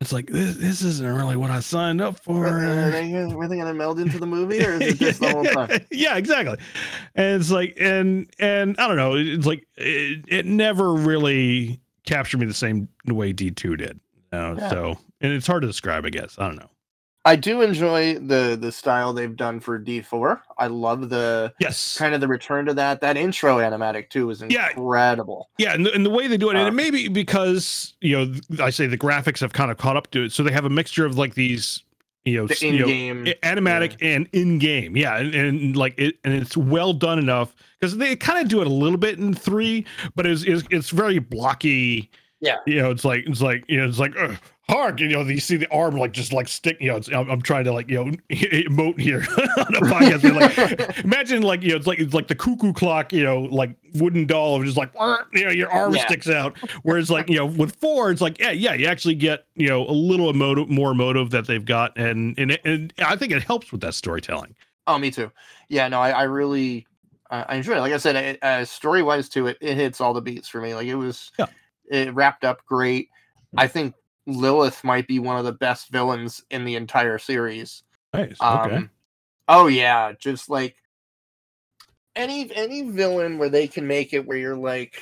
It's 0.00 0.12
like 0.12 0.28
this, 0.28 0.56
this 0.56 0.82
isn't 0.82 1.06
really 1.16 1.34
what 1.36 1.50
I 1.50 1.58
signed 1.58 2.00
up 2.00 2.20
for. 2.20 2.46
Are 2.46 2.60
they, 2.92 3.10
gonna- 3.10 3.48
they 3.48 3.56
to 3.58 3.74
meld 3.74 3.98
into 3.98 4.20
the 4.20 4.26
movie, 4.26 4.64
or 4.64 4.74
is 4.74 4.94
it 4.94 4.98
just 4.98 5.20
the 5.20 5.30
whole 5.30 5.42
time? 5.42 5.84
yeah, 5.90 6.16
exactly. 6.16 6.56
And 7.16 7.40
it's 7.40 7.50
like, 7.50 7.76
and 7.80 8.30
and 8.38 8.76
I 8.78 8.86
don't 8.86 8.96
know. 8.96 9.16
It's 9.16 9.46
like 9.46 9.66
it, 9.76 10.24
it 10.28 10.46
never 10.46 10.94
really 10.94 11.80
captured 12.06 12.38
me 12.38 12.46
the 12.46 12.54
same 12.54 12.88
way 13.08 13.32
D 13.32 13.50
two 13.50 13.76
did. 13.76 13.98
You 14.32 14.38
know, 14.38 14.56
Yeah. 14.58 14.70
So, 14.70 14.98
and 15.20 15.32
it's 15.32 15.46
hard 15.46 15.62
to 15.62 15.68
describe. 15.68 16.04
I 16.04 16.10
guess 16.10 16.36
I 16.38 16.46
don't 16.46 16.56
know. 16.56 16.70
I 17.24 17.36
do 17.36 17.60
enjoy 17.60 18.14
the 18.14 18.56
the 18.58 18.72
style 18.72 19.12
they've 19.12 19.36
done 19.36 19.60
for 19.60 19.78
D4. 19.78 20.40
I 20.56 20.68
love 20.68 21.10
the 21.10 21.52
Yes. 21.60 21.98
kind 21.98 22.14
of 22.14 22.20
the 22.22 22.28
return 22.28 22.64
to 22.66 22.74
that. 22.74 23.00
That 23.02 23.16
intro 23.18 23.58
animatic 23.58 24.08
too 24.08 24.30
is 24.30 24.40
incredible. 24.40 25.50
Yeah, 25.58 25.74
and 25.74 25.84
the, 25.84 25.92
and 25.92 26.06
the 26.06 26.10
way 26.10 26.26
they 26.26 26.36
do 26.38 26.48
it, 26.50 26.56
and 26.56 26.64
Uh, 26.64 26.68
it 26.68 26.74
may 26.74 26.90
be 26.90 27.08
because 27.08 27.94
you 28.00 28.16
know 28.16 28.34
I 28.64 28.70
say 28.70 28.86
the 28.86 28.96
graphics 28.96 29.40
have 29.40 29.52
kind 29.52 29.70
of 29.70 29.76
caught 29.76 29.96
up 29.96 30.10
to 30.12 30.24
it, 30.24 30.32
so 30.32 30.42
they 30.42 30.52
have 30.52 30.64
a 30.64 30.70
mixture 30.70 31.04
of 31.04 31.18
like 31.18 31.34
these, 31.34 31.82
you 32.24 32.36
know, 32.38 32.46
The 32.46 32.54
s- 32.54 32.62
you 32.62 32.78
know, 32.78 32.88
in-game. 32.88 33.24
animatic 33.42 33.96
and 34.00 34.26
in 34.32 34.58
game. 34.58 34.96
Yeah, 34.96 35.16
and, 35.18 35.34
and 35.34 35.76
like 35.76 35.94
it, 35.98 36.16
and 36.24 36.32
it's 36.32 36.56
well 36.56 36.92
done 36.94 37.18
enough 37.18 37.54
because 37.78 37.96
they 37.98 38.16
kind 38.16 38.40
of 38.40 38.48
do 38.48 38.60
it 38.62 38.66
a 38.66 38.72
little 38.72 38.96
bit 38.98 39.18
in 39.18 39.34
three, 39.34 39.84
but 40.14 40.24
it's 40.24 40.44
it's, 40.44 40.62
it's 40.70 40.90
very 40.90 41.18
blocky. 41.18 42.10
Yeah. 42.40 42.56
you 42.66 42.80
know, 42.80 42.90
it's 42.90 43.04
like 43.04 43.24
it's 43.26 43.40
like 43.42 43.64
you 43.68 43.78
know, 43.78 43.88
it's 43.88 43.98
like. 43.98 44.14
Ugh. 44.18 44.36
Hark, 44.70 45.00
you 45.00 45.08
know, 45.08 45.22
you 45.22 45.40
see 45.40 45.56
the 45.56 45.66
arm 45.72 45.96
like 45.96 46.12
just 46.12 46.30
like 46.30 46.46
stick, 46.46 46.76
you 46.78 46.88
know, 46.90 46.96
it's, 46.96 47.08
I'm, 47.08 47.30
I'm 47.30 47.40
trying 47.40 47.64
to 47.64 47.72
like, 47.72 47.88
you 47.88 48.04
know, 48.04 48.10
emote 48.30 49.00
here 49.00 49.20
on 49.56 49.74
a 49.74 49.80
podcast. 49.80 50.34
like, 50.34 50.98
imagine 51.06 51.40
like, 51.40 51.62
you 51.62 51.70
know, 51.70 51.76
it's 51.76 51.86
like, 51.86 51.98
it's 51.98 52.12
like 52.12 52.28
the 52.28 52.34
cuckoo 52.34 52.74
clock, 52.74 53.10
you 53.10 53.24
know, 53.24 53.44
like 53.44 53.74
wooden 53.94 54.26
doll 54.26 54.56
of 54.56 54.66
just 54.66 54.76
like, 54.76 54.90
you 55.32 55.46
know, 55.46 55.50
your 55.50 55.72
arm 55.72 55.94
Yeah. 55.94 56.04
sticks 56.04 56.28
out. 56.28 56.58
Whereas 56.82 57.08
like, 57.10 57.30
you 57.30 57.36
know, 57.36 57.46
with 57.46 57.76
four, 57.76 58.10
it's 58.10 58.20
like, 58.20 58.38
yeah, 58.38 58.50
yeah, 58.50 58.74
you 58.74 58.84
actually 58.84 59.14
get, 59.14 59.46
you 59.54 59.68
know, 59.68 59.88
a 59.88 59.90
little 59.90 60.28
emotive, 60.28 60.68
more 60.68 60.90
emotive 60.90 61.30
that 61.30 61.46
they've 61.46 61.64
got. 61.64 61.96
And, 61.96 62.38
and, 62.38 62.58
and 62.66 62.92
I 62.98 63.16
think 63.16 63.32
it 63.32 63.42
helps 63.42 63.72
with 63.72 63.80
that 63.80 63.94
storytelling. 63.94 64.54
Oh, 64.86 64.98
me 64.98 65.10
too. 65.10 65.32
Yeah, 65.70 65.88
no, 65.88 65.98
I, 65.98 66.10
I 66.10 66.22
really 66.24 66.86
I 67.30 67.56
enjoyed 67.56 67.78
it. 67.78 67.80
Like 67.80 67.94
I 67.94 67.96
said, 67.96 68.38
uh, 68.42 68.66
story 68.66 69.02
wise 69.02 69.30
too, 69.30 69.46
it, 69.46 69.56
it 69.62 69.76
hits 69.76 69.98
all 70.02 70.12
the 70.12 70.20
beats 70.20 70.46
for 70.46 70.60
me. 70.60 70.74
Like 70.74 70.88
it 70.88 70.94
was, 70.96 71.32
Yeah. 71.38 71.46
It 71.90 72.14
wrapped 72.14 72.44
up 72.44 72.64
great. 72.66 73.08
I 73.56 73.66
think 73.66 73.94
Lilith 74.26 74.84
might 74.84 75.06
be 75.06 75.18
one 75.18 75.38
of 75.38 75.44
the 75.44 75.52
best 75.52 75.88
villains 75.88 76.44
in 76.50 76.64
the 76.64 76.76
entire 76.76 77.18
series. 77.18 77.82
Nice. 78.12 78.36
Um, 78.40 78.58
Okay. 78.58 78.88
Oh 79.48 79.66
yeah, 79.66 80.12
just 80.18 80.50
like 80.50 80.76
any 82.14 82.54
any 82.54 82.90
villain 82.90 83.38
where 83.38 83.48
they 83.48 83.66
can 83.66 83.86
make 83.86 84.12
it 84.12 84.26
where 84.26 84.36
you're 84.36 84.56
like, 84.56 85.00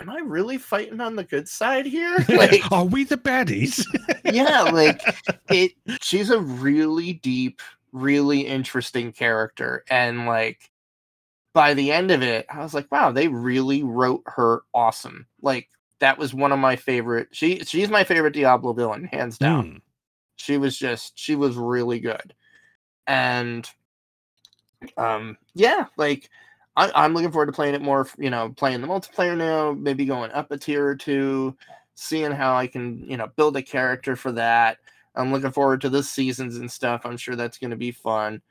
am 0.00 0.10
I 0.10 0.18
really 0.18 0.58
fighting 0.58 1.00
on 1.00 1.14
the 1.14 1.24
good 1.24 1.48
side 1.48 1.86
here? 1.86 2.16
Like, 2.28 2.70
Are 2.72 2.84
we 2.84 3.04
the 3.04 3.16
baddies? 3.16 3.84
yeah, 4.24 4.62
like 4.62 5.02
it. 5.50 5.72
She's 6.00 6.30
a 6.30 6.40
really 6.40 7.14
deep, 7.14 7.62
really 7.92 8.40
interesting 8.40 9.12
character, 9.12 9.84
and 9.88 10.26
like 10.26 10.70
by 11.54 11.72
the 11.72 11.92
end 11.92 12.10
of 12.10 12.20
it, 12.20 12.44
I 12.50 12.58
was 12.58 12.74
like, 12.74 12.90
wow, 12.92 13.12
they 13.12 13.28
really 13.28 13.82
wrote 13.82 14.22
her 14.26 14.62
awesome. 14.74 15.26
Like 15.40 15.70
that 16.00 16.18
was 16.18 16.34
one 16.34 16.52
of 16.52 16.58
my 16.58 16.76
favorite. 16.76 17.28
She 17.30 17.60
she's 17.60 17.88
my 17.88 18.04
favorite 18.04 18.34
Diablo 18.34 18.74
villain, 18.74 19.04
hands 19.04 19.38
down. 19.38 19.70
Hmm. 19.70 19.76
She 20.36 20.58
was 20.58 20.76
just 20.76 21.18
she 21.18 21.36
was 21.36 21.56
really 21.56 22.00
good, 22.00 22.34
and 23.06 23.66
um 24.98 25.38
yeah, 25.54 25.86
like 25.96 26.28
I, 26.76 26.90
I'm 26.94 27.14
looking 27.14 27.30
forward 27.30 27.46
to 27.46 27.52
playing 27.52 27.74
it 27.74 27.82
more. 27.82 28.08
You 28.18 28.30
know, 28.30 28.52
playing 28.56 28.80
the 28.80 28.88
multiplayer 28.88 29.36
now, 29.36 29.72
maybe 29.72 30.04
going 30.04 30.32
up 30.32 30.50
a 30.50 30.58
tier 30.58 30.84
or 30.84 30.96
two, 30.96 31.56
seeing 31.94 32.32
how 32.32 32.56
I 32.56 32.66
can 32.66 33.08
you 33.08 33.16
know 33.16 33.28
build 33.36 33.56
a 33.56 33.62
character 33.62 34.16
for 34.16 34.32
that. 34.32 34.78
I'm 35.14 35.32
looking 35.32 35.52
forward 35.52 35.80
to 35.82 35.88
the 35.88 36.02
seasons 36.02 36.56
and 36.56 36.70
stuff. 36.70 37.02
I'm 37.04 37.16
sure 37.16 37.36
that's 37.36 37.58
going 37.58 37.70
to 37.70 37.76
be 37.76 37.92
fun. 37.92 38.42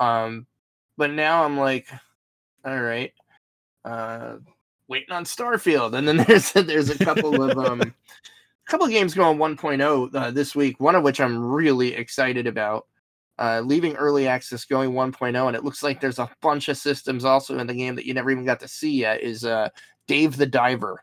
Um, 0.00 0.48
but 0.96 1.12
now 1.12 1.44
I'm 1.44 1.56
like, 1.56 1.88
all 2.64 2.80
right, 2.80 3.12
uh, 3.84 4.36
waiting 4.88 5.12
on 5.12 5.24
Starfield, 5.24 5.94
and 5.94 6.06
then 6.06 6.16
there's 6.28 6.52
there's 6.52 6.90
a 6.90 7.04
couple 7.04 7.42
of 7.42 7.58
um, 7.58 7.80
a 7.80 7.92
couple 8.66 8.86
of 8.86 8.92
games 8.92 9.14
going 9.14 9.38
1.0 9.38 10.14
uh, 10.14 10.30
this 10.30 10.54
week. 10.54 10.78
One 10.80 10.94
of 10.94 11.02
which 11.02 11.20
I'm 11.20 11.42
really 11.44 11.94
excited 11.94 12.46
about. 12.46 12.86
Uh, 13.38 13.60
leaving 13.64 13.96
early 13.96 14.28
access, 14.28 14.64
going 14.64 14.92
1.0, 14.92 15.46
and 15.46 15.56
it 15.56 15.64
looks 15.64 15.82
like 15.82 16.00
there's 16.00 16.18
a 16.18 16.30
bunch 16.42 16.68
of 16.68 16.76
systems 16.76 17.24
also 17.24 17.58
in 17.58 17.66
the 17.66 17.74
game 17.74 17.96
that 17.96 18.06
you 18.06 18.14
never 18.14 18.30
even 18.30 18.44
got 18.44 18.60
to 18.60 18.68
see 18.68 18.92
yet. 18.92 19.20
Is 19.22 19.44
uh, 19.44 19.70
Dave 20.06 20.36
the 20.36 20.46
Diver? 20.46 21.02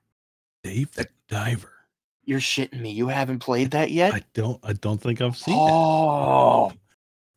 Dave 0.64 0.94
the 0.94 1.08
Diver. 1.28 1.74
You're 2.24 2.40
shitting 2.40 2.80
me. 2.80 2.92
You 2.92 3.08
haven't 3.08 3.40
played 3.40 3.72
that 3.72 3.90
yet? 3.90 4.14
I 4.14 4.22
don't. 4.34 4.60
I 4.64 4.74
don't 4.74 5.02
think 5.02 5.20
I've 5.20 5.36
seen 5.36 5.56
it. 5.56 6.78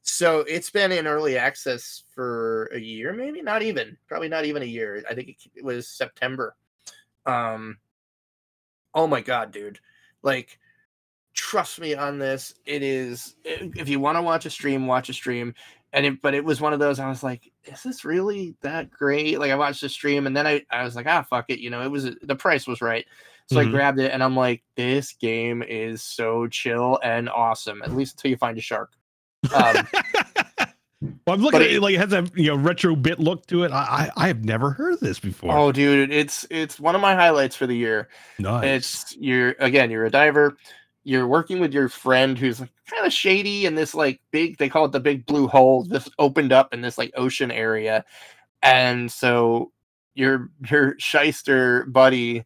So 0.03 0.41
it's 0.41 0.71
been 0.71 0.91
in 0.93 1.07
early 1.07 1.39
access 1.39 2.03
for 2.15 2.67
a 2.73 2.79
year, 2.79 3.13
maybe 3.13 3.41
not 3.41 3.63
even, 3.63 3.97
probably 4.09 4.29
not 4.29 4.45
even 4.45 4.63
a 4.63 4.67
year. 4.67 5.03
I 5.09 5.15
think 5.15 5.37
it, 5.55 5.65
was 5.65 5.89
September. 5.89 6.57
Um, 7.25 7.79
oh 8.95 9.07
my 9.07 9.21
god, 9.21 9.53
dude! 9.53 9.79
Like, 10.23 10.59
trust 11.35 11.81
me 11.81 11.95
on 11.95 12.19
this. 12.19 12.55
It 12.67 12.83
is. 12.83 13.37
If 13.45 13.89
you 13.89 14.01
want 14.01 14.19
to 14.19 14.23
watch 14.23 14.45
a 14.45 14.51
stream, 14.51 14.87
watch 14.89 15.09
a 15.09 15.13
stream. 15.13 15.55
And 15.95 16.07
it, 16.07 16.23
but 16.23 16.35
it 16.35 16.45
was 16.45 16.61
one 16.61 16.73
of 16.73 16.79
those. 16.81 16.99
I 16.99 17.09
was 17.09 17.23
like, 17.23 17.53
is 17.65 17.83
this 17.83 18.05
really 18.05 18.57
that 18.63 18.91
great? 18.91 19.39
Like, 19.39 19.51
I 19.53 19.57
watched 19.57 19.83
the 19.83 19.89
stream, 19.89 20.27
and 20.27 20.37
then 20.37 20.47
I, 20.47 20.65
I 20.71 20.85
was 20.85 20.97
like, 20.97 21.07
ah, 21.07 21.23
fuck 21.23 21.47
it. 21.49 21.61
You 21.61 21.71
know, 21.71 21.83
it 21.83 21.91
was 21.91 22.09
the 22.23 22.35
price 22.35 22.67
was 22.67 22.81
right. 22.81 23.07
So 23.47 23.61
I 23.61 23.65
Mhm. 23.65 23.71
grabbed 23.71 24.01
it, 24.01 24.11
and 24.11 24.23
I'm 24.23 24.35
like, 24.35 24.65
this 24.75 25.13
game 25.13 25.63
is 25.63 26.03
so 26.03 26.49
chill 26.49 26.99
and 27.05 27.29
awesome. 27.29 27.83
At 27.83 27.93
least 27.95 28.15
until 28.17 28.31
you 28.31 28.37
find 28.37 28.59
a 28.59 28.63
shark. 28.63 28.93
Um, 29.55 29.87
well, 31.27 31.35
I'm 31.35 31.41
looking 31.43 31.61
at 31.61 31.67
it 31.67 31.73
it- 31.77 31.83
like 31.83 31.95
it 31.95 31.99
has 31.99 32.13
a 32.13 32.27
you 32.35 32.47
know 32.49 32.57
retro 32.57 32.95
bit 32.95 33.19
look 33.19 33.47
to 33.47 33.65
it. 33.65 33.73
I 33.73 34.11
I, 34.17 34.25
I 34.25 34.27
have 34.29 34.45
never 34.45 34.71
heard 34.71 34.95
of 34.95 35.01
this 35.01 35.19
before. 35.19 35.57
oh, 35.57 35.73
dude, 35.73 36.13
it's 36.13 36.47
it's 36.51 36.79
one 36.79 36.95
of 36.95 37.01
my 37.01 37.15
highlights 37.15 37.57
for 37.57 37.67
the 37.67 37.77
year. 37.77 38.09
nice. 38.39 38.65
It's 38.65 39.17
you're 39.17 39.55
again, 39.59 39.91
you're 39.91 40.05
a 40.05 40.11
diver. 40.11 40.57
You're 41.05 41.27
working 41.27 41.59
with 41.59 41.73
your 41.75 41.89
friend 41.89 42.39
who's 42.39 42.59
kind 42.59 43.05
of 43.07 43.13
shady 43.13 43.67
in 43.67 43.75
this 43.75 43.95
like 43.95 44.21
big. 44.31 44.59
They 44.59 44.69
call 44.69 44.85
it 44.85 44.93
the 44.93 45.01
big 45.01 45.27
blue 45.27 45.49
hole. 45.49 45.83
This 45.83 46.09
opened 46.21 46.53
up 46.53 46.73
in 46.73 46.81
this 46.81 46.97
like 46.97 47.13
ocean 47.17 47.51
area, 47.51 48.05
and 48.63 49.11
so 49.11 49.73
your 50.15 50.51
your 50.71 50.95
shyster 50.99 51.85
buddy 51.87 52.45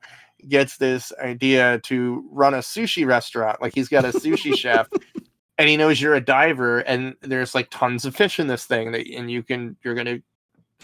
gets 0.48 0.76
this 0.76 1.12
idea 1.20 1.80
to 1.80 2.24
run 2.30 2.54
a 2.54 2.58
sushi 2.58 3.06
restaurant. 3.06 3.60
Like 3.60 3.74
he's 3.74 3.88
got 3.88 4.04
a 4.06 4.08
sushi 4.12 4.56
chef, 4.58 4.88
and 5.58 5.68
he 5.68 5.76
knows 5.76 6.00
you're 6.00 6.14
a 6.14 6.20
diver, 6.20 6.80
and 6.80 7.16
there's 7.22 7.54
like 7.54 7.68
tons 7.70 8.04
of 8.04 8.14
fish 8.14 8.38
in 8.38 8.46
this 8.46 8.66
thing 8.66 8.92
that, 8.92 9.06
and 9.08 9.30
you 9.30 9.42
can 9.42 9.76
you're 9.82 9.94
gonna 9.94 10.18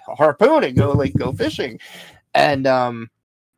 harpoon 0.07 0.65
and 0.65 0.77
go 0.77 0.93
like 0.93 1.15
go 1.17 1.33
fishing, 1.33 1.79
and 2.35 2.67
um 2.67 3.11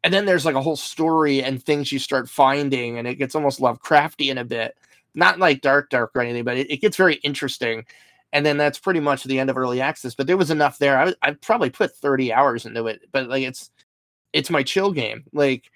and 0.05 0.13
then 0.13 0.27
there's 0.27 0.45
like 0.45 0.55
a 0.55 0.63
whole 0.63 0.77
story 0.77 1.43
and 1.43 1.63
things 1.63 1.91
you 1.91 1.99
start 1.99 2.29
finding 2.29 2.99
and 2.99 3.09
it 3.09 3.15
gets 3.15 3.35
almost 3.35 3.59
lovecraftian 3.59 4.39
a 4.39 4.45
bit. 4.45 4.77
Not 5.15 5.39
like 5.39 5.63
dark 5.63 5.91
dark 5.91 6.13
or 6.15 6.21
anything 6.21 6.45
but 6.45 6.59
it, 6.59 6.71
it 6.71 6.81
gets 6.81 6.97
very 6.97 7.15
interesting. 7.17 7.85
And 8.33 8.45
then 8.45 8.57
that's 8.57 8.79
pretty 8.81 9.01
much 9.01 9.25
the 9.25 9.39
end 9.39 9.49
of 9.51 9.57
early 9.57 9.81
access 9.81 10.15
but 10.15 10.27
there 10.27 10.37
was 10.37 10.51
enough 10.51 10.79
there. 10.79 10.99
I, 10.99 11.15
I 11.23 11.33
probably 11.33 11.71
put 11.71 11.97
30 11.97 12.33
hours 12.33 12.67
into 12.67 12.87
it 12.87 13.03
but 13.13 13.29
like 13.29 13.43
it's 13.43 13.71
it's 14.35 14.51
my 14.51 14.63
chill 14.63 14.93
game. 14.93 15.25
Like 15.33 15.71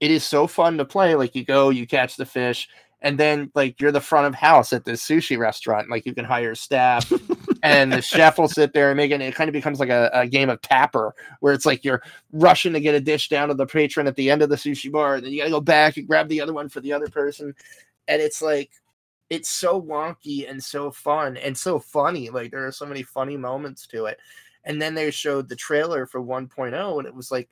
it 0.00 0.10
is 0.12 0.24
so 0.24 0.46
fun 0.46 0.78
to 0.78 0.84
play. 0.84 1.16
Like 1.16 1.34
you 1.34 1.44
go 1.44 1.70
you 1.70 1.86
catch 1.86 2.16
the 2.16 2.26
fish 2.26 2.68
and 3.06 3.18
then 3.18 3.52
like 3.54 3.80
you're 3.80 3.92
the 3.92 4.00
front 4.00 4.26
of 4.26 4.34
house 4.34 4.72
at 4.72 4.84
this 4.84 5.00
sushi 5.00 5.38
restaurant 5.38 5.88
like 5.88 6.04
you 6.04 6.12
can 6.12 6.24
hire 6.24 6.56
staff 6.56 7.12
and 7.62 7.92
the 7.92 8.02
chef 8.02 8.36
will 8.36 8.48
sit 8.48 8.72
there 8.72 8.90
and 8.90 8.96
make 8.96 9.12
it 9.12 9.20
it 9.20 9.32
kind 9.32 9.48
of 9.48 9.52
becomes 9.52 9.78
like 9.78 9.90
a, 9.90 10.10
a 10.12 10.26
game 10.26 10.50
of 10.50 10.60
tapper 10.60 11.14
where 11.38 11.54
it's 11.54 11.64
like 11.64 11.84
you're 11.84 12.02
rushing 12.32 12.72
to 12.72 12.80
get 12.80 12.96
a 12.96 13.00
dish 13.00 13.28
down 13.28 13.46
to 13.46 13.54
the 13.54 13.64
patron 13.64 14.08
at 14.08 14.16
the 14.16 14.28
end 14.28 14.42
of 14.42 14.48
the 14.48 14.56
sushi 14.56 14.90
bar 14.90 15.14
and 15.14 15.24
then 15.24 15.32
you 15.32 15.38
gotta 15.38 15.52
go 15.52 15.60
back 15.60 15.96
and 15.96 16.08
grab 16.08 16.28
the 16.28 16.40
other 16.40 16.52
one 16.52 16.68
for 16.68 16.80
the 16.80 16.92
other 16.92 17.06
person 17.06 17.54
and 18.08 18.20
it's 18.20 18.42
like 18.42 18.72
it's 19.30 19.48
so 19.48 19.80
wonky 19.80 20.50
and 20.50 20.60
so 20.60 20.90
fun 20.90 21.36
and 21.36 21.56
so 21.56 21.78
funny 21.78 22.28
like 22.28 22.50
there 22.50 22.66
are 22.66 22.72
so 22.72 22.86
many 22.86 23.04
funny 23.04 23.36
moments 23.36 23.86
to 23.86 24.06
it 24.06 24.18
and 24.64 24.82
then 24.82 24.96
they 24.96 25.12
showed 25.12 25.48
the 25.48 25.54
trailer 25.54 26.06
for 26.06 26.20
1.0 26.20 26.98
and 26.98 27.06
it 27.06 27.14
was 27.14 27.30
like 27.30 27.48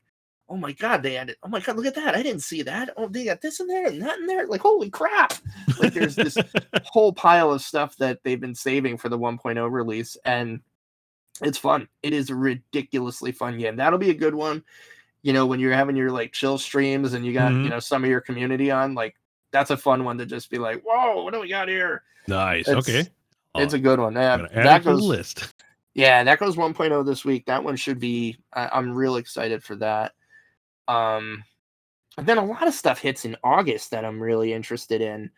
oh 0.49 0.57
my 0.57 0.73
god 0.73 1.03
they 1.03 1.17
added 1.17 1.37
oh 1.43 1.49
my 1.49 1.59
god 1.61 1.75
look 1.77 1.87
at 1.87 1.95
that 1.95 2.15
i 2.15 2.23
didn't 2.23 2.43
see 2.43 2.63
that 2.63 2.91
oh 2.97 3.09
they 3.09 3.25
got 3.25 3.41
this 3.41 3.61
in 3.61 3.67
there 3.67 3.87
and 3.87 4.03
that 4.03 4.19
in 4.19 4.27
there 4.27 4.47
like 4.47 4.61
holy 4.61 4.91
crap 4.91 5.33
like 5.81 5.95
there's 5.95 6.15
this 6.17 6.37
whole 6.85 7.13
pile 7.13 7.51
of 7.51 7.63
stuff 7.63 7.97
that 7.97 8.19
they've 8.25 8.41
been 8.41 8.55
saving 8.55 8.97
for 8.99 9.09
the 9.09 9.19
1.0 9.19 9.71
release 9.73 10.17
and 10.27 10.61
it's 11.43 11.59
fun 11.59 11.89
it 12.03 12.13
is 12.13 12.29
a 12.31 12.35
ridiculously 12.35 13.33
fun 13.33 13.59
game 13.59 13.77
that'll 13.77 13.99
be 13.99 14.11
a 14.11 14.15
good 14.15 14.35
one 14.35 14.63
you 15.23 15.33
know 15.33 15.47
when 15.47 15.59
you're 15.61 15.73
having 15.73 15.97
your 15.97 16.11
like 16.11 16.33
chill 16.33 16.59
streams 16.59 17.15
and 17.15 17.25
you 17.25 17.33
got 17.33 17.51
Mhm. 17.53 17.65
you 17.65 17.71
know 17.71 17.81
some 17.81 18.05
of 18.05 18.11
your 18.11 18.21
community 18.21 18.71
on 18.71 18.95
like 18.95 19.17
that's 19.51 19.71
a 19.71 19.77
fun 19.77 20.05
one 20.05 20.19
to 20.19 20.27
just 20.27 20.51
be 20.51 20.59
like 20.59 20.83
whoa 20.85 21.25
what 21.25 21.33
do 21.33 21.41
we 21.41 21.49
got 21.49 21.69
here 21.69 22.03
nice. 22.29 22.69
it's- 22.69 22.89
okay. 22.89 23.09
it's 23.57 23.73
Oh, 23.73 23.77
a 23.77 23.81
good 23.81 23.99
one 23.99 24.13
yeah, 24.15 24.47
that 24.53 24.85
goes 24.85 25.01
list. 25.03 25.53
yeah 25.95 26.23
that 26.23 26.39
goes 26.39 26.57
1.0 26.57 27.07
this 27.07 27.25
week 27.25 27.47
that 27.47 27.65
one 27.65 27.77
should 27.77 27.99
be 27.99 28.37
I, 28.53 28.69
i'm 28.73 28.93
real 28.93 29.17
excited 29.17 29.63
for 29.65 29.75
that 29.77 30.13
um 30.89 31.43
and 32.19 32.27
then 32.27 32.39
a 32.39 32.45
lot 32.45 32.67
of 32.67 32.75
stuff 32.75 32.99
hits 33.01 33.25
in 33.25 33.37
august 33.43 33.91
that 33.91 34.05
i'm 34.05 34.21
really 34.23 34.53
interested 34.53 35.01
in. 35.01 35.31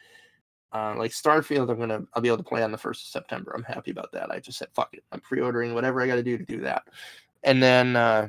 Uh, 0.73 0.95
like 0.99 1.11
starfield 1.13 1.71
i'm 1.71 1.79
gonna 1.79 2.03
i'll 2.15 2.21
be 2.23 2.29
able 2.29 2.37
to 2.37 2.43
play 2.43 2.63
on 2.63 2.73
the 2.73 2.77
1st 2.79 2.91
of 3.03 3.09
september. 3.09 3.53
I'm 3.55 3.63
happy 3.63 3.91
about 3.93 4.11
that. 4.13 4.31
I 4.31 4.41
just 4.41 4.59
said 4.59 4.69
fuck 4.75 4.91
it. 4.93 5.05
I'm 5.13 5.21
pre-ordering 5.21 5.73
whatever 5.75 6.03
i 6.03 6.07
gotta 6.07 6.23
do 6.23 6.37
to 6.37 6.45
do 6.45 6.61
that. 6.63 6.83
And 7.45 7.63
then 7.63 7.97
uh 7.97 8.29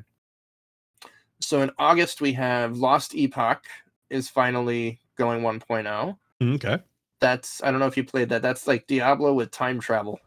so 1.41 1.61
in 1.61 1.71
august 1.77 2.21
we 2.21 2.31
have 2.33 2.77
last 2.77 3.15
epoch 3.15 3.65
is 4.09 4.29
finally 4.29 5.01
going 5.17 5.41
1.0 5.41 6.17
Okay. 6.41 6.77
that's 7.19 7.61
i 7.63 7.71
don't 7.71 7.79
know 7.79 7.87
if 7.87 7.97
you 7.97 8.03
played 8.05 8.29
that. 8.29 8.41
That's 8.43 8.67
like 8.67 8.87
diablo 8.87 9.33
with 9.33 9.51
time 9.51 9.79
travel. 9.79 10.19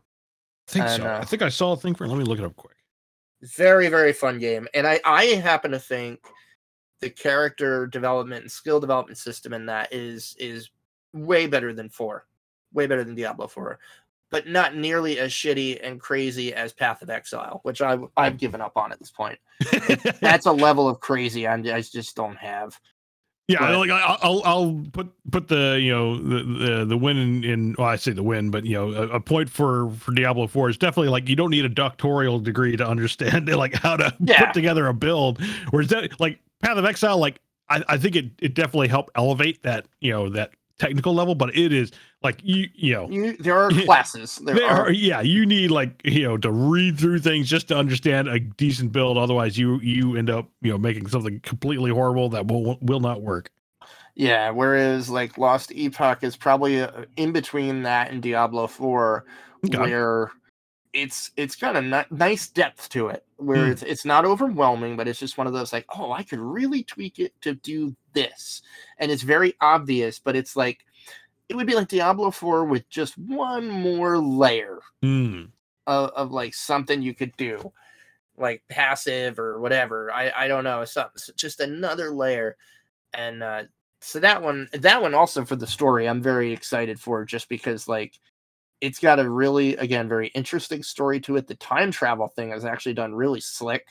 I 0.68 0.72
think 0.72 0.84
And, 0.86 1.02
so. 1.02 1.08
uh, 1.08 1.18
I 1.22 1.24
think 1.24 1.42
I 1.42 1.48
saw 1.48 1.72
a 1.72 1.76
thing 1.76 1.94
for. 1.94 2.06
Let 2.06 2.18
me 2.18 2.24
look 2.24 2.38
it 2.40 2.44
up 2.44 2.56
quick. 2.56 2.76
very 3.42 3.88
very 3.88 4.12
fun 4.12 4.38
game. 4.38 4.68
And 4.74 4.86
i 4.86 5.00
i 5.06 5.24
happen 5.26 5.70
to 5.70 5.78
think 5.78 6.20
the 7.00 7.10
character 7.10 7.86
development 7.86 8.42
and 8.42 8.50
skill 8.50 8.80
development 8.80 9.18
system 9.18 9.52
in 9.52 9.66
that 9.66 9.92
is 9.92 10.34
is 10.38 10.70
way 11.12 11.46
better 11.46 11.72
than 11.72 11.88
four 11.88 12.26
way 12.72 12.86
better 12.86 13.02
than 13.04 13.14
diablo 13.14 13.46
4 13.46 13.78
but 14.30 14.46
not 14.46 14.76
nearly 14.76 15.18
as 15.18 15.32
shitty 15.32 15.80
and 15.82 15.98
crazy 16.00 16.54
as 16.54 16.72
path 16.72 17.02
of 17.02 17.10
exile 17.10 17.60
which 17.64 17.82
i 17.82 17.98
i've 18.16 18.38
given 18.38 18.60
up 18.60 18.76
on 18.76 18.92
at 18.92 18.98
this 18.98 19.10
point 19.10 19.38
that's 20.20 20.46
a 20.46 20.52
level 20.52 20.88
of 20.88 21.00
crazy 21.00 21.48
I'm, 21.48 21.66
i 21.66 21.80
just 21.80 22.14
don't 22.14 22.36
have 22.36 22.78
Yeah, 23.48 23.58
But- 23.58 23.78
like 23.78 23.90
I- 23.90 24.18
I'll 24.22 24.42
I'll 24.44 24.80
put 24.92 25.08
put 25.32 25.48
the 25.48 25.80
you 25.82 25.90
know 25.90 26.16
the 26.16 26.42
the, 26.44 26.84
the 26.84 26.96
win 26.96 27.16
in, 27.16 27.42
in 27.44 27.74
well 27.76 27.88
I 27.88 27.96
say 27.96 28.12
the 28.12 28.22
win, 28.22 28.50
but 28.52 28.64
you 28.64 28.74
know 28.74 28.92
a, 28.92 29.08
a 29.16 29.20
point 29.20 29.50
for 29.50 29.90
for 29.98 30.12
Diablo 30.12 30.46
Four 30.46 30.68
is 30.70 30.78
definitely 30.78 31.08
like 31.10 31.28
you 31.28 31.34
don't 31.34 31.50
need 31.50 31.64
a 31.64 31.68
doctoral 31.68 32.38
degree 32.38 32.76
to 32.76 32.86
understand 32.86 33.48
like 33.64 33.74
how 33.74 33.96
to 33.96 34.14
Yeah. 34.20 34.44
put 34.44 34.54
together 34.54 34.86
a 34.86 34.94
build. 34.94 35.42
Whereas 35.70 35.88
that 35.88 36.20
like 36.20 36.38
Path 36.62 36.76
of 36.76 36.84
Exile, 36.84 37.18
like 37.18 37.40
I, 37.68 37.82
I 37.88 37.96
think 37.98 38.16
it 38.16 38.30
it 38.38 38.54
definitely 38.54 38.88
helped 38.88 39.10
elevate 39.14 39.62
that 39.62 39.86
you 40.00 40.12
know 40.12 40.28
that 40.30 40.50
technical 40.78 41.14
level, 41.14 41.34
but 41.34 41.56
it 41.56 41.72
is 41.72 41.92
like 42.22 42.40
you 42.42 42.68
you 42.74 42.94
know 42.94 43.08
you 43.10 43.36
there 43.36 43.56
are 43.58 43.70
classes 43.70 44.36
there, 44.44 44.54
there 44.56 44.68
are 44.68 44.86
are, 44.86 44.92
yeah, 44.92 45.20
you 45.20 45.46
need 45.46 45.70
like 45.70 46.00
you 46.04 46.24
know 46.24 46.36
to 46.38 46.50
read 46.50 46.98
through 46.98 47.20
things 47.20 47.48
just 47.48 47.68
to 47.68 47.76
understand 47.76 48.28
a 48.28 48.40
decent 48.40 48.92
build. 48.92 49.16
Otherwise, 49.16 49.56
you 49.58 49.80
you 49.80 50.16
end 50.16 50.30
up 50.30 50.48
you 50.62 50.70
know 50.70 50.78
making 50.78 51.06
something 51.08 51.40
completely 51.40 51.90
horrible 51.90 52.28
that 52.30 52.46
will 52.46 52.78
will 52.80 53.00
not 53.00 53.22
work. 53.22 53.50
Yeah, 54.16 54.50
whereas 54.50 55.08
like 55.08 55.38
Last 55.38 55.72
Epoch 55.72 56.22
is 56.22 56.36
probably 56.36 56.82
uh, 56.82 57.04
in 57.16 57.32
between 57.32 57.82
that 57.84 58.10
and 58.10 58.22
Diablo 58.22 58.66
4 58.66 59.24
Okay. 59.66 59.78
where 59.78 60.30
it's 60.92 61.30
it's 61.36 61.54
got 61.56 61.76
a 61.76 61.82
ni- 61.82 62.16
nice 62.16 62.48
depth 62.48 62.88
to 62.88 63.08
it 63.08 63.24
where 63.36 63.66
Hmm. 63.66 63.72
it's 63.72 63.82
it's 63.82 64.04
not 64.04 64.24
overwhelming 64.24 64.96
but 64.96 65.06
it's 65.06 65.20
just 65.20 65.38
one 65.38 65.46
of 65.46 65.52
those 65.52 65.72
like 65.72 65.86
oh 65.96 66.10
I 66.12 66.22
could 66.22 66.40
really 66.40 66.82
tweak 66.82 67.18
it 67.18 67.32
to 67.42 67.54
do 67.54 67.94
this 68.12 68.62
and 68.98 69.10
it's 69.10 69.22
very 69.22 69.54
obvious 69.60 70.18
but 70.18 70.34
it's 70.36 70.56
like 70.56 70.84
it 71.48 71.56
would 71.56 71.66
be 71.66 71.74
like 71.74 71.88
Diablo 71.88 72.30
4 72.30 72.64
with 72.64 72.88
just 72.88 73.16
one 73.18 73.68
more 73.68 74.18
layer 74.18 74.80
Hmm. 75.02 75.44
of, 75.86 76.10
of 76.10 76.32
like 76.32 76.54
something 76.54 77.02
you 77.02 77.14
could 77.14 77.36
do 77.36 77.72
like 78.36 78.62
passive 78.68 79.38
or 79.38 79.60
whatever 79.60 80.10
i 80.12 80.32
i 80.36 80.48
don't 80.48 80.64
know 80.64 80.84
something 80.84 81.20
just 81.36 81.60
another 81.60 82.10
layer 82.10 82.56
and 83.12 83.42
uh, 83.42 83.62
so 84.00 84.18
that 84.20 84.40
one, 84.42 84.68
that 84.72 85.02
one 85.02 85.14
also 85.14 85.44
for 85.44 85.56
the 85.56 85.66
story, 85.66 86.08
I'm 86.08 86.22
very 86.22 86.52
excited 86.52 86.98
for, 86.98 87.24
just 87.24 87.48
because 87.48 87.86
like 87.88 88.18
it's 88.80 88.98
got 88.98 89.18
a 89.20 89.28
really, 89.28 89.76
again, 89.76 90.08
very 90.08 90.28
interesting 90.28 90.82
story 90.82 91.20
to 91.20 91.36
it. 91.36 91.46
The 91.46 91.54
time 91.56 91.90
travel 91.90 92.28
thing 92.28 92.52
is 92.52 92.64
actually 92.64 92.94
done 92.94 93.14
really 93.14 93.40
slick, 93.40 93.88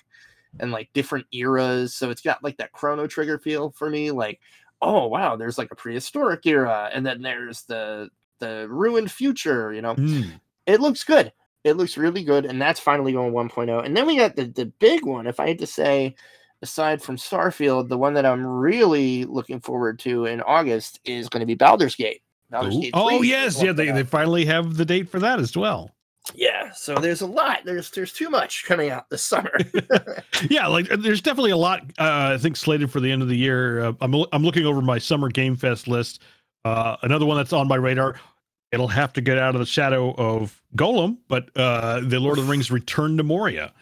and 0.59 0.71
like 0.71 0.89
different 0.93 1.27
eras, 1.31 1.93
so 1.95 2.09
it's 2.09 2.21
got 2.21 2.43
like 2.43 2.57
that 2.57 2.71
Chrono 2.71 3.07
Trigger 3.07 3.37
feel 3.39 3.69
for 3.71 3.89
me. 3.89 4.11
Like, 4.11 4.39
oh 4.81 5.07
wow, 5.07 5.35
there's 5.35 5.57
like 5.57 5.71
a 5.71 5.75
prehistoric 5.75 6.45
era, 6.45 6.89
and 6.93 7.05
then 7.05 7.21
there's 7.21 7.63
the 7.63 8.09
the 8.39 8.67
ruined 8.69 9.11
future. 9.11 9.73
You 9.73 9.81
know, 9.81 9.95
Mm. 9.95 10.39
it 10.65 10.79
looks 10.81 11.03
good. 11.03 11.31
It 11.65 11.73
looks 11.77 11.97
really 11.97 12.23
good, 12.23 12.45
and 12.45 12.61
that's 12.61 12.79
finally 12.79 13.11
going 13.11 13.33
1.0. 13.33 13.85
And 13.85 13.95
then 13.95 14.07
we 14.07 14.17
got 14.17 14.35
the 14.35 14.45
the 14.45 14.65
big 14.79 15.05
one. 15.05 15.27
If 15.27 15.39
I 15.39 15.49
had 15.49 15.59
to 15.59 15.67
say, 15.67 16.15
aside 16.61 17.01
from 17.01 17.17
Starfield, 17.17 17.89
the 17.89 17.97
one 17.97 18.13
that 18.15 18.25
I'm 18.25 18.45
really 18.45 19.25
looking 19.25 19.59
forward 19.59 19.99
to 19.99 20.25
in 20.25 20.41
August 20.41 20.99
is 21.05 21.29
going 21.29 21.41
to 21.41 21.45
be 21.45 21.55
Baldur's 21.55 21.95
Gate. 21.95 22.21
Baldur's 22.49 22.89
Oh 22.93 23.21
yes, 23.21 23.61
yeah, 23.61 23.71
they, 23.71 23.87
1.0. 23.87 23.95
they 23.95 24.03
finally 24.03 24.45
have 24.45 24.75
the 24.77 24.85
date 24.85 25.09
for 25.09 25.19
that 25.19 25.39
as 25.39 25.55
well. 25.55 25.91
yeah. 26.35 26.71
So 26.71 26.95
there's 26.95 27.21
a 27.21 27.27
lot. 27.27 27.59
There's 27.65 27.89
there's 27.91 28.13
too 28.13 28.29
much 28.29 28.65
coming 28.65 28.89
out 28.89 29.09
this 29.09 29.23
summer. 29.23 29.51
Yeah, 30.49 30.67
like 30.67 30.89
uh, 30.91 30.95
there's 30.97 31.21
definitely 31.21 31.51
a 31.51 31.57
lot. 31.57 31.81
Uh, 31.97 32.31
I 32.33 32.37
think 32.37 32.55
slated 32.55 32.91
for 32.91 32.99
the 33.01 33.11
end 33.11 33.21
of 33.21 33.27
the 33.27 33.35
year. 33.37 33.81
Uh, 33.85 33.93
I'm 34.01 34.13
I'm 34.31 34.43
looking 34.43 34.65
over 34.65 34.81
my 34.81 34.97
summer 34.97 35.29
game 35.29 35.55
fest 35.55 35.87
list. 35.87 36.21
Uh, 36.65 36.95
another 37.03 37.25
one 37.25 37.37
that's 37.37 37.51
on 37.53 37.67
my 37.67 37.75
radar. 37.75 38.15
It'll 38.71 38.87
have 38.87 39.11
to 39.13 39.21
get 39.21 39.37
out 39.37 39.55
of 39.55 39.59
the 39.59 39.65
shadow 39.65 40.13
of 40.15 40.61
Gollum, 40.75 41.17
but 41.27 41.49
uh, 41.55 42.01
the 42.01 42.19
Lord 42.19 42.37
of 42.37 42.45
the 42.45 42.51
Rings: 42.51 42.69
Return 42.71 43.17
to 43.17 43.23
Moria. 43.23 43.73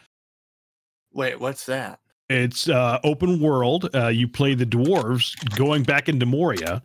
Wait, 1.13 1.39
what's 1.39 1.65
that? 1.65 1.99
It's 2.30 2.68
uh, 2.70 2.99
open 3.03 3.39
world. 3.39 3.89
Uh, 3.95 4.07
you 4.07 4.28
play 4.28 4.53
the 4.53 4.65
dwarves 4.65 5.36
going 5.55 5.84
back 5.84 6.09
into 6.09 6.26
Moria, 6.26 6.82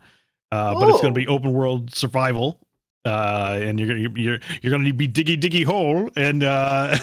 uh, 0.53 0.73
but 0.79 0.89
it's 0.89 1.01
going 1.01 1.13
to 1.13 1.19
be 1.19 1.27
open 1.27 1.53
world 1.53 1.93
survival. 1.95 2.59
Uh, 3.05 3.59
and 3.61 3.77
you're 3.81 3.89
gonna 3.89 3.99
you're 4.17 4.39
you're 4.61 4.71
gonna 4.71 4.93
be 4.93 5.09
diggy 5.09 5.37
diggy 5.37 5.65
hole, 5.65 6.09
and 6.15 6.41
uh, 6.41 6.97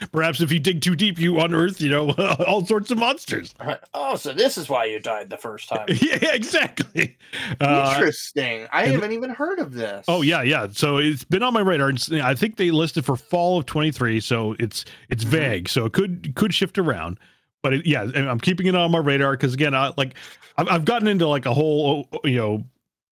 perhaps 0.12 0.40
if 0.40 0.50
you 0.50 0.58
dig 0.58 0.80
too 0.80 0.96
deep, 0.96 1.18
you 1.18 1.38
unearth 1.38 1.82
you 1.82 1.90
know 1.90 2.10
all 2.46 2.64
sorts 2.64 2.90
of 2.90 2.96
monsters. 2.96 3.54
Oh, 3.92 4.16
so 4.16 4.32
this 4.32 4.56
is 4.56 4.70
why 4.70 4.86
you 4.86 5.00
died 5.00 5.28
the 5.28 5.36
first 5.36 5.68
time. 5.68 5.84
yeah, 5.88 6.32
exactly. 6.32 7.18
Uh, 7.60 7.92
Interesting. 7.94 8.66
I 8.72 8.84
and- 8.84 8.92
haven't 8.92 9.12
even 9.12 9.28
heard 9.28 9.58
of 9.58 9.74
this. 9.74 10.06
oh 10.08 10.22
yeah, 10.22 10.40
yeah. 10.40 10.68
So 10.72 10.96
it's 10.96 11.24
been 11.24 11.42
on 11.42 11.52
my 11.52 11.60
radar. 11.60 11.90
It's, 11.90 12.10
I 12.10 12.34
think 12.34 12.56
they 12.56 12.70
listed 12.70 13.04
for 13.04 13.14
fall 13.16 13.58
of 13.58 13.66
23, 13.66 14.18
so 14.20 14.56
it's 14.58 14.86
it's 15.10 15.24
Mhm. 15.24 15.28
vague. 15.28 15.68
So 15.68 15.84
it 15.84 15.92
could 15.92 16.32
could 16.36 16.54
shift 16.54 16.78
around. 16.78 17.18
But 17.62 17.74
it, 17.74 17.86
yeah, 17.86 18.02
I'm 18.14 18.40
keeping 18.40 18.66
it 18.66 18.74
on 18.74 18.90
my 18.90 18.98
radar 18.98 19.32
because 19.32 19.54
again, 19.54 19.74
I 19.74 19.92
like 19.96 20.14
I've, 20.58 20.68
I've 20.68 20.84
gotten 20.84 21.08
into 21.08 21.26
like 21.28 21.46
a 21.46 21.54
whole 21.54 22.08
you 22.24 22.36
know 22.36 22.64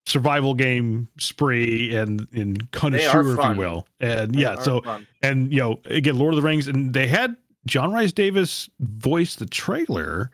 survival 0.07 0.55
game 0.55 1.09
spree 1.19 1.95
and 1.95 2.27
and 2.33 2.71
connoisseur, 2.73 3.39
if 3.39 3.45
you 3.45 3.61
will. 3.61 3.87
And 4.01 4.35
They 4.35 4.43
yeah, 4.43 4.57
so 4.61 4.81
fun. 4.83 5.07
and 5.23 5.53
you 5.53 5.61
know 5.61 5.81
again, 5.87 6.19
Lord 6.19 6.35
of 6.35 6.37
the 6.37 6.47
Rings, 6.47 6.69
and 6.69 6.93
they 6.93 7.07
had 7.07 7.37
John 7.67 7.93
Rhys-Davies 7.93 8.71
voice 8.81 9.37
the 9.37 9.47
trailer. 9.47 10.31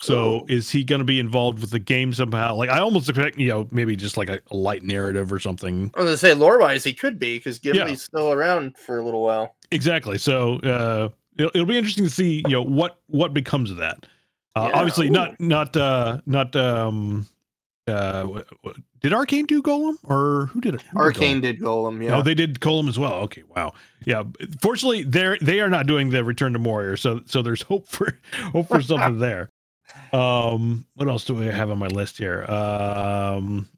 So 0.00 0.46
is 0.48 0.68
he 0.68 0.82
going 0.82 0.98
to 0.98 1.04
be 1.04 1.20
involved 1.20 1.60
with 1.60 1.70
the 1.70 1.78
game 1.78 2.12
somehow? 2.12 2.56
Like 2.56 2.70
I 2.70 2.80
almost 2.80 3.08
expect, 3.08 3.38
you 3.38 3.46
know, 3.46 3.68
maybe 3.70 3.94
just 3.94 4.16
like 4.16 4.28
a, 4.28 4.40
a 4.50 4.56
light 4.56 4.82
narrative 4.82 5.32
or 5.32 5.38
something. 5.38 5.92
I 5.94 6.00
was 6.00 6.06
gonna 6.06 6.16
say 6.16 6.34
lore 6.34 6.58
wise 6.58 6.82
he 6.82 6.92
could 6.92 7.20
be 7.20 7.38
because 7.38 7.60
Yeah. 7.62 7.94
Still 7.94 8.32
around 8.32 8.76
for 8.76 8.98
a 8.98 9.04
little 9.04 9.22
while. 9.22 9.54
Exactly. 9.70 10.18
So 10.18 10.56
uh, 10.56 11.10
it'll, 11.38 11.50
it'll 11.54 11.66
be 11.66 11.78
interesting 11.78 12.04
to 12.04 12.10
see, 12.10 12.42
you 12.46 12.52
know, 12.52 12.62
what 12.62 12.98
what 13.06 13.34
becomes 13.34 13.70
of 13.70 13.78
that. 13.78 14.06
Uh, 14.54 14.68
Yeah, 14.70 14.78
obviously, 14.78 15.08
ooh. 15.08 15.10
not 15.10 15.40
not 15.40 15.76
uh, 15.76 16.20
not 16.26 16.54
um, 16.56 17.26
uh, 17.88 18.24
what, 18.24 18.46
what, 18.62 18.76
did 19.00 19.12
Arkane 19.12 19.46
do 19.46 19.62
Gollum 19.62 19.96
or 20.04 20.46
who 20.46 20.60
did 20.60 20.74
it? 20.74 20.82
Who 20.82 21.12
did 21.12 21.16
Arkane 21.16 21.36
Gollum? 21.36 21.42
did 21.42 21.60
Gollum, 21.60 22.04
yeah. 22.04 22.16
Oh, 22.16 22.22
they 22.22 22.34
did 22.34 22.60
Gollum 22.60 22.88
as 22.88 22.98
well. 22.98 23.14
Okay, 23.14 23.42
wow. 23.54 23.72
Yeah. 24.04 24.22
Fortunately, 24.60 25.02
they're 25.02 25.38
they 25.40 25.60
are 25.60 25.70
not 25.70 25.86
doing 25.86 26.10
the 26.10 26.22
Return 26.24 26.52
to 26.52 26.58
Moria, 26.58 26.96
so 26.96 27.20
so 27.26 27.42
there's 27.42 27.62
hope 27.70 27.88
for 27.88 28.18
hope 28.52 28.68
for 28.68 28.82
something 28.82 29.18
there. 29.18 29.50
Um, 30.14 30.86
what 30.94 31.08
else 31.08 31.24
do 31.24 31.42
I 31.42 31.52
have 31.52 31.70
on 31.70 31.78
my 31.78 31.86
list 31.88 32.16
here? 32.16 32.44
Um, 32.44 33.68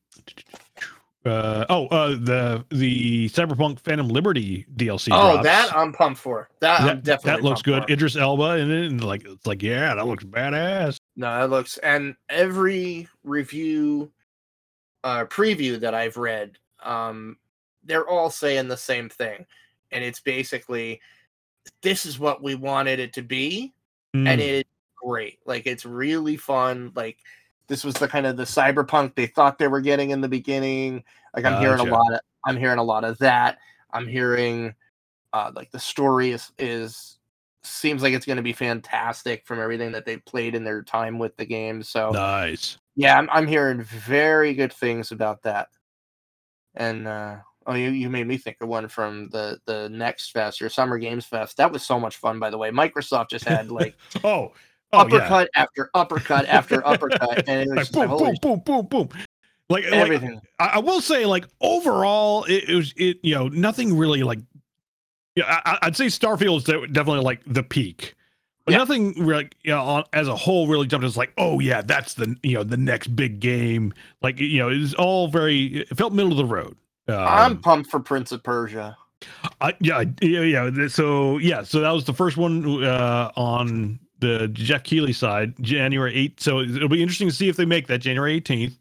uh, 1.25 1.65
oh, 1.71 1.87
uh, 1.89 2.11
the 2.11 2.65
the 2.71 3.29
Cyberpunk 3.31 3.81
Phantom 3.81 4.09
Liberty 4.09 4.67
DLC. 4.77 5.09
oh, 5.13 5.33
drops. 5.33 5.45
that 5.45 5.77
I'm 5.77 5.93
pumped 5.93 6.21
for. 6.21 6.49
That, 6.61 6.81
I'm 6.81 7.01
definitely 7.01 7.31
that 7.43 7.49
looks 7.49 7.63
good. 7.63 7.85
for. 7.85 7.93
Idris 7.93 8.17
Elba 8.17 8.57
in 8.59 8.71
it, 8.71 8.87
and 8.87 9.03
like 9.05 9.25
it's 9.27 9.47
like 9.47 9.63
yeah, 9.63 9.95
that 9.95 10.07
looks 10.07 10.25
badass. 10.25 10.99
No, 11.17 11.41
that 11.41 11.51
looks 11.51 11.79
and 11.79 12.15
every 12.29 13.09
review 13.23 14.11
uh 15.03 15.25
preview 15.27 15.79
that 15.81 15.95
I've 15.95 16.17
read, 16.17 16.59
um, 16.83 17.37
they're 17.85 18.09
all 18.09 18.31
saying 18.31 18.69
the 18.69 18.77
same 18.77 19.09
thing. 19.09 19.47
And 19.93 20.03
it's 20.03 20.21
basically 20.21 21.01
this 21.83 22.05
is 22.05 22.19
what 22.19 22.43
we 22.43 22.55
wanted 22.55 23.01
it 23.01 23.13
to 23.15 23.23
be, 23.23 23.73
and 24.13 24.27
Mm. 24.27 24.39
it 24.39 24.41
is 24.41 24.65
great. 25.03 25.39
Like 25.47 25.67
it's 25.67 25.85
really 25.87 26.37
fun. 26.37 26.93
Like 26.95 27.19
this 27.69 27.85
was 27.85 27.95
the 27.95 28.09
kind 28.09 28.27
of 28.27 28.37
the 28.37 28.45
cyberpunk 28.45 29.15
they 29.15 29.27
thought 29.27 29.59
they 29.59 29.69
were 29.69 29.81
getting 29.81 30.11
in 30.11 30.21
the 30.21 30.29
beginning. 30.29 31.05
Like 31.35 31.45
I'm 31.45 31.61
hearing 31.61 31.81
a 31.81 31.85
lot 31.85 32.13
of 32.13 32.21
I'm 32.45 32.57
hearing 32.57 32.79
a 32.79 32.85
lot 32.85 33.05
of 33.05 33.19
that. 33.19 33.59
I'm 33.93 34.07
hearing 34.07 34.75
uh 35.33 35.51
like 35.55 35.71
the 35.71 35.79
story 35.79 36.31
is 36.31 36.53
is 36.59 37.19
seems 37.63 38.03
like 38.03 38.13
it's 38.13 38.27
going 38.27 38.37
to 38.37 38.43
be 38.43 38.53
fantastic 38.53 39.47
from 39.47 39.59
everything 39.59 39.93
that 39.93 40.05
they 40.05 40.19
played 40.19 40.55
in 40.55 40.65
their 40.65 40.83
time 40.83 41.19
with 41.19 41.37
the 41.37 41.47
game. 41.47 41.83
So 41.83 42.11
nice. 42.11 42.79
yeah, 42.95 43.19
I'm 43.19 43.29
I'm 43.31 43.47
hearing 43.47 43.83
very 43.83 44.55
good 44.55 44.73
things 44.73 45.13
about 45.13 45.43
that. 45.43 45.69
And 46.75 47.09
uh 47.09 47.37
oh 47.67 47.75
you, 47.75 47.91
you 47.91 48.11
made 48.11 48.27
me 48.27 48.37
think 48.37 48.59
of 48.61 48.69
one 48.69 48.89
from 48.89 49.31
the 49.31 49.59
the 49.65 49.89
next 49.89 50.33
fest 50.33 50.61
or 50.61 50.69
summer 50.69 50.99
games 50.99 51.25
fest. 51.25 51.57
That 51.57 51.73
was 51.73 51.85
so 51.85 51.99
much 51.99 52.17
fun 52.17 52.39
by 52.39 52.51
the 52.51 52.59
way. 52.59 52.71
Microsoft 52.71 53.31
just 53.31 53.47
had 53.47 53.71
like 53.71 53.97
Oh, 54.25 54.53
oh 54.93 54.99
yeah. 54.99 55.17
uppercut 55.17 55.49
after 55.55 55.91
uppercut 55.95 56.47
after 56.47 56.87
uppercut 56.87 57.49
and 57.49 57.63
it 57.63 57.69
was 57.69 57.77
Like, 57.77 57.87
just 57.87 57.97
like, 57.97 58.09
boom, 58.09 58.19
boom, 58.19 58.63
boom, 58.65 58.87
boom, 58.87 59.09
boom. 59.09 59.09
Like, 59.71 59.85
like 59.85 59.95
everything. 59.95 60.41
I, 60.59 60.65
I 60.75 60.79
will 60.79 61.01
say, 61.01 61.25
like 61.25 61.47
overall, 61.61 62.45
it, 62.45 62.69
it 62.69 62.75
was 62.75 62.93
it. 62.97 63.17
You 63.23 63.35
know, 63.35 63.49
nothing 63.49 63.97
really 63.97 64.23
like. 64.23 64.39
Yeah, 65.37 65.61
I, 65.65 65.79
I'd 65.83 65.97
say 65.97 66.07
Starfield 66.07 66.59
is 66.59 66.65
definitely 66.93 67.23
like 67.23 67.41
the 67.47 67.63
peak, 67.63 68.15
but 68.67 68.73
Yeah. 68.73 68.79
nothing 68.79 69.15
really, 69.27 69.49
you 69.65 69.73
know, 69.73 69.81
on, 69.83 70.05
as 70.13 70.29
a 70.29 70.37
whole 70.37 70.69
really 70.69 70.87
jumped 70.87 71.05
as 71.07 71.17
like, 71.17 71.33
oh 71.39 71.59
yeah, 71.61 71.81
that's 71.81 72.15
the 72.15 72.37
you 72.43 72.55
know 72.55 72.63
the 72.63 72.77
next 72.77 73.09
big 73.17 73.41
game. 73.41 73.95
Like 74.23 74.39
you 74.39 74.59
know, 74.59 74.69
it 74.69 74.79
was 74.79 74.95
all 74.95 75.29
very. 75.29 75.79
It 75.79 75.97
felt 75.97 76.13
middle 76.13 76.33
of 76.33 76.39
the 76.39 76.45
road. 76.45 76.77
I'm 77.09 77.53
Um, 77.53 77.59
pumped 77.63 77.91
for 77.91 78.01
Prince 78.01 78.33
of 78.33 78.43
Persia. 78.43 78.97
I, 79.63 79.75
yeah, 79.81 80.05
yeah, 80.21 80.43
yeah. 80.43 80.89
So 80.89 81.39
yeah, 81.39 81.63
so 81.63 81.81
that 81.81 81.91
was 81.91 82.05
the 82.05 82.13
first 82.15 82.37
one 82.37 82.85
uh, 82.85 83.31
on 83.35 83.99
the 84.25 84.49
Geoff 84.49 84.83
Keighley 84.85 85.13
side, 85.13 85.55
January 85.61 86.13
8th. 86.15 86.41
So 86.41 86.61
it'll 86.61 86.89
be 86.89 87.03
interesting 87.03 87.29
to 87.29 87.35
see 87.35 87.49
if 87.49 87.57
they 87.57 87.65
make 87.65 87.87
that 87.89 87.99
January 87.99 88.41
18th. 88.41 88.77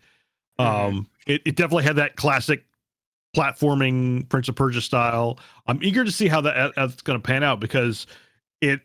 Mhm. 0.60 0.66
Um, 0.66 1.08
it, 1.28 1.42
it 1.46 1.56
definitely 1.56 1.84
had 1.84 1.96
that 1.98 2.16
classic 2.16 2.64
platforming 3.36 4.28
Prince 4.30 4.48
of 4.50 4.56
Persia 4.56 4.82
style. 4.82 5.40
I'm 5.68 5.80
eager 5.84 6.04
to 6.04 6.12
see 6.12 6.28
how 6.28 6.42
that 6.42 6.74
that's 6.76 7.02
going 7.02 7.20
to 7.20 7.26
pan 7.26 7.44
out 7.44 7.60
because 7.60 8.06
it 8.62 8.82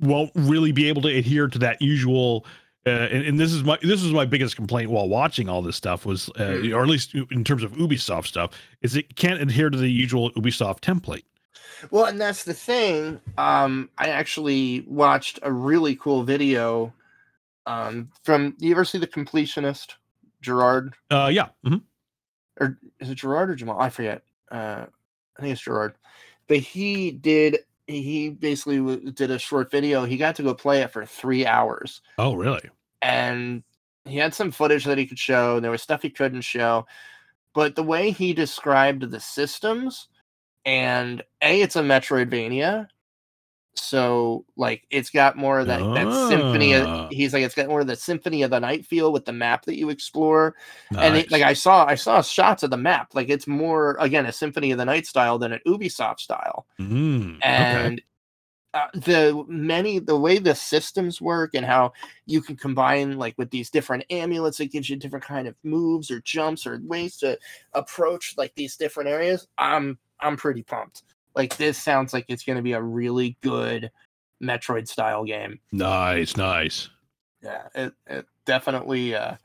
won't 0.00 0.30
really 0.34 0.72
be 0.72 0.88
able 0.88 1.02
to 1.02 1.08
adhere 1.08 1.48
to 1.48 1.58
that 1.58 1.80
usual. 1.82 2.46
Uh, 2.86 2.90
and, 2.90 3.24
and 3.26 3.40
this 3.40 3.52
is 3.52 3.64
my 3.64 3.76
this 3.82 4.02
was 4.02 4.12
my 4.12 4.24
biggest 4.24 4.56
complaint 4.56 4.90
while 4.90 5.08
watching 5.08 5.48
all 5.48 5.60
this 5.60 5.76
stuff 5.76 6.06
was, 6.06 6.28
uh, 6.36 6.42
Mm. 6.62 6.74
or 6.74 6.82
at 6.82 6.88
least 6.88 7.14
in 7.14 7.44
terms 7.44 7.62
of 7.62 7.72
Ubisoft 7.72 8.26
stuff, 8.26 8.50
is 8.80 8.96
it 8.96 9.16
can't 9.16 9.40
adhere 9.42 9.68
to 9.70 9.76
the 9.76 9.90
usual 9.90 10.30
Ubisoft 10.32 10.80
template. 10.80 11.24
Well, 11.90 12.06
and 12.06 12.20
that's 12.20 12.44
the 12.44 12.54
thing. 12.54 13.20
Um, 13.38 13.90
I 13.98 14.08
actually 14.08 14.84
watched 14.88 15.38
a 15.42 15.52
really 15.52 15.96
cool 15.96 16.22
video 16.24 16.92
um, 17.66 18.10
from. 18.22 18.54
You 18.58 18.70
ever 18.72 18.84
see 18.84 18.98
the 18.98 19.06
completionist, 19.06 19.94
Jirard? 20.42 20.92
Uh, 21.10 21.30
yeah, 21.32 21.48
mhm. 21.64 21.82
Or 22.60 22.78
is 23.00 23.10
it 23.10 23.18
Jirard 23.18 23.48
or 23.50 23.54
Jamal? 23.54 23.80
I 23.80 23.90
forget. 23.90 24.22
Uh, 24.50 24.86
I 25.38 25.42
think 25.42 25.52
it's 25.52 25.62
Jirard. 25.62 25.94
But 26.48 26.58
he 26.58 27.10
did. 27.10 27.58
He 27.86 28.30
basically 28.30 28.78
w- 28.78 29.10
did 29.12 29.30
a 29.30 29.38
short 29.38 29.70
video. 29.70 30.04
He 30.04 30.16
got 30.16 30.34
to 30.36 30.42
go 30.42 30.54
play 30.54 30.80
it 30.82 30.90
for 30.90 31.04
three 31.06 31.46
hours, 31.46 32.02
Oh, 32.18 32.34
really? 32.34 32.68
and 33.02 33.62
he 34.04 34.16
had 34.16 34.34
some 34.34 34.50
footage 34.50 34.84
that 34.84 34.98
he 34.98 35.06
could 35.06 35.18
show. 35.18 35.60
There 35.60 35.70
was 35.70 35.82
stuff 35.82 36.02
he 36.02 36.10
couldn't 36.10 36.40
show, 36.42 36.86
but 37.54 37.74
the 37.76 37.82
way 37.84 38.10
he 38.10 38.32
described 38.32 39.08
the 39.10 39.20
systems 39.20 40.08
and 40.66 41.22
a 41.42 41.62
it's 41.62 41.76
a 41.76 41.80
metroidvania 41.80 42.86
so 43.78 44.44
like 44.56 44.84
it's 44.90 45.10
got 45.10 45.36
more 45.36 45.60
of 45.60 45.66
that 45.66 45.80
that 45.94 46.28
symphony 46.28 46.74
Ah. 46.74 47.04
of, 47.06 47.10
he's 47.10 47.32
like 47.34 47.42
it's 47.44 47.54
got 47.54 47.68
more 47.68 47.80
of 47.82 47.86
the 47.86 47.94
symphony 47.96 48.42
of 48.42 48.50
the 48.50 48.58
night 48.58 48.86
feel 48.86 49.12
with 49.12 49.24
the 49.26 49.32
map 49.32 49.64
that 49.66 49.76
you 49.78 49.90
explore 49.90 50.54
and 50.98 51.14
it, 51.16 51.30
like 51.30 51.42
i 51.42 51.52
saw 51.52 51.84
i 51.86 51.94
saw 51.94 52.20
shots 52.22 52.62
of 52.62 52.70
the 52.70 52.76
map 52.76 53.14
like 53.14 53.28
it's 53.28 53.46
more 53.46 53.96
again 54.00 54.26
a 54.26 54.32
symphony 54.32 54.70
of 54.72 54.78
the 54.78 54.84
night 54.84 55.06
style 55.06 55.38
than 55.38 55.52
an 55.52 55.60
ubisoft 55.66 56.20
style 56.20 56.66
Mm, 56.80 57.36
okay. 57.36 57.40
and 57.42 58.02
uh, 58.74 58.88
the 58.94 59.44
many 59.48 59.98
the 59.98 60.16
way 60.18 60.38
the 60.38 60.54
systems 60.54 61.20
work 61.20 61.54
and 61.54 61.64
how 61.64 61.92
you 62.26 62.40
can 62.42 62.56
combine 62.56 63.16
like 63.18 63.34
with 63.38 63.50
these 63.50 63.70
different 63.70 64.04
amulets 64.10 64.58
that 64.58 64.72
gives 64.72 64.88
you 64.90 64.96
different 64.96 65.24
kind 65.24 65.46
of 65.48 65.54
moves 65.64 66.10
or 66.10 66.20
jumps 66.20 66.66
or 66.66 66.80
ways 66.84 67.16
to 67.18 67.38
approach 67.74 68.34
like 68.36 68.54
these 68.54 68.76
different 68.76 69.08
areas 69.08 69.46
i'm 69.58 69.98
i'm 70.20 70.36
pretty 70.36 70.62
pumped. 70.62 71.02
Like 71.34 71.56
this 71.56 71.82
sounds 71.82 72.12
like 72.12 72.24
it's 72.28 72.44
going 72.44 72.56
to 72.56 72.62
be 72.62 72.72
a 72.72 72.80
really 72.82 73.36
good 73.42 73.90
metroid 74.42 74.88
style 74.88 75.24
game. 75.24 75.58
Nice, 75.72 76.36
nice. 76.36 76.88
yeah 77.42 77.68
it, 77.74 77.92
it 78.06 78.26
definitely 78.46 79.14
uh 79.14 79.36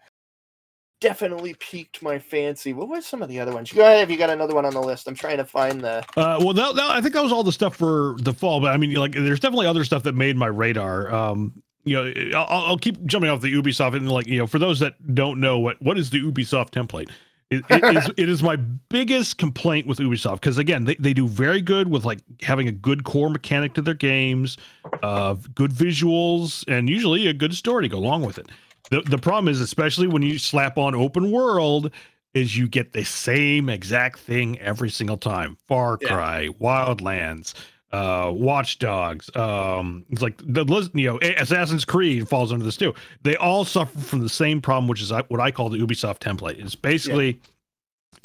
definitely 1.00 1.56
piqued 1.56 2.02
my 2.04 2.20
fancy. 2.20 2.74
What 2.74 2.88
was 2.88 3.06
some 3.06 3.22
of 3.24 3.30
the 3.30 3.40
other 3.40 3.52
ones? 3.54 3.72
Go 3.72 3.82
ahead 3.82 4.04
if 4.04 4.12
you 4.12 4.18
got 4.18 4.30
another 4.30 4.54
one 4.54 4.66
on 4.66 4.74
the 4.74 4.82
list? 4.82 5.08
I'm 5.08 5.16
trying 5.16 5.38
to 5.38 5.46
find 5.46 5.82
the 5.82 6.06
Uh, 6.16 6.38
well, 6.40 6.54
that, 6.54 6.76
that- 6.76 6.92
I 6.92 7.02
think 7.02 7.16
that 7.16 7.24
was 7.24 7.32
all 7.32 7.44
the 7.44 7.52
stuff 7.52 7.76
for 7.76 8.16
the 8.20 8.34
fall, 8.34 8.62
but 8.62 8.72
I 8.72 8.78
mean, 8.78 8.94
like, 8.94 9.14
there's 9.14 9.40
definitely 9.40 9.66
other 9.66 9.84
stuff 9.84 10.04
that 10.04 10.14
made 10.14 10.38
my 10.38 10.46
radar. 10.48 11.12
Um, 11.12 11.64
you 11.86 11.96
know, 11.96 12.38
I'll, 12.40 12.66
I'll 12.68 12.78
keep 12.78 13.04
jumping 13.08 13.32
off 13.32 13.42
the 13.42 13.52
Ubisoft 13.52 13.96
and 13.96 14.12
like, 14.12 14.28
you 14.28 14.38
know, 14.38 14.46
for 14.46 14.60
those 14.60 14.80
that 14.82 14.94
don't 15.16 15.40
know 15.40 15.58
what 15.58 15.82
what 15.82 15.98
is 15.98 16.12
the 16.12 16.22
Ubisoft 16.22 16.70
template, 16.70 17.10
it, 17.52 17.66
it 17.70 17.98
is 17.98 18.12
it 18.18 18.30
is 18.30 18.42
my 18.42 18.56
biggest 18.56 19.38
complaint 19.38 19.86
with 19.86 20.00
Ubisoft 20.00 20.36
because 20.36 20.58
again, 20.58 20.86
they, 20.86 20.96
they 20.96 21.14
do 21.14 21.28
very 21.28 21.62
good 21.62 21.90
with 21.90 22.06
like 22.06 22.20
having 22.42 22.68
a 22.68 22.72
good 22.72 23.04
core 23.04 23.30
mechanic 23.30 23.74
to 23.74 23.82
their 23.82 23.94
games, 23.94 24.58
uh, 25.04 25.36
good 25.54 25.72
visuals, 25.72 26.64
and 26.68 26.90
usually 26.90 27.28
a 27.28 27.34
good 27.34 27.54
story 27.54 27.84
to 27.84 27.90
go 27.90 27.98
along 27.98 28.26
with 28.26 28.38
it. 28.38 28.48
The 28.90 29.02
the 29.02 29.18
problem 29.18 29.50
is, 29.50 29.60
especially 29.60 30.08
when 30.08 30.22
you 30.22 30.40
slap 30.40 30.78
on 30.78 30.96
open 30.96 31.30
world, 31.30 31.92
is 32.34 32.58
you 32.58 32.68
get 32.68 32.94
the 32.94 33.04
same 33.04 33.68
exact 33.68 34.20
thing 34.20 34.58
every 34.60 34.90
single 34.90 35.18
time. 35.18 35.58
Far 35.68 35.98
Yeah. 36.02 36.08
Cry, 36.08 36.48
Wildlands, 36.60 37.54
uh, 37.92 38.32
Watch 38.34 38.80
Dogs. 38.80 39.30
Um, 39.36 40.06
it's 40.10 40.22
like 40.22 40.38
the 40.38 40.90
you 40.94 41.08
know, 41.08 41.20
Assassin's 41.38 41.86
Creed 41.86 42.28
falls 42.28 42.52
under 42.52 42.64
this 42.64 42.78
too. 42.78 42.94
They 43.24 43.36
all 43.36 43.66
suffer 43.66 44.00
from 44.00 44.22
the 44.22 44.30
same 44.30 44.62
problem, 44.62 44.88
which 44.88 45.02
is 45.02 45.12
what 45.12 45.40
I 45.40 45.52
call 45.52 45.70
the 45.70 45.78
Ubisoft 45.78 46.20
template. 46.20 46.60
It's 46.60 46.76
basically 46.76 47.42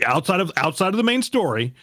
outside 0.04 0.40
of 0.40 0.52
outside 0.56 0.88
of 0.88 0.96
the 0.96 1.02
main 1.02 1.22
story. 1.22 1.74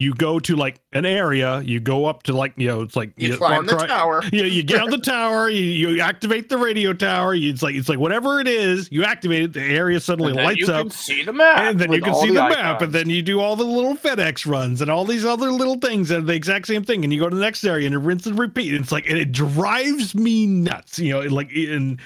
You 0.00 0.14
go 0.14 0.38
to 0.38 0.54
like 0.54 0.80
an 0.92 1.04
area, 1.04 1.60
you 1.62 1.80
go 1.80 2.06
up 2.06 2.22
to 2.24 2.32
like 2.32 2.52
you 2.56 2.68
know, 2.68 2.82
it's 2.82 2.94
like 2.94 3.12
you 3.16 3.30
know, 3.30 3.36
climb 3.36 3.66
the 3.66 3.74
Cry- 3.74 3.86
tower 3.88 4.22
yeah, 4.32 4.44
you 4.44 4.62
get 4.62 4.80
on 4.80 4.90
the 4.90 4.98
tower, 4.98 5.48
you, 5.48 5.88
you 5.88 6.00
activate 6.00 6.48
the 6.48 6.56
radio 6.56 6.92
tower. 6.92 7.34
You, 7.34 7.50
it's 7.50 7.64
like 7.64 7.74
it's 7.74 7.88
like 7.88 7.98
whatever 7.98 8.38
it 8.38 8.46
is, 8.46 8.88
you 8.92 9.02
activate 9.02 9.42
it. 9.42 9.52
The 9.54 9.62
area 9.62 9.98
suddenly 9.98 10.30
and 10.30 10.38
then 10.38 10.46
lights 10.46 10.60
you 10.60 10.72
up, 10.72 10.82
can 10.82 10.90
see 10.90 11.24
the 11.24 11.32
map 11.32 11.58
and 11.62 11.80
then 11.80 11.90
you 11.90 12.00
can 12.00 12.14
see 12.14 12.28
the, 12.28 12.34
map, 12.34 12.80
and 12.80 12.92
then 12.92 13.10
you 13.10 13.22
do 13.22 13.40
all 13.40 13.56
the 13.56 13.64
little 13.64 13.96
FedEx 13.96 14.46
runs 14.46 14.80
and 14.80 14.88
all 14.88 15.04
these 15.04 15.24
other 15.24 15.50
little 15.50 15.78
things 15.80 16.12
and 16.12 16.28
the 16.28 16.34
exact 16.34 16.68
same 16.68 16.84
thing. 16.84 17.02
And 17.02 17.12
you 17.12 17.18
go 17.18 17.28
to 17.28 17.34
the 17.34 17.42
next 17.42 17.64
area 17.64 17.84
and 17.84 17.92
you 17.92 17.98
rinse 17.98 18.24
and 18.26 18.38
repeat. 18.38 18.74
It's 18.74 18.92
like 18.92 19.08
and 19.08 19.18
it 19.18 19.32
drives 19.32 20.14
me 20.14 20.46
nuts. 20.46 21.00
You 21.00 21.14
know, 21.14 21.20
like 21.22 21.50
in 21.50 21.98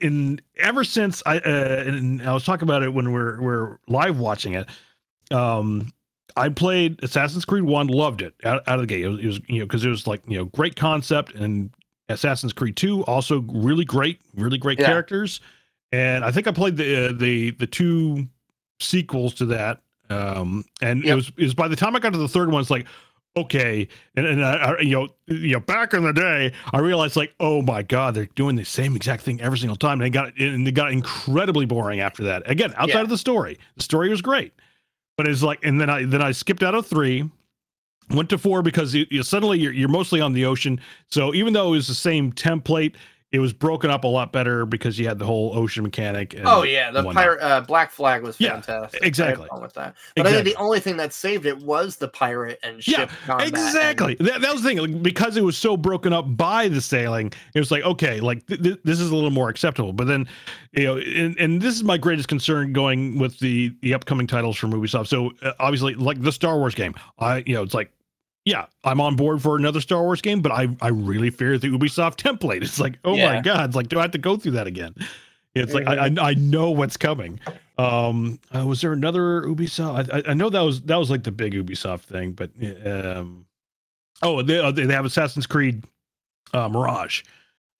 in 0.00 0.40
ever 0.56 0.82
since 0.82 1.22
I 1.26 1.38
uh, 1.38 1.84
and 1.86 2.22
I 2.22 2.32
was 2.32 2.44
talking 2.44 2.64
about 2.64 2.82
it 2.82 2.92
when 2.92 3.12
we're 3.12 3.40
we're 3.40 3.78
live 3.86 4.18
watching 4.18 4.54
it. 4.54 4.68
Um, 5.30 5.92
I 6.36 6.48
played 6.50 7.02
Assassin's 7.02 7.44
Creed 7.44 7.64
One, 7.64 7.86
loved 7.86 8.22
it 8.22 8.34
out, 8.44 8.62
out 8.68 8.74
of 8.78 8.80
the 8.82 8.86
gate. 8.86 9.04
It 9.04 9.08
was, 9.08 9.20
it 9.20 9.26
was 9.26 9.40
you 9.48 9.58
know 9.60 9.64
because 9.66 9.84
it 9.84 9.88
was 9.90 10.06
like 10.06 10.22
you 10.26 10.36
know 10.38 10.44
great 10.46 10.76
concept 10.76 11.34
and 11.34 11.70
Assassin's 12.08 12.52
Creed 12.52 12.76
Two 12.76 13.04
also 13.04 13.40
really 13.48 13.84
great, 13.84 14.20
really 14.34 14.58
great 14.58 14.78
Yeah. 14.78 14.86
characters. 14.86 15.40
And 15.92 16.24
I 16.24 16.30
think 16.30 16.46
I 16.46 16.52
played 16.52 16.76
the 16.76 17.08
uh, 17.08 17.12
the 17.12 17.50
the 17.52 17.66
two 17.66 18.26
sequels 18.80 19.34
to 19.34 19.46
that. 19.46 19.80
Um, 20.10 20.64
and 20.80 21.00
it 21.02 21.06
Yep. 21.08 21.16
was 21.16 21.28
it 21.36 21.42
was 21.44 21.54
by 21.54 21.68
the 21.68 21.76
time 21.76 21.96
I 21.96 21.98
got 21.98 22.12
to 22.12 22.18
the 22.18 22.28
third 22.28 22.50
one, 22.52 22.60
it's 22.60 22.70
like 22.70 22.86
okay, 23.36 23.86
and 24.14 24.24
and 24.26 24.44
I, 24.44 24.54
I, 24.54 24.80
you 24.80 24.90
know 24.92 25.08
you 25.26 25.52
know 25.54 25.60
back 25.60 25.94
in 25.94 26.02
the 26.04 26.12
day, 26.12 26.52
I 26.72 26.78
realized 26.78 27.16
like 27.16 27.34
oh 27.40 27.62
my 27.62 27.82
god, 27.82 28.14
they're 28.14 28.26
doing 28.34 28.56
the 28.56 28.64
same 28.64 28.94
exact 28.96 29.22
thing 29.22 29.40
every 29.40 29.58
single 29.58 29.76
time. 29.76 30.00
And 30.00 30.02
they 30.02 30.10
got 30.10 30.36
and 30.38 30.66
it 30.66 30.72
got 30.72 30.92
incredibly 30.92 31.66
boring 31.66 32.00
after 32.00 32.22
that. 32.24 32.48
Again, 32.50 32.72
outside 32.76 32.94
Yeah. 32.98 33.02
of 33.02 33.08
the 33.08 33.18
story, 33.18 33.58
the 33.76 33.82
story 33.82 34.08
was 34.08 34.22
great, 34.22 34.52
but 35.16 35.26
it's 35.26 35.42
like 35.42 35.64
and 35.64 35.80
then 35.80 35.90
I 35.90 36.04
then 36.04 36.22
I 36.22 36.32
skipped 36.32 36.62
out 36.62 36.74
of 36.74 36.86
three. 36.86 37.30
Went 38.10 38.30
to 38.30 38.38
four 38.38 38.62
because 38.62 38.94
you, 38.94 39.04
you 39.10 39.24
suddenly 39.24 39.58
you're, 39.58 39.72
you're 39.72 39.88
mostly 39.88 40.20
on 40.20 40.32
the 40.32 40.44
ocean. 40.44 40.80
So 41.10 41.34
even 41.34 41.52
though 41.52 41.68
it 41.68 41.70
was 41.72 41.88
the 41.88 41.94
same 41.94 42.32
template, 42.32 42.94
it 43.32 43.40
was 43.40 43.52
broken 43.52 43.90
up 43.90 44.04
a 44.04 44.06
lot 44.06 44.32
better 44.32 44.64
because 44.64 44.98
you 44.98 45.06
had 45.08 45.18
the 45.18 45.24
whole 45.26 45.56
ocean 45.58 45.82
mechanic. 45.82 46.32
And 46.34 46.46
Oh 46.46 46.62
yeah, 46.62 46.90
the 46.92 47.02
pirate 47.12 47.42
uh, 47.42 47.60
Black 47.60 47.90
Flag 47.90 48.22
was 48.22 48.36
fantastic. 48.36 49.02
Had 49.02 49.06
exactly. 49.06 49.48
with 49.60 49.74
that. 49.74 49.96
But 50.14 50.26
I 50.28 50.32
think 50.32 50.44
the 50.44 50.54
only 50.56 50.78
thing 50.78 50.96
that 50.98 51.12
saved 51.12 51.44
it 51.44 51.58
was 51.58 51.96
the 51.96 52.06
pirate 52.08 52.60
and 52.62 52.76
Yeah, 52.86 52.98
ship 53.00 53.10
combat. 53.26 53.48
and- 53.48 53.56
Exactly. 53.56 54.14
That, 54.20 54.40
that 54.42 54.52
was 54.52 54.62
the 54.62 54.68
thing. 54.68 54.78
Like, 54.78 55.02
because 55.02 55.36
it 55.36 55.42
was 55.42 55.56
so 55.58 55.76
broken 55.76 56.12
up 56.12 56.36
by 56.36 56.68
the 56.68 56.80
sailing, 56.80 57.32
it 57.54 57.58
was 57.58 57.70
like, 57.72 57.82
okay, 57.82 58.20
like 58.20 58.46
th- 58.46 58.62
th- 58.62 58.78
this 58.84 59.00
is 59.00 59.10
a 59.10 59.14
little 59.14 59.30
more 59.32 59.48
acceptable. 59.48 59.92
But 59.92 60.06
then, 60.06 60.28
you 60.72 60.84
know, 60.84 60.98
and, 60.98 61.36
and 61.38 61.60
this 61.60 61.74
is 61.74 61.82
my 61.82 61.98
greatest 61.98 62.28
concern 62.28 62.72
going 62.72 63.18
with 63.18 63.38
the 63.40 63.74
the 63.82 63.92
upcoming 63.92 64.28
titles 64.28 64.56
from 64.56 64.72
Ubisoft. 64.72 65.08
So 65.08 65.32
uh, 65.42 65.52
obviously, 65.58 65.94
like 65.94 66.22
the 66.22 66.32
Star 66.32 66.56
Wars 66.58 66.74
game, 66.76 66.94
I 67.18 67.42
you 67.44 67.54
know, 67.54 67.62
it's 67.64 67.74
like. 67.74 67.90
Yeah, 68.46 68.66
I'm 68.84 69.00
on 69.00 69.16
board 69.16 69.42
for 69.42 69.56
another 69.56 69.80
Star 69.80 70.02
Wars 70.02 70.22
game, 70.22 70.40
but 70.40 70.52
I, 70.52 70.68
I 70.80 70.88
really 70.88 71.30
fear 71.30 71.58
the 71.58 71.68
Ubisoft 71.68 72.16
template. 72.22 72.62
It's 72.62 72.78
like, 72.78 72.96
oh 73.04 73.16
my 73.16 73.40
god, 73.40 73.70
it's 73.70 73.76
like, 73.76 73.88
do 73.88 73.98
I 73.98 74.02
have 74.02 74.12
to 74.12 74.18
go 74.18 74.36
through 74.36 74.52
that 74.52 74.68
again? 74.68 74.94
It's 75.56 75.74
like 75.74 75.86
I, 75.86 76.06
I 76.06 76.30
I 76.30 76.34
know 76.34 76.70
what's 76.70 76.96
coming. 76.96 77.40
Um, 77.78 78.38
uh, 78.54 78.64
was 78.66 78.82
there 78.82 78.92
another 78.92 79.42
Ubisoft? 79.42 80.10
I, 80.12 80.18
I 80.18 80.22
I 80.28 80.34
know 80.34 80.48
that 80.50 80.60
was 80.60 80.82
that 80.82 80.96
was 80.96 81.10
like 81.10 81.24
the 81.24 81.32
big 81.32 81.54
Ubisoft 81.54 82.02
thing, 82.02 82.32
but 82.32 82.50
um, 82.86 83.46
oh, 84.22 84.42
they 84.42 84.58
uh, 84.60 84.70
they 84.70 84.86
have 84.92 85.06
Assassin's 85.06 85.46
Creed 85.46 85.84
uh, 86.52 86.68
Mirage, 86.68 87.22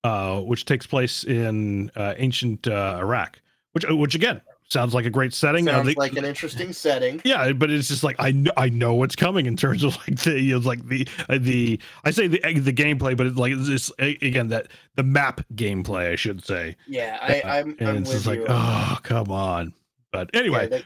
uh, 0.05 0.41
which 0.41 0.65
takes 0.65 0.87
place 0.87 1.23
in 1.25 1.91
uh, 1.97 2.15
ancient 2.17 2.67
uh, 2.67 2.97
Iraq, 2.99 3.39
which 3.73 3.85
which 3.89 4.15
again 4.15 4.41
sounds 4.69 4.95
like 4.95 5.07
a 5.07 5.11
great 5.11 5.33
setting. 5.33 5.67
Sounds 5.67 5.87
they- 5.87 5.95
like 5.95 6.17
an 6.17 6.25
interesting 6.25 6.73
setting. 6.73 7.21
yeah, 7.25 7.53
but 7.53 7.71
it's 7.71 7.89
just 7.89 8.03
like 8.05 8.17
I 8.19 8.33
know 8.33 8.51
I 8.57 8.69
know 8.69 8.95
what's 8.95 9.17
coming 9.17 9.47
in 9.47 9.57
terms 9.57 9.85
of 9.85 9.97
like 9.99 10.19
the 10.21 10.41
you 10.41 10.59
know, 10.59 10.67
like 10.67 10.87
the 10.89 11.07
uh, 11.29 11.39
the 11.41 11.79
I 12.05 12.11
say 12.11 12.27
the 12.27 12.39
the 12.59 12.73
gameplay, 12.73 13.17
but 13.17 13.27
it's 13.27 13.37
like 13.37 13.53
a- 14.01 14.27
again 14.27 14.49
that 14.49 14.69
the 14.97 15.03
map 15.03 15.41
gameplay 15.55 16.13
I 16.13 16.17
should 16.17 16.45
say. 16.45 16.77
Yeah, 16.87 17.19
I, 17.23 17.41
Uh, 17.41 17.49
I'm, 17.55 17.77
and 17.79 17.89
I'm 17.89 17.97
it's 17.99 18.09
with 18.09 18.17
just 18.19 18.27
like 18.27 18.39
you. 18.41 18.47
oh 18.49 18.99
come 19.03 19.31
on. 19.31 19.73
But 20.13 20.31
Yeah, 20.35 20.41
anyway, 20.41 20.69
they- 20.69 20.85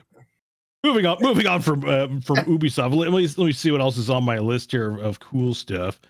moving 0.84 1.06
on 1.06 1.18
moving 1.20 1.46
on 1.46 1.60
from 1.62 1.84
uh, 1.88 2.06
from 2.22 2.36
Ubisoft. 2.46 2.94
Let 2.94 3.10
me 3.12 3.26
let 3.26 3.38
me 3.38 3.52
see 3.52 3.70
what 3.70 3.80
else 3.80 3.96
is 3.98 4.10
on 4.10 4.24
my 4.24 4.38
list 4.38 4.70
here 4.70 4.96
of 4.98 5.20
cool 5.20 5.54
stuff. 5.54 6.00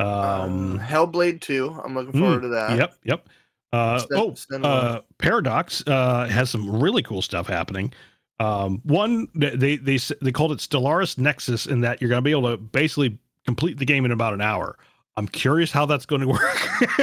um, 0.00 0.08
Um, 0.08 0.78
Hellblade 0.80 1.40
2. 1.40 1.80
I'm 1.84 1.94
looking 1.94 2.12
mm, 2.12 2.18
forward 2.20 2.42
to 2.42 2.48
that. 2.48 2.76
yep, 2.78 2.94
yep. 3.04 3.28
Uh, 3.72 4.02
oh, 4.12 4.34
uh, 4.62 5.00
Paradox 5.18 5.82
uh, 5.86 6.26
has 6.26 6.48
some 6.50 6.80
really 6.80 7.02
cool 7.02 7.20
stuff 7.22 7.46
happening. 7.46 7.92
Um, 8.40 8.80
one, 8.84 9.28
they 9.34 9.56
they 9.56 9.76
they, 9.76 9.98
they 10.22 10.32
called 10.32 10.52
it 10.52 10.58
Stellaris 10.58 11.18
Nexus, 11.18 11.66
in 11.66 11.80
that 11.82 12.00
you're 12.00 12.08
going 12.08 12.18
to 12.18 12.24
be 12.24 12.30
able 12.30 12.50
to 12.50 12.56
basically 12.56 13.18
complete 13.44 13.78
the 13.78 13.84
game 13.84 14.04
in 14.04 14.12
about 14.12 14.32
an 14.32 14.40
hour. 14.40 14.78
I'm 15.16 15.26
curious 15.26 15.72
how 15.72 15.84
that's 15.84 16.06
going 16.06 16.20
to 16.22 16.28
work 16.28 16.56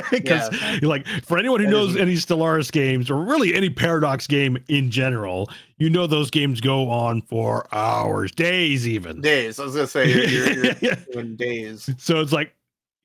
because, 0.10 0.50
like, 0.82 1.06
for 1.26 1.38
anyone 1.38 1.60
who 1.60 1.66
That 1.66 1.72
knows 1.72 1.90
is- 1.92 1.98
any 1.98 2.14
Stellaris 2.14 2.72
games 2.72 3.12
or 3.12 3.18
really 3.22 3.54
any 3.54 3.70
Paradox 3.70 4.26
game 4.26 4.58
in 4.70 4.90
general, 4.90 5.50
you 5.78 5.90
know 5.90 6.08
those 6.08 6.32
games 6.32 6.62
go 6.62 6.90
on 6.90 7.22
for 7.24 7.68
hours, 7.76 8.32
days, 8.32 8.88
even. 8.88 9.20
Days. 9.20 9.60
I 9.60 9.66
was 9.66 9.76
gonna 9.76 9.88
say 9.88 10.10
you're, 10.10 10.50
you're, 10.54 10.74
you're 10.80 10.96
doing 11.14 11.36
days. 11.36 11.90
So 11.98 12.22
it's 12.22 12.32
like, 12.32 12.55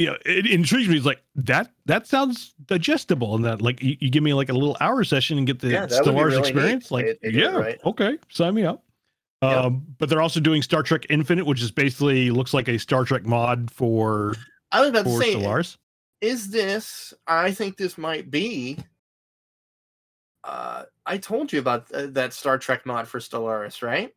you 0.00 0.06
know, 0.06 0.16
it 0.24 0.46
intrigues 0.46 0.88
me. 0.88 0.96
It's 0.96 1.04
like 1.04 1.22
that. 1.34 1.70
That 1.84 2.06
sounds 2.06 2.54
digestible, 2.64 3.34
and 3.34 3.44
that 3.44 3.60
like 3.60 3.82
you, 3.82 3.98
you 4.00 4.08
give 4.08 4.22
me 4.22 4.32
like 4.32 4.48
a 4.48 4.54
little 4.54 4.74
hour 4.80 5.04
session 5.04 5.36
and 5.36 5.46
get 5.46 5.58
the 5.58 5.68
Yeah, 5.68 5.84
be 5.86 5.92
Stellaris 5.92 6.30
really 6.30 6.38
experience. 6.38 6.86
if 6.86 6.90
Like, 6.90 7.04
they 7.04 7.28
it 7.28 7.34
yeah, 7.34 7.54
right. 7.54 7.78
okay, 7.84 8.16
sign 8.30 8.54
me 8.54 8.64
up. 8.64 8.82
Yep. 9.42 9.52
Um, 9.52 9.86
but 9.98 10.08
they're 10.08 10.22
also 10.22 10.40
doing 10.40 10.62
Star 10.62 10.82
Trek 10.82 11.04
Infinite, 11.10 11.44
which 11.44 11.60
is 11.60 11.70
basically 11.70 12.30
looks 12.30 12.54
like 12.54 12.66
a 12.68 12.78
Star 12.78 13.04
Trek 13.04 13.26
mod 13.26 13.70
for 13.70 14.36
I 14.72 14.80
was 14.80 14.88
about 14.88 15.04
to 15.04 15.18
say, 15.18 15.34
Stellaris. 15.34 15.76
is 16.22 16.48
this? 16.48 17.12
I 17.26 17.50
think 17.50 17.76
this 17.76 17.98
might 17.98 18.30
be. 18.30 18.78
Uh, 20.42 20.84
I 21.04 21.18
told 21.18 21.52
you 21.52 21.58
about 21.58 21.92
uh, 21.92 22.06
that 22.12 22.32
Star 22.32 22.56
Trek 22.56 22.86
mod 22.86 23.06
for 23.06 23.20
Stellaris, 23.20 23.82
right? 23.82 24.14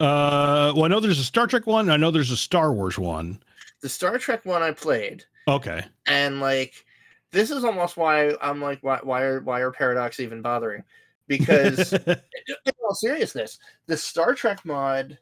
Uh, 0.00 0.72
well, 0.74 0.86
I 0.86 0.88
know 0.88 1.00
there's 1.00 1.18
a 1.18 1.24
Star 1.24 1.46
Trek 1.46 1.66
one. 1.66 1.90
I 1.90 1.98
know 1.98 2.10
there's 2.10 2.30
a 2.30 2.36
Star 2.36 2.72
Wars 2.72 2.98
one. 2.98 3.42
The 3.82 3.88
Star 3.88 4.16
Trek 4.18 4.44
one 4.46 4.62
I 4.62 4.70
played, 4.70 5.24
Okay. 5.48 5.84
and 6.06 6.40
like, 6.40 6.84
this 7.32 7.50
is 7.50 7.64
almost 7.64 7.96
why 7.96 8.34
I'm 8.40 8.60
like, 8.60 8.78
why, 8.82 9.00
why 9.02 9.22
are 9.22 9.40
why 9.40 9.60
are 9.60 9.72
Paradox 9.72 10.20
even 10.20 10.40
bothering? 10.40 10.84
Because 11.26 11.92
in 12.06 12.72
all 12.84 12.94
seriousness, 12.94 13.58
the 13.86 13.96
Star 13.96 14.34
Trek 14.34 14.64
mod 14.64 15.18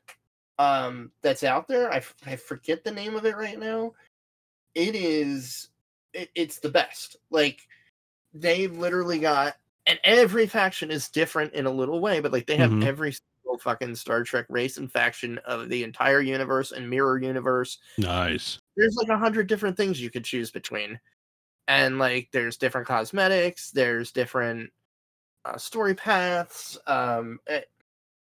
um 0.59 1.11
that's 1.23 1.43
out 1.43 1.67
there, 1.69 1.91
I, 1.91 1.97
f- 1.97 2.15
I 2.27 2.37
forget 2.37 2.85
the 2.85 2.91
name 2.91 3.15
of 3.17 3.25
it 3.25 3.37
right 3.37 3.59
now. 3.59 3.95
It 4.75 4.95
is 4.95 5.69
it, 6.13 6.29
it's 6.35 6.59
the 6.59 6.69
best. 6.69 7.17
Like 7.31 7.61
they've 8.35 8.77
literally 8.77 9.19
got 9.19 9.57
and 9.87 9.99
every 10.05 10.47
faction 10.47 10.91
is 10.91 11.09
different 11.09 11.55
in 11.55 11.65
a 11.65 11.71
little 11.71 12.01
way, 12.01 12.21
but 12.21 12.31
like 12.33 12.47
they 12.47 12.57
have 12.57 12.71
Mhm. 12.71 12.85
every 12.85 13.15
fucking 13.59 13.95
Star 13.95 14.23
Trek 14.23 14.47
race 14.49 14.77
and 14.77 14.91
faction 14.91 15.39
of 15.39 15.69
the 15.69 15.83
entire 15.85 16.21
universe 16.21 16.73
and 16.73 16.89
mirror 16.89 17.19
universe. 17.19 17.79
Nice. 17.99 18.59
There's 18.77 18.97
like 18.97 19.09
a 19.09 19.19
hundred 19.19 19.47
different 19.47 19.77
things 19.77 20.01
you 20.01 20.11
could 20.11 20.25
choose 20.25 20.51
between, 20.51 20.99
and 21.69 21.99
like 21.99 22.29
there's 22.33 22.57
different 22.57 22.87
cosmetics, 22.87 23.71
there's 23.71 24.13
different 24.13 24.71
uh, 25.45 25.57
story 25.57 25.95
paths. 25.95 26.79
Um, 26.87 27.39
a- 27.49 27.65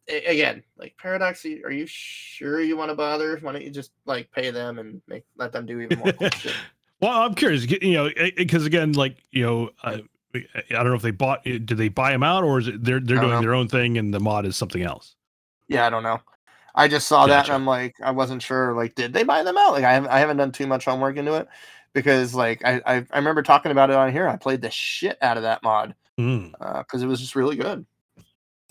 a- 0.08 0.24
again, 0.26 0.62
like 0.76 0.96
Paradox, 0.98 1.44
are 1.44 1.70
you 1.70 1.86
sure 1.86 2.60
you 2.60 2.76
want 2.76 2.90
to 2.90 2.94
bother? 2.94 3.38
Why 3.38 3.52
don't 3.52 3.62
you 3.62 3.70
just 3.70 3.92
like 4.06 4.30
pay 4.32 4.50
them 4.50 4.78
and 4.78 5.00
make 5.08 5.24
let 5.36 5.52
them 5.52 5.66
do 5.66 5.80
even 5.80 5.98
more? 5.98 6.12
Well, 7.00 7.20
I'm 7.20 7.34
curious, 7.34 7.66
you 7.66 7.92
know, 7.92 8.08
because 8.36 8.64
again, 8.64 8.92
like 8.92 9.18
you 9.30 9.42
know, 9.44 9.70
uh, 9.82 9.98
I 10.34 10.42
don't 10.70 10.86
know 10.86 10.94
if 10.94 11.02
they 11.02 11.10
bought. 11.10 11.44
Did 11.44 11.66
they 11.68 11.88
buy 11.88 12.10
them 12.12 12.22
out, 12.22 12.44
or 12.44 12.58
is 12.58 12.68
it 12.68 12.82
they're 12.84 13.00
they're 13.00 13.18
doing 13.18 13.30
know. 13.30 13.40
their 13.40 13.54
own 13.54 13.68
thing 13.68 13.98
and 13.98 14.12
the 14.12 14.20
mod 14.20 14.46
is 14.46 14.56
something 14.56 14.82
else? 14.82 15.14
Yeah, 15.68 15.86
I 15.86 15.90
don't 15.90 16.02
know. 16.02 16.20
I 16.74 16.88
just 16.88 17.06
saw 17.06 17.26
that 17.26 17.46
and 17.46 17.54
I'm 17.54 17.66
like, 17.66 17.94
I 18.02 18.10
wasn't 18.10 18.42
sure. 18.42 18.74
Like, 18.74 18.96
did 18.96 19.12
they 19.12 19.22
buy 19.22 19.44
them 19.44 19.56
out? 19.56 19.72
Like, 19.72 19.84
I 19.84 19.92
haven't, 19.92 20.10
I 20.10 20.18
haven't 20.18 20.38
done 20.38 20.50
too 20.50 20.66
much 20.66 20.84
homework 20.86 21.16
into 21.16 21.34
it 21.34 21.46
because, 21.92 22.34
like, 22.34 22.64
I, 22.64 22.82
I, 22.84 22.94
I 23.12 23.18
remember 23.18 23.42
talking 23.42 23.70
about 23.70 23.90
it 23.90 23.96
on 23.96 24.10
here. 24.10 24.26
I 24.26 24.34
played 24.36 24.60
the 24.60 24.70
shit 24.70 25.16
out 25.22 25.36
of 25.36 25.44
that 25.44 25.62
mod 25.62 25.94
Mm. 26.18 26.52
because 26.78 27.02
it 27.02 27.06
was 27.06 27.20
just 27.20 27.34
really 27.36 27.56
good. 27.56 27.86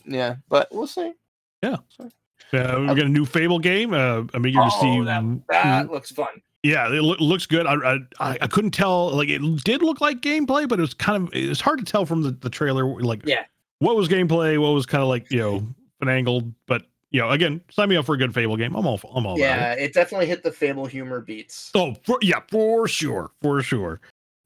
Yeah, 0.06 0.36
but 0.50 0.68
we'll 0.72 0.88
see. 0.88 1.14
Yeah. 1.62 1.78
So- 1.90 2.10
Uh, 2.54 2.78
we 2.82 2.88
got 2.88 3.00
a 3.00 3.10
new 3.10 3.26
Fable 3.26 3.58
game. 3.58 3.94
Uh, 3.94 4.24
I'm 4.34 4.46
eager 4.46 4.60
to 4.64 4.72
see. 4.72 5.00
Oh, 5.00 5.04
that, 5.06 5.24
that 5.50 5.90
looks 5.92 6.12
fun. 6.12 6.28
Yeah, 6.64 6.88
it 6.88 7.02
loo- 7.02 7.18
looks 7.20 7.46
good. 7.46 7.68
I, 7.68 7.76
I 8.20 8.38
I 8.42 8.48
couldn't 8.48 8.72
tell. 8.72 9.12
Like 9.16 9.28
it 9.30 9.42
did 9.64 9.82
look 9.82 10.00
like 10.02 10.22
gameplay, 10.22 10.68
but 10.68 10.80
it 10.80 10.82
was 10.82 10.94
kind 10.94 11.28
of 11.28 11.34
it's 11.34 11.60
hard 11.62 11.80
to 11.80 11.86
tell 11.86 12.06
from 12.06 12.22
the, 12.24 12.32
the 12.32 12.50
trailer. 12.50 12.86
Like 13.02 13.22
Yeah. 13.26 13.44
what 13.80 13.96
was 13.98 14.08
gameplay, 14.08 14.58
what 14.60 14.70
was 14.70 14.86
kind 14.86 15.02
of 15.02 15.10
like 15.10 15.30
you 15.30 15.40
know 15.40 15.68
finangled. 16.00 16.54
But 16.68 16.84
you 17.12 17.20
know, 17.20 17.30
again, 17.32 17.60
sign 17.70 17.90
me 17.90 17.98
up 17.98 18.06
for 18.06 18.16
a 18.16 18.18
good 18.18 18.34
Fable 18.34 18.56
game. 18.56 18.76
I'm 18.76 18.88
all 18.88 19.00
I'm 19.14 19.26
all 19.26 19.38
Yeah, 19.38 19.74
it. 19.74 19.80
it 19.84 19.94
definitely 19.94 20.26
hit 20.28 20.42
the 20.42 20.52
Fable 20.52 20.86
humor 20.86 21.20
beats. 21.20 21.70
Oh, 21.76 21.96
for, 22.06 22.18
yeah, 22.22 22.40
for 22.50 22.88
sure, 22.88 23.32
for 23.42 23.62
sure. 23.62 24.00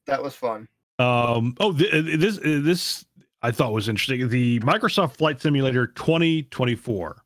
That 0.06 0.22
was 0.22 0.34
fun. 0.34 0.66
Um. 0.98 1.54
Oh, 1.60 1.72
th- 1.72 1.92
uh, 1.94 2.16
this 2.18 2.38
uh, 2.38 2.60
this 2.64 3.04
I 3.42 3.52
thought 3.52 3.72
was 3.72 3.88
interesting. 3.88 4.28
The 4.28 4.58
Microsoft 4.60 5.16
Flight 5.18 5.40
Simulator 5.40 5.86
2024. 5.86 7.22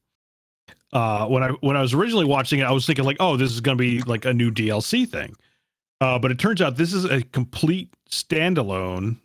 Uh, 0.93 1.27
when 1.27 1.43
I 1.43 1.49
when 1.61 1.77
I 1.77 1.81
was 1.81 1.95
originally 1.95 2.25
watching 2.27 2.61
it, 2.61 2.65
I 2.65 2.71
was 2.73 2.85
thinking 2.87 3.05
like, 3.05 3.17
oh, 3.21 3.37
this 3.37 3.51
is 3.53 3.61
going 3.61 3.79
to 3.79 3.83
be 3.83 4.03
like 4.03 4.25
a 4.25 4.33
new 4.35 4.51
DLC 4.51 5.09
thing. 5.09 5.35
Uh, 6.01 6.19
but 6.19 6.31
it 6.31 6.39
turns 6.39 6.61
out 6.61 6.77
this 6.77 6.93
is 6.93 7.05
a 7.05 7.23
complete 7.23 7.89
standalone, 8.11 9.17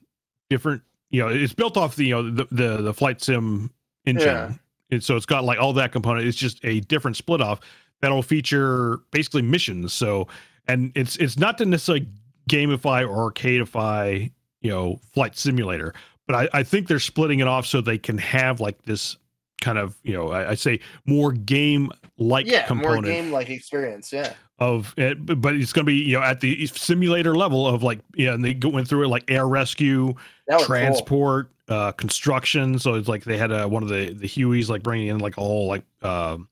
different. 0.50 0.82
You 1.10 1.22
know, 1.24 1.30
it's 1.30 1.54
built 1.54 1.78
off 1.78 1.96
the 1.96 2.06
you 2.06 2.16
know 2.16 2.30
the 2.30 2.48
the, 2.52 2.78
the 2.82 2.94
flight 2.94 3.22
sim 3.22 3.72
engine, 4.06 4.28
Yeah. 4.28 4.52
and 4.92 5.04
so 5.04 5.16
it's 5.16 5.26
got 5.26 5.44
like 5.44 5.60
all 5.60 5.74
that 5.74 5.92
component. 5.92 6.28
It's 6.28 6.38
just 6.38 6.64
a 6.64 6.80
different 6.82 7.18
split 7.18 7.42
off 7.42 7.60
that'll 8.02 8.22
feature 8.24 9.00
basically 9.12 9.42
missions. 9.42 9.94
So, 9.94 10.28
and 10.68 10.92
it's 10.96 11.16
it's 11.18 11.38
not 11.38 11.58
to 11.60 11.66
necessarily 11.66 12.08
gamify 12.50 13.08
or 13.08 13.32
arcadeify 13.32 14.32
you 14.62 14.70
know 14.72 15.00
flight 15.14 15.38
simulator 15.38 15.94
but 16.28 16.36
I, 16.54 16.60
I 16.60 16.64
think 16.64 16.88
they're 16.88 16.98
splitting 17.00 17.40
it 17.42 17.48
off 17.48 17.66
so 17.66 17.80
they 17.82 17.98
can 17.98 18.18
have 18.18 18.60
like 18.62 18.82
this 18.84 19.18
kind 19.62 19.78
of 19.78 19.98
you 20.04 20.14
know 20.14 20.30
i, 20.30 20.52
I 20.52 20.56
say 20.56 20.80
more 21.06 21.32
game 21.32 21.92
like 22.18 22.48
yeah, 22.48 22.60
more 22.60 22.68
component 22.68 23.06
game 23.06 23.32
like 23.32 23.50
experience. 23.50 24.12
Yeah. 24.14 24.34
of 24.60 24.94
it 24.98 25.26
but 25.26 25.42
but 25.42 25.56
it's 25.56 25.74
going 25.74 25.86
to 25.86 25.92
be 25.92 25.96
you 25.96 26.18
know 26.18 26.24
at 26.24 26.42
the 26.42 26.66
simulator 26.68 27.36
level 27.36 27.68
of 27.68 27.84
like 27.84 28.00
yeah 28.16 28.34
and 28.34 28.44
they 28.44 28.58
went 28.68 28.88
through 28.88 29.04
it 29.04 29.08
like 29.08 29.24
air 29.30 29.48
rescue 29.48 30.08
was 30.08 30.16
cool. 30.58 30.66
transport 30.66 31.50
uh 31.70 31.92
construction 31.94 32.80
so 32.80 32.94
it's 32.94 33.08
like 33.08 33.24
they 33.24 33.38
had 33.38 33.52
uh, 33.52 33.68
one 33.68 33.84
of 33.84 33.90
the 33.90 34.14
the 34.14 34.28
hueys 34.28 34.70
like 34.70 34.84
bringing 34.84 35.08
in 35.08 35.20
like 35.20 35.38
all 35.38 35.68
like 35.68 35.84
um 36.02 36.48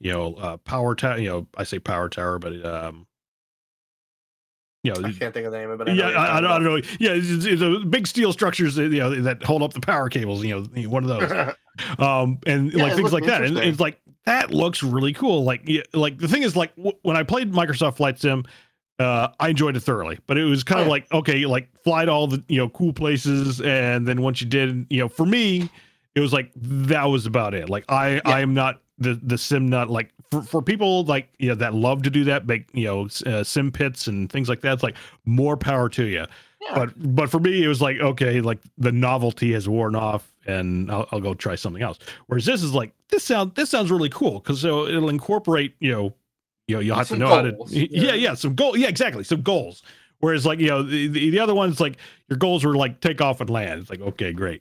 you 0.00 0.12
know 0.12 0.34
uh 0.34 0.56
power 0.58 0.94
tower 0.94 1.18
you 1.18 1.28
know 1.28 1.46
i 1.56 1.64
say 1.64 1.78
power 1.78 2.08
tower 2.08 2.38
but 2.38 2.64
um 2.64 3.06
you 4.86 5.02
know 5.02 5.08
I 5.08 5.12
can't 5.12 5.34
think 5.34 5.46
of 5.46 5.52
the 5.52 5.58
name 5.58 5.70
of 5.70 5.80
it. 5.80 5.84
but 5.84 5.88
I 5.90 5.92
yeah, 5.92 6.08
I, 6.08 6.38
I, 6.38 6.40
don't, 6.40 6.50
I 6.50 6.58
don't 6.58 6.64
know. 6.64 6.76
Yeah, 6.98 7.10
it's, 7.12 7.44
it's, 7.44 7.62
a 7.62 7.84
big 7.84 8.06
steel 8.06 8.32
structures, 8.32 8.78
you 8.78 8.88
know, 8.88 9.14
that 9.22 9.42
hold 9.42 9.62
up 9.62 9.72
the 9.74 9.80
power 9.80 10.08
cables. 10.08 10.44
You 10.44 10.60
know, 10.74 10.88
one 10.88 11.04
of 11.04 11.08
those. 11.08 11.54
Um, 11.98 12.38
and 12.46 12.72
Yeah, 12.72 12.84
like 12.84 12.94
things 12.94 13.12
like 13.12 13.26
that. 13.26 13.42
And 13.44 13.58
it's 13.58 13.78
like 13.80 14.00
that 14.24 14.50
looks 14.50 14.82
really 14.82 15.12
cool. 15.12 15.44
Like, 15.44 15.60
yeah, 15.66 15.82
like 15.92 16.16
the 16.16 16.26
thing 16.26 16.42
is, 16.42 16.56
like 16.56 16.74
w- 16.76 16.96
when 17.02 17.18
I 17.18 17.22
played 17.22 17.52
Microsoft 17.52 17.98
Flight 17.98 18.18
Sim, 18.18 18.44
uh, 18.98 19.28
I 19.38 19.50
enjoyed 19.50 19.76
it 19.76 19.80
thoroughly. 19.80 20.18
But 20.26 20.38
it 20.38 20.44
was 20.44 20.64
kind 20.64 20.78
Oh, 20.78 20.82
of 20.82 20.86
yeah. 20.86 20.90
like 20.92 21.12
okay, 21.12 21.44
like 21.44 21.68
fly 21.84 22.06
to 22.06 22.10
all 22.10 22.28
the 22.28 22.42
you 22.48 22.56
know 22.56 22.70
cool 22.70 22.94
places, 22.94 23.60
and 23.60 24.08
then 24.08 24.22
once 24.22 24.40
you 24.40 24.46
did, 24.46 24.86
you 24.88 25.00
know, 25.00 25.08
for 25.08 25.26
me, 25.26 25.68
it 26.14 26.20
was 26.20 26.32
like 26.32 26.50
that 26.56 27.04
was 27.04 27.26
about 27.26 27.52
it. 27.52 27.68
Like 27.68 27.84
I. 27.90 28.22
I 28.24 28.40
am 28.40 28.54
not 28.54 28.80
the 28.98 29.14
the 29.22 29.38
sim 29.38 29.68
nut. 29.68 29.90
Like 29.90 30.12
for 30.30 30.42
for 30.42 30.62
people 30.62 31.04
like 31.04 31.28
you 31.38 31.48
know 31.48 31.54
that 31.56 31.74
love 31.74 32.02
to 32.02 32.10
do 32.10 32.24
that, 32.24 32.46
make 32.46 32.66
you 32.72 32.84
know 32.84 33.08
uh, 33.26 33.44
sim 33.44 33.70
pits 33.72 34.06
and 34.06 34.30
things 34.30 34.48
like 34.48 34.60
that. 34.62 34.74
It's 34.74 34.82
like 34.82 34.96
more 35.24 35.56
power 35.56 35.88
to 35.90 36.04
you. 36.04 36.26
yeah. 36.62 36.74
But 36.74 36.92
but 37.14 37.30
for 37.30 37.38
me, 37.40 37.62
it 37.62 37.68
was 37.68 37.80
like 37.82 37.98
okay, 38.00 38.40
like 38.40 38.58
the 38.78 38.92
novelty 38.92 39.52
has 39.52 39.68
worn 39.68 39.94
off, 39.94 40.32
and 40.46 40.90
I'll, 40.90 41.08
I'll 41.12 41.20
go 41.20 41.34
try 41.34 41.54
something 41.54 41.82
else. 41.82 41.98
Whereas 42.26 42.44
this 42.44 42.62
is 42.62 42.72
like 42.74 42.92
this 43.08 43.24
sound 43.24 43.54
this 43.54 43.70
sounds 43.70 43.90
really 43.90 44.10
cool 44.10 44.40
because 44.40 44.60
so 44.60 44.86
it'll 44.86 45.08
incorporate 45.08 45.74
you 45.80 45.92
know 45.92 46.14
you 46.66 46.76
know 46.76 46.80
you'll 46.80 46.96
have 46.96 47.06
Some 47.08 47.18
to 47.20 47.24
know 47.24 47.30
how 47.30 47.42
to 47.42 47.56
yeah 47.68 47.86
yeah. 47.90 48.14
yeah 48.14 48.34
some 48.34 48.54
goal 48.54 48.76
yeah 48.76 48.88
exactly 48.88 49.24
some 49.24 49.42
goals. 49.42 49.82
Whereas 50.20 50.46
like 50.46 50.58
you 50.58 50.68
know 50.68 50.82
the, 50.82 51.08
the, 51.08 51.30
the 51.30 51.38
other 51.38 51.54
ones 51.54 51.78
like 51.78 51.98
your 52.28 52.38
goals 52.38 52.64
were 52.64 52.74
like 52.74 53.00
take 53.00 53.20
off 53.20 53.40
and 53.42 53.50
land. 53.50 53.82
It's 53.82 53.90
like 53.90 54.00
okay 54.00 54.32
great. 54.32 54.60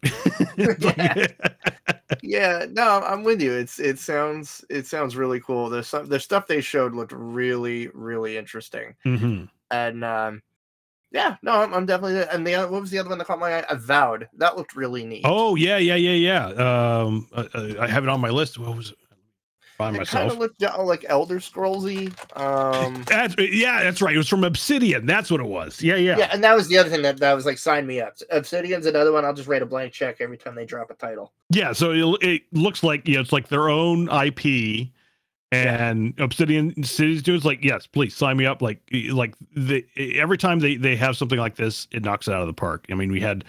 Like- 0.58 1.40
yeah, 2.22 2.66
no, 2.72 3.02
I'm 3.02 3.24
with 3.24 3.42
you. 3.42 3.54
It's 3.54 3.80
it 3.80 4.00
sounds 4.00 4.64
it 4.70 4.86
sounds 4.88 5.16
really 5.16 5.40
cool. 5.40 5.70
There's 5.70 5.88
some 5.88 6.08
the 6.08 6.20
stuff 6.20 6.48
they 6.48 6.62
showed 6.62 6.94
looked 6.94 7.14
really 7.14 7.90
really 7.94 8.38
interesting, 8.38 8.96
Mhm. 9.06 9.50
and 9.72 10.04
um, 10.04 10.42
yeah, 11.12 11.38
no, 11.42 11.54
I'm, 11.54 11.74
I'm 11.74 11.86
definitely. 11.86 12.22
And 12.32 12.46
the 12.46 12.56
other, 12.56 12.72
what 12.72 12.82
was 12.82 12.92
the 12.92 13.00
other 13.00 13.10
one 13.10 13.18
that 13.20 13.26
caught 13.28 13.40
my 13.40 13.60
eye? 13.60 13.66
Avowed. 13.70 14.28
That 14.38 14.58
looked 14.58 14.76
really 14.76 15.06
neat. 15.06 15.22
Oh 15.24 15.56
yeah 15.56 15.78
yeah 15.78 15.96
yeah 15.96 16.12
yeah. 16.12 16.46
Um, 17.02 17.28
uh, 17.34 17.46
uh, 17.54 17.74
I 17.80 17.88
have 17.88 18.04
it 18.04 18.10
on 18.10 18.20
my 18.22 18.30
list. 18.30 18.58
What 18.60 18.76
was 18.76 18.92
it? 18.92 18.98
By 19.78 19.94
it 19.94 20.08
kind 20.08 20.32
of 20.32 20.38
looked 20.38 20.64
uh, 20.64 20.82
like 20.82 21.06
Elder 21.10 21.40
Scrollsy. 21.40 22.08
Um, 22.40 23.04
That's 23.08 23.36
yeah, 23.38 23.84
that's 23.84 24.02
right. 24.02 24.16
It 24.16 24.18
was 24.18 24.30
from 24.30 24.46
Obsidian. 24.46 25.06
That's 25.06 25.30
what 25.30 25.42
it 25.42 25.48
was. 25.48 25.82
Yeah, 25.82 25.96
yeah. 25.96 26.18
yeah. 26.18 26.30
and 26.32 26.42
that 26.46 26.56
was 26.56 26.70
the 26.70 26.78
other 26.78 26.90
thing 26.90 27.02
that 27.02 27.20
that 27.20 27.34
was 27.34 27.46
like 27.46 27.58
sign 27.58 27.86
me 27.86 28.00
up. 28.00 28.16
Obsidian's 28.32 28.86
another 28.86 29.12
one. 29.12 29.26
I'll 29.26 29.34
just 29.34 29.50
write 29.50 29.62
a 29.62 29.66
blank 29.66 29.92
check 29.92 30.22
every 30.22 30.38
time 30.38 30.56
they 30.56 30.66
drop 30.66 30.92
a 30.92 30.94
title. 30.94 31.34
Yeah, 31.50 31.74
so 31.74 31.92
it, 31.92 32.24
it 32.26 32.42
looks 32.54 32.84
like 32.84 33.06
you 33.06 33.16
know, 33.16 33.22
it's 33.22 33.34
like 33.34 33.50
their 33.50 33.68
own 33.68 34.08
IP, 34.10 34.88
and 35.52 36.14
Obsidian 36.20 36.82
Cities 36.84 37.22
do. 37.22 37.36
It's 37.36 37.44
like 37.44 37.62
yes, 37.62 37.86
please 37.86 38.16
sign 38.16 38.38
me 38.38 38.46
up. 38.46 38.62
Like 38.62 38.80
like 39.12 39.36
the 39.56 39.86
every 40.16 40.38
time 40.38 40.60
they 40.60 40.78
they 40.78 40.96
have 40.96 41.18
something 41.18 41.40
like 41.40 41.56
this, 41.56 41.90
it 41.92 42.04
knocks 42.04 42.30
it 42.30 42.34
out 42.34 42.42
of 42.42 42.48
the 42.48 42.54
park. 42.54 42.86
I 42.90 42.94
mean, 42.94 43.12
we 43.12 43.20
had 43.20 43.44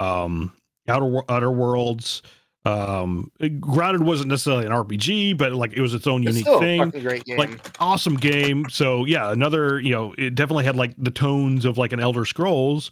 um 0.00 0.52
Outer 0.88 1.22
Outer 1.28 1.52
Worlds. 1.52 2.22
Um, 2.64 3.30
Grounded 3.60 4.02
wasn't 4.02 4.28
necessarily 4.28 4.66
an 4.66 4.72
RPG, 4.72 5.38
but 5.38 5.52
like 5.52 5.72
it 5.72 5.80
was 5.80 5.94
its 5.94 6.06
own 6.06 6.22
It's 6.22 6.30
unique 6.36 6.44
still 6.44 6.60
thing. 6.60 6.90
great 6.90 7.24
game. 7.24 7.38
Like 7.38 7.58
awesome 7.80 8.16
game. 8.16 8.66
So 8.68 9.04
yeah, 9.04 9.32
another 9.32 9.80
you 9.80 9.92
know 9.92 10.14
it 10.18 10.34
definitely 10.34 10.64
had 10.64 10.76
like 10.76 10.94
the 10.98 11.10
tones 11.10 11.64
of 11.64 11.78
like 11.78 11.92
an 11.92 12.00
Elder 12.00 12.24
Scrolls, 12.24 12.90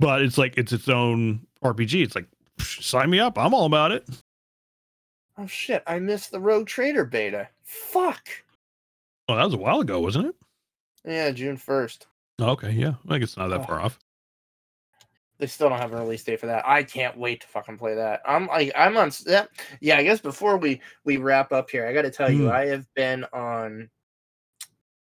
but 0.00 0.20
it's 0.22 0.36
like 0.36 0.58
it's 0.58 0.72
its 0.72 0.88
own 0.88 1.46
RPG. 1.62 2.02
It's 2.02 2.14
like 2.14 2.26
psh, 2.58 2.82
sign 2.82 3.08
me 3.08 3.18
up. 3.20 3.38
I'm 3.38 3.54
all 3.54 3.64
about 3.66 3.92
it. 3.92 4.06
oh 5.38 5.46
shit! 5.46 5.82
I 5.86 5.98
missed 6.00 6.30
the 6.30 6.40
Rogue 6.40 6.66
Trader 6.66 7.04
beta. 7.04 7.48
Fuck. 7.62 8.28
Oh, 9.28 9.36
that 9.36 9.44
was 9.44 9.54
a 9.54 9.58
while 9.58 9.80
ago, 9.80 10.00
wasn't 10.00 10.26
it? 10.26 10.34
Yeah, 11.06 11.30
June 11.30 11.56
first. 11.56 12.06
Oh, 12.40 12.50
okay, 12.50 12.72
yeah. 12.72 12.94
I 13.08 13.18
guess 13.18 13.36
not 13.38 13.48
that 13.48 13.60
Oh. 13.60 13.64
far 13.64 13.80
off. 13.80 13.98
They 15.44 15.48
still 15.48 15.68
don't 15.68 15.78
have 15.78 15.92
a 15.92 15.98
release 15.98 16.24
date 16.24 16.40
for 16.40 16.46
that. 16.46 16.66
I 16.66 16.82
can't 16.82 17.18
wait 17.18 17.42
to 17.42 17.46
fucking 17.48 17.76
play 17.76 17.94
that. 17.96 18.22
I'm 18.24 18.46
like 18.46 18.72
I'm 18.74 18.96
on 18.96 19.10
that. 19.26 19.50
Yeah, 19.82 19.98
I 19.98 20.02
guess 20.02 20.18
before 20.22 20.56
we 20.56 20.80
we 21.04 21.18
wrap 21.18 21.52
up 21.52 21.68
here, 21.68 21.86
I 21.86 21.92
got 21.92 22.00
to 22.02 22.10
tell 22.10 22.30
you, 22.30 22.44
Hmm. 22.46 22.52
I 22.52 22.60
have 22.64 22.86
been 22.94 23.24
on 23.34 23.90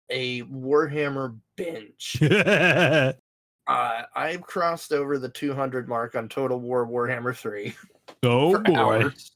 a 0.08 0.40
Warhammer 0.44 1.36
binge. 1.58 2.18
uh, 2.22 3.12
I've 3.66 4.40
crossed 4.40 4.92
over 4.94 5.18
the 5.18 5.28
200 5.28 5.90
mark 5.90 6.14
on 6.14 6.26
Total 6.26 6.58
War 6.58 6.86
Warhammer 6.86 7.36
3 7.36 7.74
Oh 8.22 8.58
boy! 8.60 8.74
hours. 8.74 9.32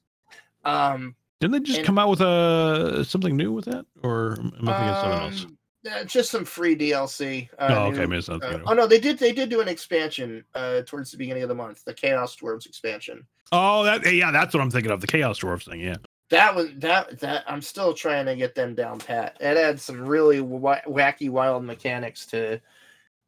Um, 0.65 1.15
Didn't 1.41 1.53
they 1.53 1.61
just 1.61 1.79
and- 1.81 1.87
come 1.87 1.99
out 1.99 2.09
with 2.09 2.23
uh 2.23 3.05
something 3.05 3.37
new 3.37 3.53
with 3.53 3.67
that, 3.67 3.85
or 4.03 4.39
am 4.41 4.53
I 4.69 4.73
thinking 4.73 4.89
of 4.89 4.97
something 5.03 5.21
else? 5.21 5.47
Uh, 5.91 6.05
just 6.05 6.31
some 6.31 6.45
free 6.45 6.77
DLC. 6.77 7.49
Uh, 7.59 7.69
oh, 7.71 7.75
okay, 7.87 7.91
new- 7.93 7.99
maybe 8.07 8.17
it's 8.19 8.29
not. 8.29 8.43
uh, 8.43 8.61
oh 8.67 8.75
no, 8.75 8.87
they 8.87 8.99
did. 8.99 9.19
They 9.19 9.33
did 9.33 9.49
do 9.51 9.61
an 9.61 9.69
expansion 9.69 10.45
uh, 10.55 10.83
towards 10.87 11.11
the 11.11 11.17
beginning 11.17 11.43
of 11.43 11.49
the 11.49 11.55
month, 11.55 11.85
the 11.85 11.95
Chaos 11.95 12.37
Dwarves 12.37 12.67
expansion. 12.67 13.27
Oh, 13.53 13.83
that 13.85 14.13
yeah, 14.13 14.31
that's 14.31 14.55
what 14.55 14.61
I'm 14.63 14.71
thinking 14.71 14.91
of. 14.91 15.01
The 15.01 15.07
Chaos 15.07 15.39
Dwarfs 15.39 15.67
thing. 15.67 15.81
Yeah. 15.81 15.97
That 16.31 16.55
was 16.55 16.69
that 16.79 17.21
that 17.21 17.45
I'm 17.47 17.61
still 17.61 17.93
trying 17.93 18.27
to 18.27 18.35
get 18.35 18.55
them 18.55 18.75
down 18.75 18.99
pat. 18.99 19.37
It 19.41 19.57
adds 19.57 19.83
some 19.83 20.01
really 20.07 20.41
wa- 20.41 20.81
wacky, 20.87 21.29
wild 21.31 21.65
mechanics 21.65 22.27
to 22.27 22.61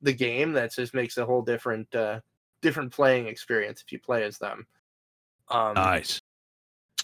the 0.02 0.12
game 0.12 0.52
that 0.52 0.72
just 0.72 0.94
makes 0.94 1.16
a 1.18 1.24
whole 1.26 1.42
different 1.42 1.94
uh 1.94 2.20
different 2.62 2.92
playing 2.92 3.26
experience 3.26 3.82
if 3.84 3.92
you 3.92 3.98
play 3.98 4.24
as 4.24 4.38
them. 4.38 4.66
Um, 5.48 5.74
Nice. 5.74 6.20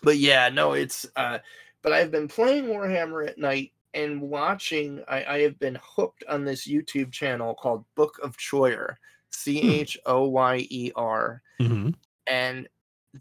but 0.02 0.16
yeah, 0.16 0.48
no, 0.48 0.72
it's 0.72 1.06
uh 1.14 1.38
but 1.82 1.92
I've 1.92 2.10
been 2.10 2.26
playing 2.28 2.64
Warhammer 2.64 3.28
at 3.28 3.38
night 3.38 3.72
and 3.94 4.20
watching. 4.20 5.02
I, 5.08 5.24
I 5.24 5.40
have 5.40 5.58
been 5.58 5.78
hooked 5.82 6.24
on 6.28 6.44
this 6.44 6.66
YouTube 6.66 7.12
channel 7.12 7.54
called 7.54 7.84
Book 7.94 8.18
of 8.22 8.36
Choyer, 8.36 8.96
C 9.30 9.64
H 9.64 9.98
O 10.06 10.28
Y 10.28 10.66
E 10.70 10.92
R, 10.96 11.42
hmm 11.58 11.90
and 12.26 12.68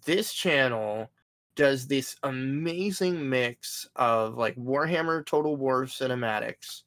this 0.05 0.33
channel 0.33 1.11
does 1.55 1.87
this 1.87 2.15
amazing 2.23 3.29
mix 3.29 3.87
of 3.95 4.35
like 4.37 4.55
Warhammer 4.55 5.25
Total 5.25 5.55
War 5.55 5.83
cinematics, 5.85 6.83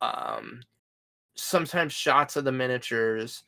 um, 0.00 0.62
sometimes 1.34 1.92
shots 1.92 2.36
of 2.36 2.44
the 2.44 2.52
miniatures, 2.52 3.44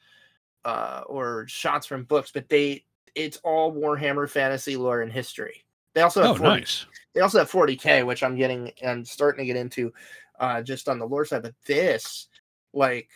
uh, 0.64 1.02
or 1.06 1.46
shots 1.48 1.86
from 1.86 2.04
books, 2.04 2.30
but 2.32 2.48
they 2.48 2.84
it's 3.14 3.38
all 3.38 3.72
Warhammer 3.72 4.28
fantasy 4.28 4.76
lore 4.76 5.02
and 5.02 5.12
history. 5.12 5.64
They 5.94 6.02
also 6.02 6.22
have 6.22 6.32
Oh, 6.32 6.34
40 6.34 6.60
nice. 6.60 6.86
they 7.14 7.20
also 7.20 7.38
have 7.38 7.50
40k, 7.50 8.02
which 8.04 8.22
I'm 8.22 8.36
getting 8.36 8.72
and 8.82 9.06
starting 9.06 9.42
to 9.42 9.46
get 9.46 9.56
into 9.56 9.92
uh 10.38 10.62
just 10.62 10.88
on 10.88 10.98
the 10.98 11.06
lore 11.06 11.24
side. 11.24 11.42
But 11.42 11.54
this, 11.66 12.28
like, 12.72 13.10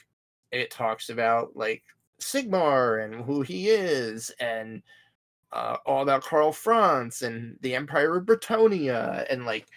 it 0.50 0.70
talks 0.70 1.10
about 1.10 1.56
like 1.56 1.84
Sigmar 2.20 3.04
and 3.04 3.24
who 3.24 3.42
he 3.42 3.68
is, 3.68 4.30
and 4.40 4.82
uh, 5.52 5.78
all 5.86 6.02
about 6.02 6.22
Karl 6.24 6.52
Franz 6.52 7.22
and 7.22 7.58
the 7.62 7.74
Empire 7.76 8.16
of 8.18 8.26
Bretonnia, 8.26 9.26
and 9.30 9.46
like 9.46 9.68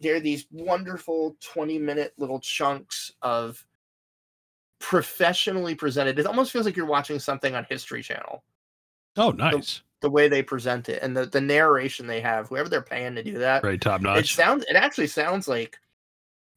there 0.00 0.16
are 0.16 0.20
these 0.20 0.46
wonderful 0.52 1.36
20 1.40 1.78
minute 1.78 2.14
little 2.18 2.40
chunks 2.40 3.12
of 3.22 3.66
professionally 4.78 5.74
presented. 5.74 6.18
It 6.18 6.26
almost 6.26 6.52
feels 6.52 6.66
like 6.66 6.76
you're 6.76 6.86
watching 6.86 7.18
something 7.18 7.54
on 7.54 7.64
History 7.64 8.02
Channel 8.02 8.44
Oh, 9.16 9.30
nice. 9.30 9.82
The 10.06 10.10
way 10.10 10.28
they 10.28 10.42
present 10.42 10.88
it 10.88 11.02
and 11.02 11.16
the, 11.16 11.26
the 11.26 11.40
narration 11.40 12.06
they 12.06 12.20
have, 12.20 12.46
whoever 12.48 12.68
they're 12.68 12.80
paying 12.80 13.16
to 13.16 13.24
do 13.24 13.38
that. 13.38 13.60
Very 13.62 13.76
top 13.76 14.00
notch. 14.00 14.18
It 14.20 14.26
sounds 14.28 14.64
it 14.68 14.76
actually 14.76 15.08
sounds 15.08 15.48
like 15.48 15.78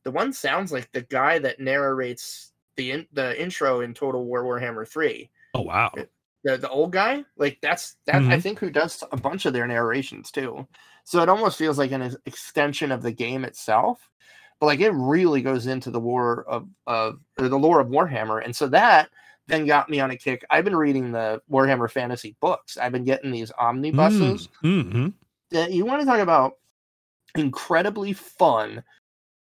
the 0.03 0.11
one 0.11 0.31
sounds 0.33 0.71
like 0.71 0.91
the 0.91 1.01
guy 1.01 1.39
that 1.39 1.59
narrates 1.59 2.53
the 2.75 2.91
in, 2.91 3.07
the 3.11 3.41
intro 3.41 3.81
in 3.81 3.95
Total 3.95 4.23
War 4.23 4.43
Warhammer 4.43 4.87
3. 4.87 5.31
Oh, 5.55 5.61
wow. 5.63 5.91
The 6.43 6.57
the 6.57 6.69
old 6.69 6.91
guy, 6.91 7.25
like 7.37 7.57
that's 7.61 7.97
that 8.05 8.21
I 8.29 8.37
Mhm. 8.37 8.43
think 8.43 8.59
who 8.59 8.69
does 8.69 9.03
a 9.11 9.17
bunch 9.17 9.47
of 9.47 9.53
their 9.53 9.65
narrations 9.67 10.29
too. 10.31 10.67
So 11.05 11.21
it 11.23 11.27
almost 11.27 11.57
feels 11.57 11.79
like 11.79 11.91
an 11.91 12.15
extension 12.27 12.91
of 12.91 13.01
the 13.01 13.11
game 13.11 13.43
itself. 13.45 14.09
But 14.59 14.67
like 14.67 14.79
it 14.79 14.91
really 14.91 15.41
goes 15.41 15.65
into 15.65 15.89
the 15.89 15.99
war 15.99 16.45
of 16.47 16.69
of 16.85 17.19
the 17.35 17.49
lore 17.57 17.79
of 17.81 17.87
Warhammer. 17.87 18.45
And 18.45 18.55
so 18.55 18.67
that 18.67 19.09
then 19.49 19.65
got 19.65 19.89
me 19.89 19.99
on 19.99 20.11
a 20.11 20.15
kick. 20.15 20.45
I've 20.49 20.63
been 20.63 20.75
reading 20.75 21.11
the 21.11 21.41
Warhammer 21.51 21.89
fantasy 21.89 22.35
books. 22.39 22.77
I've 22.77 22.91
been 22.91 23.03
getting 23.03 23.31
these 23.31 23.51
omnibuses 23.57 24.47
Mm-hmm. 24.63 25.71
you 25.71 25.85
want 25.85 26.01
to 26.01 26.05
talk 26.05 26.19
about 26.19 26.53
incredibly 27.35 28.13
fun, 28.13 28.83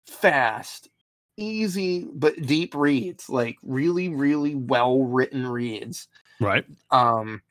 fast, 0.06 0.88
easy 1.36 2.08
but 2.12 2.40
deep 2.42 2.74
reads, 2.74 3.28
like 3.28 3.56
really, 3.62 4.08
really 4.08 4.54
well 4.54 5.02
written 5.02 5.46
reads. 5.46 6.08
Right. 6.40 6.64
Um, 6.90 7.42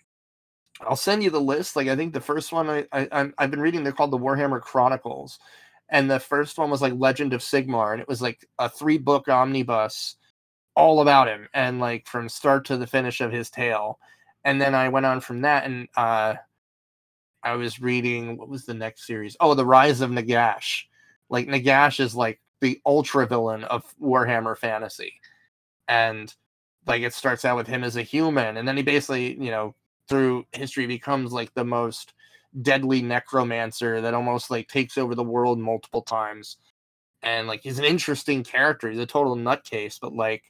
I'll 0.81 0.95
send 0.95 1.23
you 1.23 1.29
the 1.29 1.39
list. 1.39 1.75
Like 1.75 1.87
I 1.87 1.95
think 1.95 2.13
the 2.13 2.21
first 2.21 2.51
one 2.51 2.69
I, 2.69 2.85
I 2.91 3.31
I've 3.37 3.51
been 3.51 3.61
reading, 3.61 3.83
they're 3.83 3.93
called 3.93 4.11
the 4.11 4.17
Warhammer 4.17 4.61
Chronicles, 4.61 5.39
and 5.89 6.09
the 6.09 6.19
first 6.19 6.57
one 6.57 6.69
was 6.69 6.81
like 6.81 6.93
Legend 6.95 7.33
of 7.33 7.41
Sigmar, 7.41 7.93
and 7.93 8.01
it 8.01 8.07
was 8.07 8.21
like 8.21 8.45
a 8.59 8.69
three 8.69 8.97
book 8.97 9.29
omnibus 9.29 10.17
all 10.75 11.01
about 11.01 11.27
him 11.27 11.47
and 11.53 11.79
like 11.79 12.07
from 12.07 12.27
start 12.29 12.65
to 12.65 12.77
the 12.77 12.87
finish 12.87 13.21
of 13.21 13.31
his 13.31 13.49
tale. 13.49 13.99
And 14.43 14.59
then 14.61 14.75
I 14.75 14.89
went 14.89 15.05
on 15.05 15.21
from 15.21 15.41
that 15.41 15.65
and 15.65 15.87
uh 15.95 16.35
I 17.43 17.55
was 17.55 17.81
reading 17.81 18.37
what 18.37 18.49
was 18.49 18.65
the 18.65 18.73
next 18.73 19.05
series? 19.05 19.35
Oh, 19.39 19.53
The 19.53 19.65
Rise 19.65 20.01
of 20.01 20.11
Nagash. 20.11 20.83
Like 21.29 21.47
Nagash 21.47 21.99
is 21.99 22.15
like 22.15 22.39
the 22.61 22.79
ultra 22.85 23.27
villain 23.27 23.65
of 23.65 23.83
Warhammer 24.01 24.57
fantasy. 24.57 25.13
And 25.87 26.33
like 26.87 27.01
it 27.01 27.13
starts 27.13 27.45
out 27.45 27.57
with 27.57 27.67
him 27.67 27.83
as 27.83 27.97
a 27.97 28.01
human 28.01 28.57
and 28.57 28.67
then 28.67 28.77
he 28.77 28.83
basically, 28.83 29.33
you 29.41 29.51
know, 29.51 29.75
through 30.09 30.45
history 30.51 30.85
becomes 30.87 31.31
like 31.31 31.53
the 31.53 31.63
most 31.63 32.13
deadly 32.61 33.01
necromancer 33.01 34.01
that 34.01 34.13
almost 34.13 34.51
like 34.51 34.67
takes 34.67 34.97
over 34.97 35.15
the 35.15 35.23
world 35.23 35.59
multiple 35.59 36.01
times. 36.01 36.57
And 37.21 37.47
like 37.47 37.61
he's 37.61 37.79
an 37.79 37.85
interesting 37.85 38.43
character. 38.43 38.89
He's 38.89 38.99
a 38.99 39.05
total 39.05 39.35
nutcase, 39.35 39.99
but 39.99 40.13
like 40.13 40.43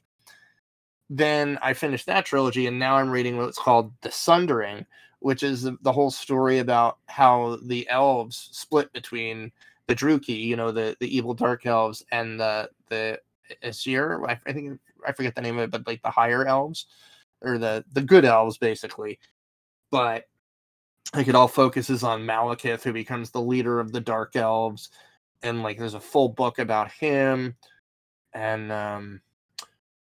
then 1.10 1.58
I 1.62 1.74
finished 1.74 2.06
that 2.06 2.24
trilogy 2.24 2.66
and 2.66 2.78
now 2.78 2.96
I'm 2.96 3.10
reading 3.10 3.36
what's 3.36 3.58
called 3.58 3.92
The 4.00 4.10
Sundering, 4.10 4.86
which 5.20 5.42
is 5.42 5.62
the, 5.62 5.76
the 5.82 5.92
whole 5.92 6.10
story 6.10 6.58
about 6.58 6.98
how 7.06 7.58
the 7.62 7.88
elves 7.88 8.48
split 8.52 8.92
between 8.92 9.52
the 9.86 9.94
Druchii, 9.94 10.44
you 10.44 10.56
know, 10.56 10.72
the 10.72 10.96
the 11.00 11.14
evil 11.14 11.34
dark 11.34 11.66
elves, 11.66 12.04
and 12.10 12.40
the 12.40 12.70
the 12.88 13.20
Asur. 13.62 14.28
I, 14.28 14.40
I 14.46 14.52
think 14.52 14.80
I 15.06 15.12
forget 15.12 15.34
the 15.34 15.42
name 15.42 15.58
of 15.58 15.64
it, 15.64 15.70
but 15.70 15.86
like 15.86 16.02
the 16.02 16.10
higher 16.10 16.46
elves 16.46 16.86
or 17.42 17.58
the 17.58 17.84
the 17.92 18.02
good 18.02 18.24
elves, 18.24 18.58
basically. 18.58 19.18
But 19.90 20.24
like 21.14 21.28
it 21.28 21.34
all 21.34 21.48
focuses 21.48 22.02
on 22.02 22.22
Malekith, 22.22 22.82
who 22.82 22.92
becomes 22.92 23.30
the 23.30 23.40
leader 23.40 23.80
of 23.80 23.92
the 23.92 24.00
dark 24.00 24.36
elves, 24.36 24.90
and 25.42 25.62
like 25.62 25.78
there's 25.78 25.94
a 25.94 26.00
full 26.00 26.30
book 26.30 26.58
about 26.58 26.90
him, 26.90 27.56
and 28.32 28.72
um, 28.72 29.20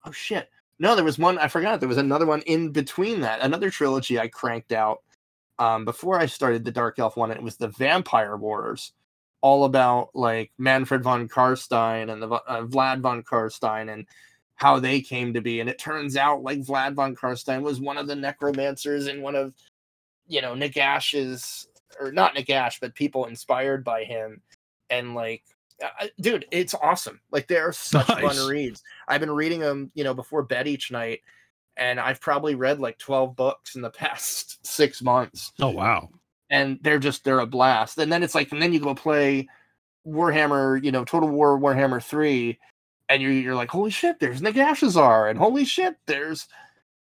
oh 0.06 0.12
shit. 0.12 0.50
No, 0.80 0.96
there 0.96 1.06
was 1.06 1.20
one 1.20 1.38
I 1.38 1.48
forgot. 1.48 1.80
There 1.80 1.90
was 1.90 1.98
another 1.98 2.26
one 2.26 2.42
in 2.44 2.72
between 2.72 3.22
that, 3.22 3.42
another 3.42 3.70
trilogy 3.70 4.20
I 4.20 4.28
cranked 4.28 4.72
out 4.72 5.00
um, 5.60 5.86
before 5.86 6.20
I 6.20 6.26
started 6.26 6.64
the 6.64 6.72
Dark 6.72 7.00
Elf 7.00 7.18
one. 7.18 7.32
It 7.32 7.44
was 7.44 7.58
the 7.58 7.68
Vampire 7.68 8.38
Wars, 8.38 8.94
all 9.42 9.66
about 9.66 10.10
like 10.14 10.52
Mannfred 10.60 11.02
von 11.02 11.28
Carstein 11.28 12.12
and 12.12 12.22
the 12.22 12.30
uh, 12.30 12.64
Vlad 12.64 13.02
von 13.02 13.24
Carstein 13.24 13.92
and 13.92 14.06
how 14.56 14.80
they 14.80 15.02
came 15.02 15.34
to 15.34 15.42
be. 15.42 15.60
And 15.60 15.70
it 15.70 15.80
turns 15.80 16.16
out 16.16 16.44
like 16.44 16.60
Vlad 16.60 16.94
von 16.94 17.16
Carstein 17.16 17.62
was 17.62 17.80
one 17.82 17.98
of 17.98 18.08
the 18.08 18.16
necromancers 18.16 19.08
and 19.08 19.22
one 19.22 19.36
of 19.36 19.54
you 20.28 20.42
know 20.42 20.54
Nagash's 20.54 21.68
or 22.00 22.12
not 22.12 22.36
Nagash, 22.36 22.80
but 22.80 22.96
people 22.96 23.26
inspired 23.26 23.84
by 23.84 24.04
him. 24.04 24.42
And 24.90 25.14
like, 25.16 25.44
dude, 26.20 26.46
it's 26.52 26.74
awesome. 26.74 27.20
Like 27.32 27.48
they're 27.48 27.72
such 27.72 28.08
Nice. 28.10 28.38
fun 28.38 28.48
reads. 28.50 28.84
I've 29.08 29.22
been 29.22 29.32
reading 29.32 29.60
them, 29.60 29.92
you 29.94 30.04
know, 30.04 30.14
before 30.14 30.44
bed 30.44 30.68
each 30.68 30.92
night, 30.92 31.22
and 31.78 32.00
I've 32.00 32.22
probably 32.22 32.56
read 32.56 32.80
like 32.80 32.98
twelve 32.98 33.36
books 33.36 33.76
in 33.76 33.82
the 33.82 33.90
past 34.02 34.66
six 34.66 35.02
months 35.02 35.52
Oh, 35.62 35.70
wow. 35.70 36.10
and 36.50 36.80
they're 36.82 37.00
just 37.00 37.24
they're 37.24 37.40
a 37.40 37.46
blast. 37.46 37.98
And 37.98 38.12
then 38.12 38.24
it's 38.24 38.36
like, 38.36 38.52
and 38.52 38.62
then 38.62 38.74
you 38.74 38.80
go 38.80 38.94
play 38.96 39.48
Warhammer, 40.08 40.84
you 40.84 40.92
know, 40.92 41.04
Total 41.06 41.30
War 41.30 41.60
Warhammer 41.60 42.04
three, 42.04 42.58
and 43.10 43.22
you're 43.22 43.32
you're 43.32 43.56
like, 43.56 43.70
holy 43.70 43.92
shit, 43.92 44.20
there's 44.20 44.42
Nagashizzar, 44.42 45.30
and 45.30 45.38
holy 45.40 45.66
shit, 45.66 45.96
there's 46.08 46.48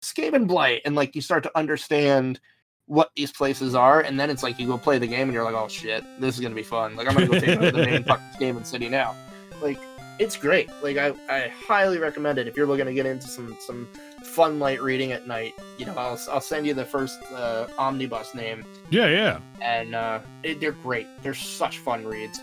Skaven 0.01 0.47
Blight, 0.47 0.81
and 0.85 0.95
like 0.95 1.15
you 1.15 1.21
start 1.21 1.43
to 1.43 1.57
understand 1.57 2.39
what 2.87 3.11
these 3.15 3.31
places 3.31 3.75
are, 3.75 4.01
and 4.01 4.19
then 4.19 4.29
it's 4.29 4.43
like 4.43 4.59
you 4.59 4.67
go 4.67 4.77
play 4.77 4.97
the 4.97 5.07
game, 5.07 5.23
and 5.23 5.33
you're 5.33 5.43
like, 5.43 5.55
oh 5.55 5.67
shit, 5.67 6.03
this 6.19 6.35
is 6.35 6.41
gonna 6.41 6.55
be 6.55 6.63
fun. 6.63 6.95
Like 6.95 7.07
I'm 7.07 7.13
gonna 7.13 7.27
go 7.27 7.39
take 7.39 7.57
over 7.57 7.71
the 7.71 7.85
main 7.85 8.03
fucking 8.05 8.25
Skaven 8.39 8.65
city 8.65 8.89
now. 8.89 9.15
Like 9.61 9.79
it's 10.19 10.35
great. 10.37 10.69
Like 10.81 10.97
I, 10.97 11.13
I 11.29 11.47
highly 11.49 11.97
recommend 11.97 12.37
it 12.37 12.47
if 12.47 12.55
you're 12.55 12.67
looking 12.67 12.85
to 12.85 12.93
get 12.93 13.05
into 13.05 13.27
some 13.27 13.57
some 13.59 13.87
fun 14.23 14.59
light 14.59 14.81
reading 14.81 15.11
at 15.11 15.27
night. 15.27 15.53
You 15.77 15.85
know, 15.85 15.93
I'll 15.97 16.19
I'll 16.31 16.41
send 16.41 16.65
you 16.67 16.73
the 16.73 16.85
first 16.85 17.19
uh, 17.31 17.67
omnibus 17.77 18.35
name 18.35 18.63
Yeah, 18.89 19.07
yeah. 19.07 19.39
and 19.61 19.95
uh, 19.95 20.19
it, 20.43 20.59
they're 20.59 20.71
great. 20.71 21.07
They're 21.23 21.33
such 21.33 21.79
fun 21.79 22.05
reads. 22.05 22.39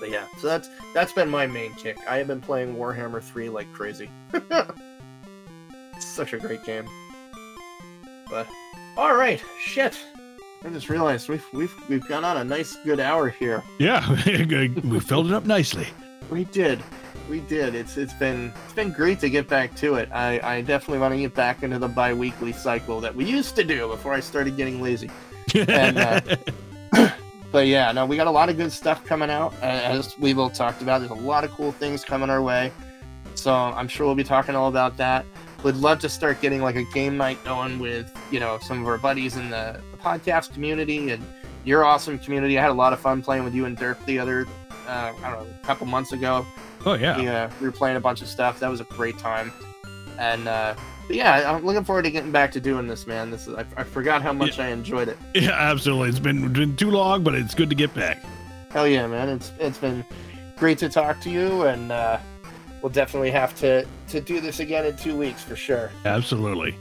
But 0.00 0.10
yeah, 0.10 0.26
so 0.38 0.46
that's 0.46 0.70
that's 0.94 1.12
been 1.12 1.28
my 1.28 1.46
main 1.46 1.74
kick. 1.74 1.98
I 2.08 2.18
have 2.18 2.28
been 2.28 2.40
playing 2.40 2.76
Warhammer 2.76 3.20
3 3.22 3.48
like 3.48 3.70
crazy. 3.72 4.08
it's 4.32 6.06
such 6.06 6.32
a 6.32 6.38
great 6.38 6.64
game. 6.64 6.88
But 8.30 8.46
all 8.98 9.14
right, 9.14 9.42
shit. 9.60 9.96
I 10.64 10.68
just 10.70 10.88
realized 10.88 11.28
we've 11.28 11.46
we've 11.52 11.74
we've 11.88 12.06
gone 12.08 12.24
on 12.24 12.36
a 12.36 12.44
nice 12.44 12.76
good 12.84 12.98
hour 12.98 13.28
here. 13.28 13.62
Yeah. 13.78 14.04
we 14.26 15.00
filled 15.00 15.28
it 15.28 15.32
up 15.32 15.46
nicely. 15.46 15.86
We 16.30 16.44
did. 16.44 16.82
We 17.30 17.40
did. 17.40 17.74
It's 17.76 17.96
it's 17.96 18.12
been 18.14 18.52
it's 18.64 18.72
been 18.74 18.92
great 18.92 19.20
to 19.20 19.30
get 19.30 19.48
back 19.48 19.74
to 19.76 19.94
it. 19.94 20.08
I, 20.12 20.40
I 20.42 20.60
definitely 20.62 20.98
want 20.98 21.14
to 21.14 21.20
get 21.20 21.34
back 21.34 21.62
into 21.62 21.78
the 21.78 21.88
bi-weekly 21.88 22.52
cycle 22.52 23.00
that 23.00 23.14
we 23.14 23.24
used 23.24 23.54
to 23.56 23.64
do 23.64 23.88
before 23.88 24.12
I 24.14 24.20
started 24.20 24.56
getting 24.56 24.82
lazy. 24.82 25.10
And, 25.54 25.98
uh, 25.98 26.20
But 27.50 27.66
yeah, 27.66 27.92
no, 27.92 28.04
we 28.04 28.16
got 28.16 28.26
a 28.26 28.30
lot 28.30 28.50
of 28.50 28.58
good 28.58 28.72
stuff 28.72 29.06
coming 29.06 29.30
out. 29.30 29.54
uh, 29.62 29.66
As 29.66 30.18
we've 30.18 30.38
all 30.38 30.50
talked 30.50 30.82
about, 30.82 30.98
there's 30.98 31.10
a 31.10 31.14
lot 31.14 31.44
of 31.44 31.50
cool 31.52 31.72
things 31.72 32.04
coming 32.04 32.28
our 32.28 32.42
way. 32.42 32.70
So 33.36 33.54
I'm 33.54 33.88
sure 33.88 34.04
we'll 34.04 34.14
be 34.14 34.24
talking 34.24 34.54
all 34.54 34.68
about 34.68 34.96
that. 34.98 35.24
Would 35.64 35.76
love 35.76 35.98
to 36.00 36.08
start 36.08 36.40
getting 36.40 36.62
like 36.62 36.76
a 36.76 36.84
game 36.84 37.16
night 37.16 37.42
going 37.44 37.78
with, 37.78 38.12
you 38.30 38.38
know, 38.38 38.58
some 38.62 38.80
of 38.80 38.86
our 38.86 38.98
buddies 38.98 39.36
in 39.36 39.50
the, 39.50 39.80
the 39.90 39.96
podcast 39.96 40.52
community 40.52 41.10
and 41.10 41.24
your 41.64 41.84
awesome 41.84 42.18
community. 42.18 42.58
I 42.58 42.62
had 42.62 42.70
a 42.70 42.74
lot 42.74 42.92
of 42.92 43.00
fun 43.00 43.22
playing 43.22 43.44
with 43.44 43.54
you 43.54 43.64
and 43.64 43.76
Dirk 43.76 44.04
the 44.06 44.18
other, 44.18 44.46
uh, 44.86 45.12
I 45.22 45.30
don't 45.30 45.44
know, 45.44 45.54
a 45.62 45.66
couple 45.66 45.86
months 45.86 46.12
ago. 46.12 46.46
oh, 46.86 46.94
yeah. 46.94 47.18
We, 47.18 47.26
uh, 47.26 47.50
we 47.60 47.66
were 47.66 47.72
playing 47.72 47.96
a 47.96 48.00
bunch 48.00 48.22
of 48.22 48.28
stuff. 48.28 48.60
That 48.60 48.70
was 48.70 48.80
a 48.80 48.84
great 48.84 49.18
time. 49.18 49.52
And 50.18 50.48
uh, 50.48 50.74
but 51.06 51.16
yeah, 51.16 51.52
I'm 51.52 51.64
looking 51.64 51.84
forward 51.84 52.04
to 52.04 52.10
getting 52.10 52.32
back 52.32 52.52
to 52.52 52.60
doing 52.60 52.86
this, 52.86 53.06
man. 53.06 53.30
This 53.30 53.46
is 53.46 53.54
I, 53.54 53.64
I 53.76 53.84
forgot 53.84 54.20
how 54.20 54.32
much 54.32 54.58
I 54.58 54.68
enjoyed 54.68 55.08
it. 55.08 55.16
Yeah, 55.34 55.52
absolutely. 55.52 56.10
It's 56.10 56.18
been 56.18 56.52
been 56.52 56.76
too 56.76 56.90
long, 56.90 57.22
but 57.22 57.34
it's 57.34 57.54
good 57.54 57.70
to 57.70 57.76
get 57.76 57.94
back. 57.94 58.22
Hell 58.70 58.86
yeah, 58.86 59.06
man! 59.06 59.28
It's 59.28 59.52
it's 59.58 59.78
been 59.78 60.04
great 60.56 60.76
to 60.78 60.88
talk 60.88 61.20
to 61.20 61.30
you, 61.30 61.62
and 61.62 61.92
uh, 61.92 62.18
we'll 62.82 62.92
definitely 62.92 63.30
have 63.30 63.54
to 63.56 63.86
to 64.08 64.20
do 64.20 64.40
this 64.40 64.60
again 64.60 64.86
in 64.86 64.96
two 64.96 65.16
weeks 65.16 65.42
for 65.42 65.56
sure. 65.56 65.90
Absolutely. 66.04 66.74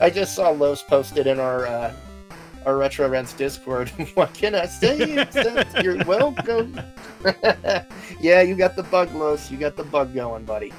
I 0.00 0.10
just 0.10 0.34
saw 0.34 0.50
Los 0.50 0.82
posted 0.82 1.26
in 1.26 1.38
our 1.38 1.66
uh, 1.66 1.94
our 2.64 2.76
Retro 2.76 3.08
Rents 3.08 3.32
Discord. 3.32 3.88
what 4.14 4.34
can 4.34 4.54
I 4.54 4.66
say? 4.66 5.20
Except 5.20 5.82
You're 5.82 6.04
welcome. 6.04 6.80
yeah, 8.20 8.42
you 8.42 8.56
got 8.56 8.76
the 8.76 8.82
bug, 8.84 9.14
Los. 9.14 9.50
You 9.50 9.56
got 9.56 9.76
the 9.76 9.84
bug 9.84 10.14
going, 10.14 10.44
buddy. 10.44 10.72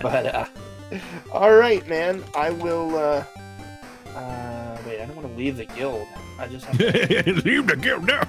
But 0.00 0.26
uh, 0.26 0.46
all 1.32 1.54
right, 1.54 1.86
man. 1.88 2.22
I 2.34 2.50
will. 2.50 2.96
Uh, 2.96 3.24
uh, 4.14 4.78
wait, 4.86 5.00
I 5.00 5.06
don't 5.06 5.16
want 5.16 5.28
to 5.28 5.34
leave 5.34 5.56
the 5.56 5.66
guild. 5.66 6.06
I 6.38 6.46
just 6.48 6.66
have 6.66 6.78
to. 6.78 7.32
Leave 7.44 7.66
the 7.66 7.76
guild 7.76 8.06
now. 8.06 8.22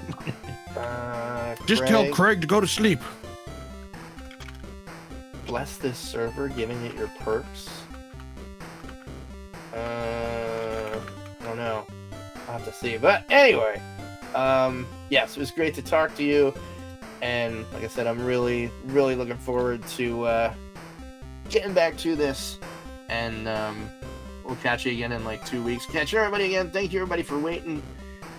Uh, 0.75 1.55
Just 1.65 1.85
tell 1.87 2.03
Craig, 2.03 2.13
Craig 2.13 2.41
to 2.41 2.47
go 2.47 2.61
to 2.61 2.67
sleep. 2.67 2.99
Bless 5.49 5.77
this 5.77 5.97
server, 5.97 6.47
giving 6.47 6.79
it 6.85 6.93
your 6.95 7.07
perks. 7.19 7.69
Uh, 9.73 10.99
I 11.41 11.43
don't 11.43 11.57
know. 11.57 11.87
I'll 12.47 12.59
have 12.59 12.65
to 12.65 12.71
see. 12.71 12.97
But 12.97 13.25
anyway, 13.31 13.81
um, 14.35 14.85
yes, 15.09 15.35
it 15.35 15.39
was 15.39 15.49
great 15.49 15.73
to 15.73 15.81
talk 15.81 16.15
to 16.17 16.23
you. 16.23 16.53
And 17.23 17.65
like 17.73 17.83
I 17.83 17.87
said, 17.87 18.05
I'm 18.05 18.23
really, 18.23 18.69
really 18.85 19.15
looking 19.15 19.37
forward 19.37 19.85
to 19.97 20.23
uh, 20.25 20.53
getting 21.49 21.73
back 21.73 21.97
to 21.97 22.15
this. 22.15 22.59
And 23.09 23.47
um, 23.47 23.89
we'll 24.45 24.55
catch 24.57 24.85
you 24.85 24.91
again 24.91 25.11
in 25.11 25.25
like 25.25 25.43
two 25.47 25.63
weeks. 25.63 25.87
Catch 25.87 26.13
everybody 26.13 26.45
again. 26.45 26.69
Thank 26.69 26.93
you, 26.93 26.99
everybody, 26.99 27.23
for 27.23 27.39
waiting 27.39 27.81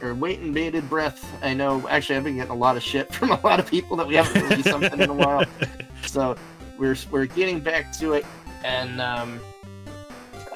or 0.00 0.14
waiting 0.14 0.52
bated 0.52 0.88
breath. 0.88 1.28
I 1.42 1.54
know, 1.54 1.86
actually, 1.88 2.18
I've 2.18 2.24
been 2.24 2.36
getting 2.36 2.52
a 2.52 2.54
lot 2.54 2.76
of 2.76 2.84
shit 2.84 3.12
from 3.14 3.32
a 3.32 3.40
lot 3.42 3.58
of 3.58 3.66
people 3.66 3.96
that 3.96 4.06
we 4.06 4.14
haven't 4.14 4.48
released 4.48 4.68
something 4.68 5.00
in 5.00 5.10
a 5.10 5.14
while. 5.14 5.44
So 6.06 6.34
we're 6.80 6.96
we're 7.10 7.26
getting 7.26 7.60
back 7.60 7.96
to 7.98 8.14
it, 8.14 8.26
and 8.64 9.00
um, 9.00 9.38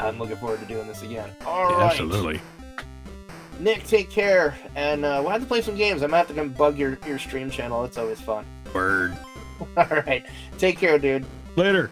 I'm 0.00 0.18
looking 0.18 0.36
forward 0.36 0.58
to 0.60 0.66
doing 0.66 0.88
this 0.88 1.02
again. 1.02 1.30
All 1.46 1.72
right, 1.74 1.92
Absolutely. 1.92 2.40
Nick, 3.60 3.84
take 3.86 4.10
care, 4.10 4.58
and 4.74 5.04
uh, 5.04 5.20
we'll 5.22 5.30
have 5.30 5.42
to 5.42 5.46
play 5.46 5.60
some 5.60 5.76
games. 5.76 6.02
I'm 6.02 6.10
gonna 6.10 6.18
have 6.18 6.28
to 6.28 6.34
come 6.34 6.48
bug 6.48 6.76
your 6.76 6.98
your 7.06 7.18
stream 7.18 7.50
channel. 7.50 7.84
It's 7.84 7.98
always 7.98 8.20
fun. 8.20 8.44
Word. 8.74 9.16
All 9.76 9.86
right, 9.86 10.26
take 10.58 10.78
care, 10.78 10.98
dude. 10.98 11.24
Later. 11.54 11.90